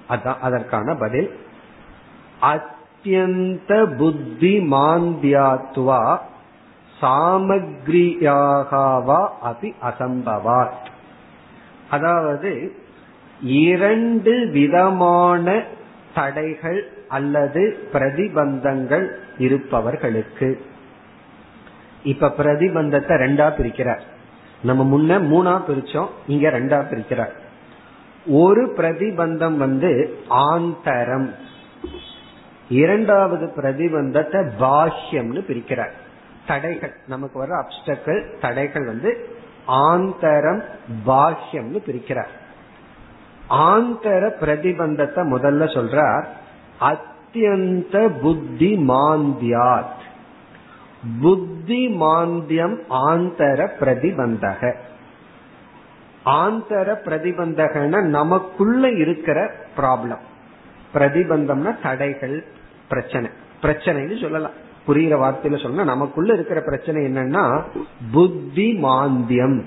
அதான் 0.09 0.39
அதற்கான 0.39 0.95
பதில். 0.95 1.31
அத்தியந்த 2.41 3.97
புத்தி 3.97 4.59
மாந்தியாத்வா 4.59 6.17
சாமக்ரியாகவா 7.01 9.27
அபி 9.45 9.73
அசம்பவாத். 9.83 10.85
அதாவது 11.89 12.75
இரண்டு 13.41 14.49
விதமான 14.51 15.63
தடைகள் 16.15 16.91
அல்லது 17.07 17.89
பிரதிபந்தங்கள் 17.93 19.09
இருப்பவர்களுக்கு. 19.38 20.65
இப்ப 22.03 22.33
பிரதிபந்தத்தை 22.38 23.07
ரெண்டா 23.07 23.53
பிரிக்கிறார். 23.57 24.15
நம்ம 24.61 24.97
முன்ன 24.97 25.17
மூணா 25.17 25.61
பிரிச்சோம் 25.67 26.07
இங்க 26.27 26.49
ரெண்டா 26.49 26.79
பிரிக்கிறார். 26.87 27.31
ஒரு 28.25 28.73
பிரதிபந்தம் 28.77 29.55
வந்து 29.55 30.19
ஆந்தரம். 30.29 31.33
இரண்டாவது 32.69 33.45
பிரதிபந்தத்தை 33.45 34.49
பாஹ்யம்னு 34.59 35.41
பிரிக்கிறார். 35.47 35.91
தடைகள் 36.47 36.93
நமக்கு 37.07 37.39
வர 37.39 37.55
அப்டக்கள் 37.61 38.39
தடைகள் 38.41 38.85
வந்து 38.85 39.27
ஆந்தரம் 39.67 40.63
பாஹ்யம்னு 41.07 41.81
பிரிக்கிறார். 41.87 42.27
ஆந்தர 43.49 44.31
பிரதிபந்தத்தை 44.41 45.23
முதல்ல 45.33 45.65
சொல்றார் 45.73 46.25
அத்தியந்த 46.79 48.19
புத்தி 48.21 48.75
மாந்தியாத் 48.87 50.05
புத்தி 51.21 51.87
மாந்தியம் 51.87 52.77
ஆந்தர 52.89 53.69
பிரதிபந்தக. 53.79 54.73
ஆந்தர 56.25 56.95
பிரதிபந்தகன 57.05 58.01
நமக்குள்ள 58.01 58.91
இருக்கிற 58.91 59.51
ப்ராப்ளம் 59.77 60.19
பிரதிபந்தம்னா 60.93 61.75
தடைகள் 61.83 62.45
பிரச்சனை. 62.89 63.29
பிரச்சனைன்னு 63.61 64.21
சொல்லலாம். 64.21 64.65
புரிகிற 64.87 65.17
வார்த்தையில 65.17 65.61
சொன்னா 65.61 65.83
நமக்குள்ள 65.83 66.33
இருக்கிற 66.33 66.61
பிரச்சனை 66.61 67.05
என்னன்னா 67.05 67.61
புத்தி 68.11 68.83
மாந்தியம் 68.83 69.63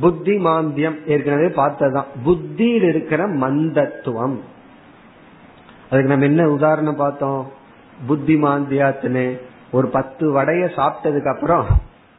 புத்தி 0.00 0.36
மாந்தியம் 0.36 1.06
ஏற்கனவே 1.06 1.48
பார்த்ததுதான். 1.48 2.06
புத்தியில் 2.24 2.82
இருக்கிற 2.82 3.28
மந்தத்துவம். 3.28 4.38
அதுக்கு 5.90 6.08
நம்ம 6.08 6.24
என்ன 6.24 6.48
உதாரணம் 6.48 6.96
பார்த்தோம்? 6.96 7.52
புத்தி 8.06 8.42
மாந்தியாத்துன்னு 8.42 9.40
ஒரு 9.72 9.88
பத்து 9.88 10.42
வடைய 10.42 10.68
சாப்பிட்டதுக்கு 10.76 11.34
அப்புறம் 11.34 11.66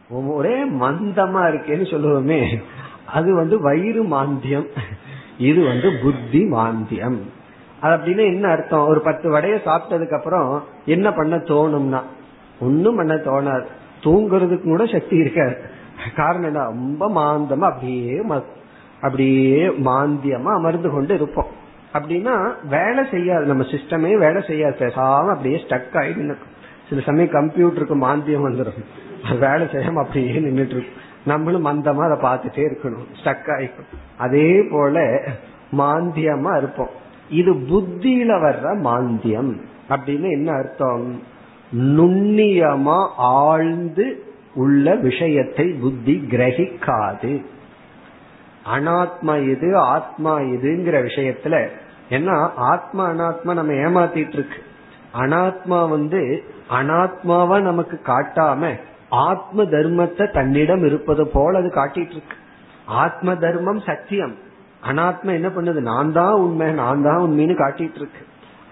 ஒரே 0.09 0.69
மந்தமா 0.69 1.41
இருக்கேன்னு 1.51 1.85
சொல்லுவோமே. 1.93 2.61
அது 3.05 3.35
வந்து 3.35 3.61
வயிறு 3.61 4.03
மாந்தியம். 4.03 4.67
இது 5.37 5.63
வந்து 5.63 5.89
புத்தி 6.03 6.41
மாந்தியம். 6.51 7.19
அது 7.81 7.95
அப்படின்னு 7.95 8.25
என்ன 8.25 8.47
அர்த்தம்? 8.47 8.87
ஒரு 8.87 9.01
பத்து 9.01 9.29
வடைய 9.29 9.57
சாப்பிட்டதுக்கு 9.65 10.17
அப்புறம் 10.17 10.63
என்ன 10.85 11.13
பண்ண 11.13 11.35
தோணும்னா 11.35 12.01
ஒன்னும் 12.59 12.95
பண்ண 12.95 13.13
தோணாது. 13.15 13.65
தூங்குறதுக்கு 14.03 14.63
கூட 14.63 14.85
சக்தி 14.85 15.15
இருக்காது. 15.15 15.57
காரணம் 16.15 16.43
என்ன? 16.43 16.63
ரொம்ப 16.63 17.09
மாந்தமா 17.09 17.65
அப்படியே 17.71 18.21
அப்படியே 19.01 19.67
மாந்தியமா 19.67 20.53
அமர்ந்து 20.53 20.89
கொண்டு 20.89 21.13
இருப்போம். 21.13 21.59
அப்படின்னா 21.93 22.53
வேலை 22.69 23.03
செய்யாது. 23.11 23.45
நம்ம 23.45 23.63
சிஸ்டமே 23.63 24.17
வேலை 24.17 24.43
செய்யாது. 24.47 24.75
பேசாம 24.79 25.29
அப்படியே 25.29 25.65
ஸ்டக் 25.67 25.93
ஆயிடு 25.93 26.35
சில 26.91 27.03
சமயம் 27.05 27.31
கம்ப்யூட்டருக்கு 27.31 27.95
மாந்தியம் 28.05 28.45
வந்துடும் 28.45 29.39
வேலை 29.39 29.67
செய்யாம 29.67 30.03
அப்படியே 30.03 30.31
நின்றுட்டு 30.31 30.75
இருக்கும் 30.75 31.09
நம்மளும் 31.25 31.65
மந்தமா 31.65 32.11
அதை 32.11 32.17
பார்த்துட்டே 32.17 32.67
இருக்கணும். 32.67 33.05
ஸ்டக் 33.23 33.49
ஆயிக்கும் 33.59 33.97
அதே 34.17 34.61
போல 34.71 35.21
மாந்தியமா 35.77 36.57
இருப்போம். 36.57 36.89
இது 37.29 37.53
புத்தியில 37.53 38.39
வர்ற 38.39 38.79
மாந்தியம். 38.83 39.61
அப்படின்னு 39.89 40.31
என்ன 40.31 40.51
அர்த்தம்? 40.51 41.21
நுண்ணியமா 41.77 43.07
ஆழ்ந்து 43.17 44.23
உள்ள 44.53 44.95
விஷயத்தை 44.95 45.65
புத்தி 45.65 46.27
கிரகிக்காது. 46.29 47.45
அனாத்மா 48.75 49.49
இது 49.49 49.77
ஆத்மா 49.77 50.39
இதுங்கிற 50.39 51.07
விஷயத்துல 51.07 51.67
ஏன்னா 52.09 52.49
ஆத்மா 52.55 53.09
அனாத்மா 53.09 53.53
நம்ம 53.53 53.71
ஏமாத்திட்டு 53.71 54.33
இருக்கு. 54.33 54.57
அனாத்மா 55.13 55.89
வந்து 55.89 56.43
அனாத்மாவா 56.77 57.57
நமக்கு 57.69 57.95
காட்டாம 58.11 58.71
ஆத்ம 59.29 59.63
தர்மத்தை 59.73 60.25
தன்னிடம் 60.37 60.83
இருப்பது 60.89 61.23
போல 61.35 61.59
அது 61.61 61.69
காட்டிட்டு 61.79 62.15
இருக்கு 62.17 62.37
ஆத்ம 63.03 63.33
தர்மம் 63.43 63.81
சத்தியம். 63.89 64.35
அனாத்மா 64.89 65.31
என்ன 65.39 65.49
பண்ணுது? 65.55 65.79
நான் 65.91 66.11
தான் 66.19 66.35
உண்மை 66.43 66.67
நான் 66.83 67.03
தான் 67.07 67.23
உண்மைன்னு 67.25 67.55
காட்டிட்டு 67.63 67.99
இருக்கு 68.01 68.23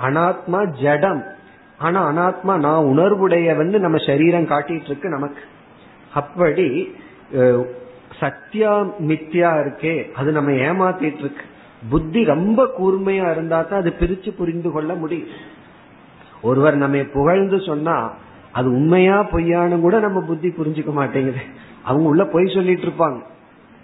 அனாத்மா 0.08 0.60
ஜடம். 0.84 1.22
ஆனா 1.86 2.00
அனாத்மா 2.12 2.54
நான் 2.66 2.88
உணர்வுடையவன்னு 2.92 3.80
நம்ம 3.86 3.98
சரீரம் 4.10 4.52
காட்டிட்டு 4.54 4.90
இருக்கு 4.92 5.10
நமக்கு. 5.18 5.44
அப்படி 6.20 6.68
சத்தியா 8.22 8.72
மித்தியா 9.10 9.52
இருக்கே 9.64 9.96
அது 10.20 10.30
நம்ம 10.38 10.52
ஏமாத்திட்டு 10.68 11.24
இருக்கு 11.26 11.46
புத்தி 11.92 12.22
ரொம்ப 12.34 12.60
கூர்மையா 12.78 13.28
இருந்தா 13.36 13.60
தான் 13.70 13.82
அது 13.84 13.92
பிரிச்சு 14.02 14.30
புரிந்து 14.40 14.70
கொள்ள 14.76 14.92
முடியும். 15.04 15.32
ஒருவர் 16.42 16.76
நம்ம 16.76 16.98
புகழ்ந்து 16.98 17.62
சொன்னா 17.62 18.14
அது 18.52 18.72
உண்மையா 18.72 19.24
பொய்யானு 19.24 19.80
கூட 19.80 20.00
நம்ம 20.00 20.20
புத்தி 20.22 20.50
புரிஞ்சுக்க 20.50 20.92
மாட்டேங்குது. 20.92 21.42
அவங்க 21.84 22.08
உள்ள 22.08 22.26
பொய் 22.26 22.54
சொல்லிட்டு 22.54 22.88
இருப்பாங்க. 22.88 23.20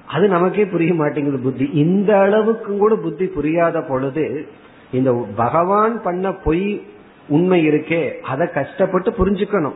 அது 0.08 0.28
நமக்கே 0.28 0.66
புரிய 0.66 0.94
மாட்டேங்குது 0.94 1.38
புத்தி. 1.38 1.70
இந்த 1.74 2.18
அளவுக்கும் 2.18 2.78
கூட 2.78 2.96
புத்தி 2.96 3.26
புரியாத 3.26 3.82
பொழுது 3.82 4.48
இந்த 4.92 5.26
பகவான் 5.36 6.02
பண்ண 6.02 6.32
பொய் 6.32 6.82
உண்மை 7.28 7.68
இருக்கே 7.68 8.20
அதை 8.20 8.48
கஷ்டப்பட்டு 8.48 9.12
புரிஞ்சுக்கணும். 9.12 9.76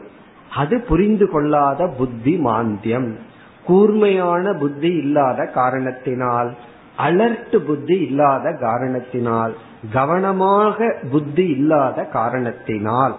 அது 0.56 0.82
புரிந்து 0.82 1.30
கொள்ளாத 1.30 1.88
புத்தி 1.88 2.38
மாந்தியம். 2.46 3.16
கூர்மையான 3.64 4.54
புத்தி 4.54 4.88
இல்லாத 4.88 5.46
காரணத்தினால் 5.46 6.56
அலர்ட் 6.98 7.58
புத்தி 7.58 7.98
இல்லாத 8.00 8.58
காரணத்தினால் 8.62 9.56
கவனமாக 9.92 10.96
புத்தி 11.12 11.48
இல்லாத 11.48 12.06
காரணத்தினால் 12.06 13.18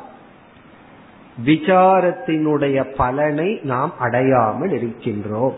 விசாரத்தினுடைய 1.45 2.85
பலனை 2.97 3.61
நாம் 3.63 3.93
அடையாமல் 3.99 4.71
இருக்கின்றோம். 4.71 5.53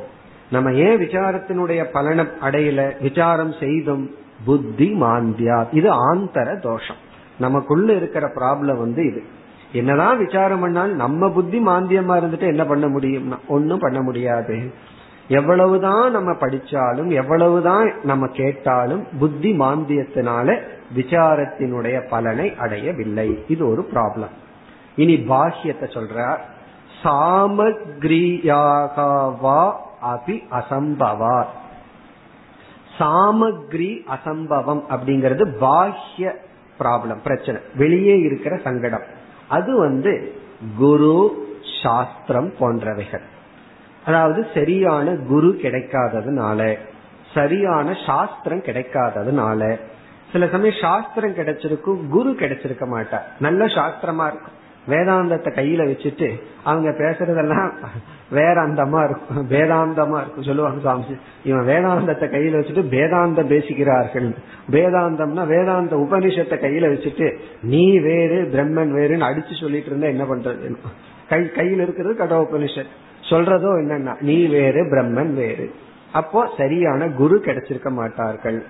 நம்ம 0.50 0.72
ஏன் 0.72 0.98
விசாரத்தினுடைய 0.98 1.84
பலனை 1.84 2.24
அடையல? 2.24 3.03
விசாரம் 3.03 3.53
செய்தும் 3.61 4.14
புத்தி 4.44 5.00
மாந்தியா. 5.00 5.66
இது 5.72 6.14
ஆந்தர 6.14 6.61
தோஷம். 6.61 6.96
நமக்குள்ள 7.38 7.92
இருக்கிற 7.92 8.28
ப்ராப்ளம் 8.28 8.78
வந்து 8.78 9.07
இது. 9.07 9.22
என்னதான் 9.72 10.26
விசாரம் 10.26 10.61
பண்ணாலும் 10.61 10.96
நம்ம 10.96 11.30
புத்தி 11.30 11.66
மாந்தியமா 11.66 12.14
இருந்துட்டு 12.16 12.46
என்ன 12.46 12.64
பண்ண 12.64 12.88
முடியும்னா 12.88 13.38
ஒன்னும் 13.48 13.78
பண்ண 13.78 14.03
முடியாது. 14.03 14.72
எவ்வளவுதான் 15.29 16.11
நம்ம 16.11 16.33
படிச்சாலும் 16.33 17.12
எவ்வளவுதான் 17.12 17.93
நம்ம 18.03 18.27
கேட்டாலும் 18.27 19.07
புத்தி 19.18 19.59
மாந்தியத்தினால 19.59 20.61
விசாரத்தினுடைய 20.97 22.09
பலனை 22.09 22.57
அடையவில்லை. 22.57 23.45
இது 23.49 23.68
ஒரு 23.68 23.89
ப்ராப்ளம் 23.95 24.31
இனி 24.97 25.14
பாஹ்யத்தை 25.14 25.62
சொல்றார். 25.62 26.39
சாமக்ரியாகவா 27.05 29.73
அபி 30.03 30.27
அசம்பவா. 30.27 31.45
சாமக்ரி 32.99 34.07
அசம்பவம் 34.07 34.83
அப்படிங்கிறது 34.91 35.55
பாஹ்ய 35.61 36.33
ப்ராப்ளம் 36.81 37.23
பிரச்சனை. 37.23 37.61
வெளியே 37.75 38.18
இருக்கிற 38.18 38.61
சங்கடம். 38.64 39.03
அது 39.49 39.79
வந்து 39.79 40.33
குரு 40.79 41.47
சாஸ்திரம் 41.83 42.53
போன்றவைகள். 42.61 43.23
அதாவது 44.05 44.46
சரியான 44.55 45.11
குரு 45.11 45.59
கிடைக்காததுனால 45.62 46.78
சரியான 47.34 47.94
சாஸ்திரம் 48.07 48.66
கிடைக்காததுனால 48.68 49.78
சில 50.32 50.46
சமயம் 50.48 50.80
சாஸ்திரம் 50.80 51.36
கிடைச்சிருக்கும் 51.36 52.00
குரு 52.09 52.30
கிடைச்சிருக்க 52.30 52.86
மாட்டார். 52.86 53.26
நல்ல 53.40 53.64
சாஸ்திரமா 53.64 54.26
இருக்கும். 54.26 54.59
வேதாந்தத்தை 54.88 55.50
கையில 55.57 55.82
வச்சுட்டு 55.88 56.28
அவங்க 56.62 56.90
பேசுறதெல்லாம் 56.90 57.70
வேற 58.30 58.55
அந்தமா 58.66 59.00
இருக்கும். 59.05 59.48
வேதாந்தமா 59.50 60.16
இருக்கும் 60.20 60.42
சொல்லுவாங்க 60.42 60.80
சாமி 60.80 61.16
இவன் 61.44 61.66
வேதாந்தத்தை 61.66 62.26
கையில 62.34 62.59
வச்சுட்டு 62.61 62.84
வேதாந்தம் 62.96 63.53
பேசிக்கிறார்கள். 63.55 64.28
வேதாந்தம்னா 64.70 65.44
வேதாந்த 65.46 65.96
உபனிஷத்தை 65.96 66.59
கையில 66.64 66.90
வச்சுட்டு 66.92 67.28
நீ 67.62 67.98
வேறு 67.98 68.38
பிரம்மன் 68.55 68.92
வேறுன்னு 68.98 69.28
அடிச்சு 69.30 69.61
சொல்லிட்டு 69.61 69.86
இருந்தா 69.86 70.07
என்ன 70.07 70.24
பண்றது? 70.24 70.76
கை 71.28 71.50
கையில் 71.50 71.80
இருக்கிறது 71.80 72.14
கட 72.14 72.48
உபனிஷத். 72.48 72.92
சொல்றதோ 73.33 73.70
என்னன்னா 73.83 74.14
நீ 74.20 74.47
வேறு 74.47 74.83
பிரம்மன் 74.85 75.35
வேறு. 75.35 75.70
அப்போ 76.12 76.49
சரியான 76.57 77.09
குரு 77.09 77.43
கிடைச்சிருக்க 77.45 77.91
மாட்டார்கள். 77.91 78.62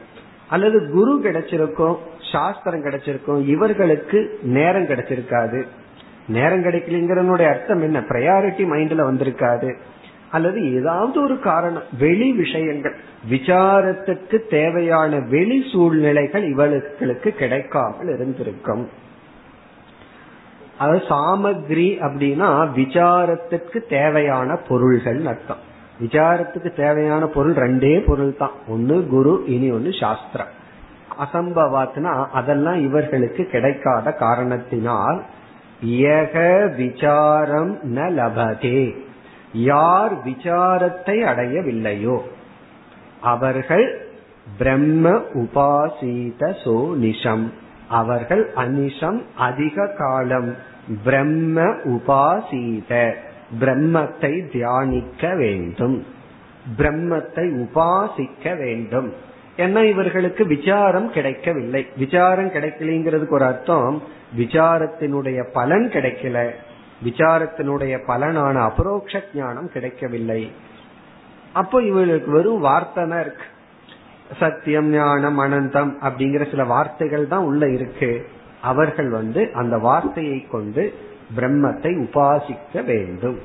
அல்லது 0.48 0.90
குரு 0.90 1.20
கிடைச்சிருக்கும் 1.24 1.96
சாஸ்திரம் 2.32 2.84
கிடைச்சிருக்கும் 2.84 3.46
இவர்களுக்கு 3.46 4.38
நேரம் 4.42 4.86
கிடைச்சிருக்காது. 4.86 5.62
நேரம் 6.28 6.64
கிடைக்கலங்கிறனுடைய 6.64 7.46
அர்த்தம் 7.46 7.82
என்ன? 7.82 8.00
ப்ரையாரிட்டி 8.00 8.64
மைண்ட்ல 8.72 9.04
வந்திருக்காது. 9.10 9.74
அல்லது 10.30 10.74
ஏதாவது 10.74 11.22
ஒரு 11.22 11.40
காரணம் 11.40 11.82
வெளி 11.98 12.32
விஷயங்கள் 12.32 12.94
விசாரத்துக்கு 13.30 14.38
தேவையான 14.50 15.18
வெளி 15.18 15.68
சூழ்நிலைகள் 15.72 16.44
இவர்களுக்கு 16.44 17.30
கிடைக்காமல் 17.30 18.14
இருந்திருக்கும். 18.14 18.88
அது 20.82 20.96
சாமக்ரி 21.10 21.88
அப்படின்னா 22.06 22.48
விசாரத்துக்கு 22.78 23.78
தேவையான 23.88 24.56
பொருள்கள் 24.68 25.20
அர்த்தம். 25.32 25.62
விசாரத்துக்கு 26.00 26.70
தேவையான 26.76 27.22
பொருள் 27.36 27.56
ரெண்டே 27.64 27.94
பொருள் 28.06 28.34
தான் 28.36 28.56
ஒன்னு 28.68 28.96
குரு 29.14 29.34
இனி 29.54 29.68
ஒன்னு 29.76 29.92
சாஸ்திரம். 30.00 30.52
அசம்பவாத்னா 31.24 32.12
அதெல்லாம் 32.32 32.78
இவர்களுக்கு 32.86 33.42
கிடைக்காத 33.54 34.12
காரணத்தினால் 34.24 35.18
ஏக 36.12 36.34
விசாரம் 36.76 37.72
ந 37.96 38.08
லபதே. 38.18 38.82
யார் 39.70 40.14
விசாரத்தை 40.24 41.16
அடையவில்லையோ 41.30 42.16
அவர்கள் 43.32 43.86
பிரம்ம 44.58 45.10
உபாசீத 45.40 46.42
சோ 46.64 46.76
நிஷம். 47.04 47.46
அவர்கள் 48.00 48.44
அனிஷம் 48.56 49.18
அதிக 49.46 49.86
காலம் 49.98 50.50
பிரம்ம 51.04 51.62
உபாசீத. 51.62 53.14
பிரம்மத்தை 53.60 54.50
தியானிக்க 54.52 55.34
வேண்டும். 55.34 56.06
பிரம்மத்தை 56.78 57.66
உபாசிக்க 57.66 58.58
வேண்டும். 58.58 59.12
ஏன்னா 59.56 59.88
இவர்களுக்கு 59.88 60.46
விசாரம் 60.46 61.12
கிடைக்கவில்லை. 61.12 61.86
விசாரம் 61.96 62.48
கிடைக்கலைங்கிறதுக்கு 62.48 63.28
ஒரு 63.28 63.44
அர்த்தம் 63.44 64.02
விசாரத்தினுடைய 64.38 65.42
பலன் 65.52 65.88
கிடைக்கல. 65.88 66.50
விசாரத்தினுடைய 67.04 67.98
பலனான 68.06 68.62
அபரோக்ஷ 68.62 69.22
ஞானம் 69.34 69.72
கிடைக்கவில்லை. 69.72 70.52
அப்போ 71.52 71.82
இவர்களுக்கு 71.82 72.30
வெறும் 72.30 72.60
வார்த்தை 72.60 73.08
தான் 73.08 73.20
இருக்கு. 73.20 73.44
சத்தியம் 74.38 74.88
ஞானம் 74.88 75.40
அனந்தம் 75.40 75.92
அப்படிங்கிற 76.02 76.50
சில 76.50 76.64
வார்த்தைகள் 76.64 77.28
தான் 77.28 77.44
உள்ள 77.44 77.68
இருக்கு. 77.68 78.26
அவர்கள் 78.62 79.10
வந்து 79.10 79.50
அந்த 79.54 79.78
வார்த்தையை 79.78 80.46
கொண்டு 80.50 80.94
பிரம்மத்தை 81.36 82.06
உபாசிக்க 82.06 82.84
வேண்டும். 82.84 83.38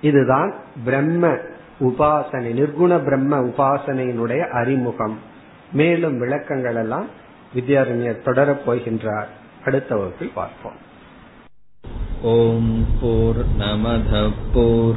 இதுதான் 0.00 0.54
பிரம்ம 0.84 1.26
உபாசனை 1.80 2.52
நிர்குண 2.52 3.04
பிரம்ம 3.04 3.40
உபாசனையினுடைய 3.40 4.48
அறிமுகம். 4.48 5.18
மேலும் 5.72 6.18
விளக்கங்கள் 6.18 6.74
எல்லாம் 6.74 7.06
வித்யாரண்யர் 7.54 8.24
தொடரப் 8.24 8.70
போகின்றார். 8.70 9.26
அடுத்த 9.64 9.96
வகுப்பில் 9.96 10.30
பார்ப்போம். 10.34 10.88
ஓம் 12.22 12.86
போர் 13.00 13.44
நமத 13.58 14.30
போர் 14.52 14.96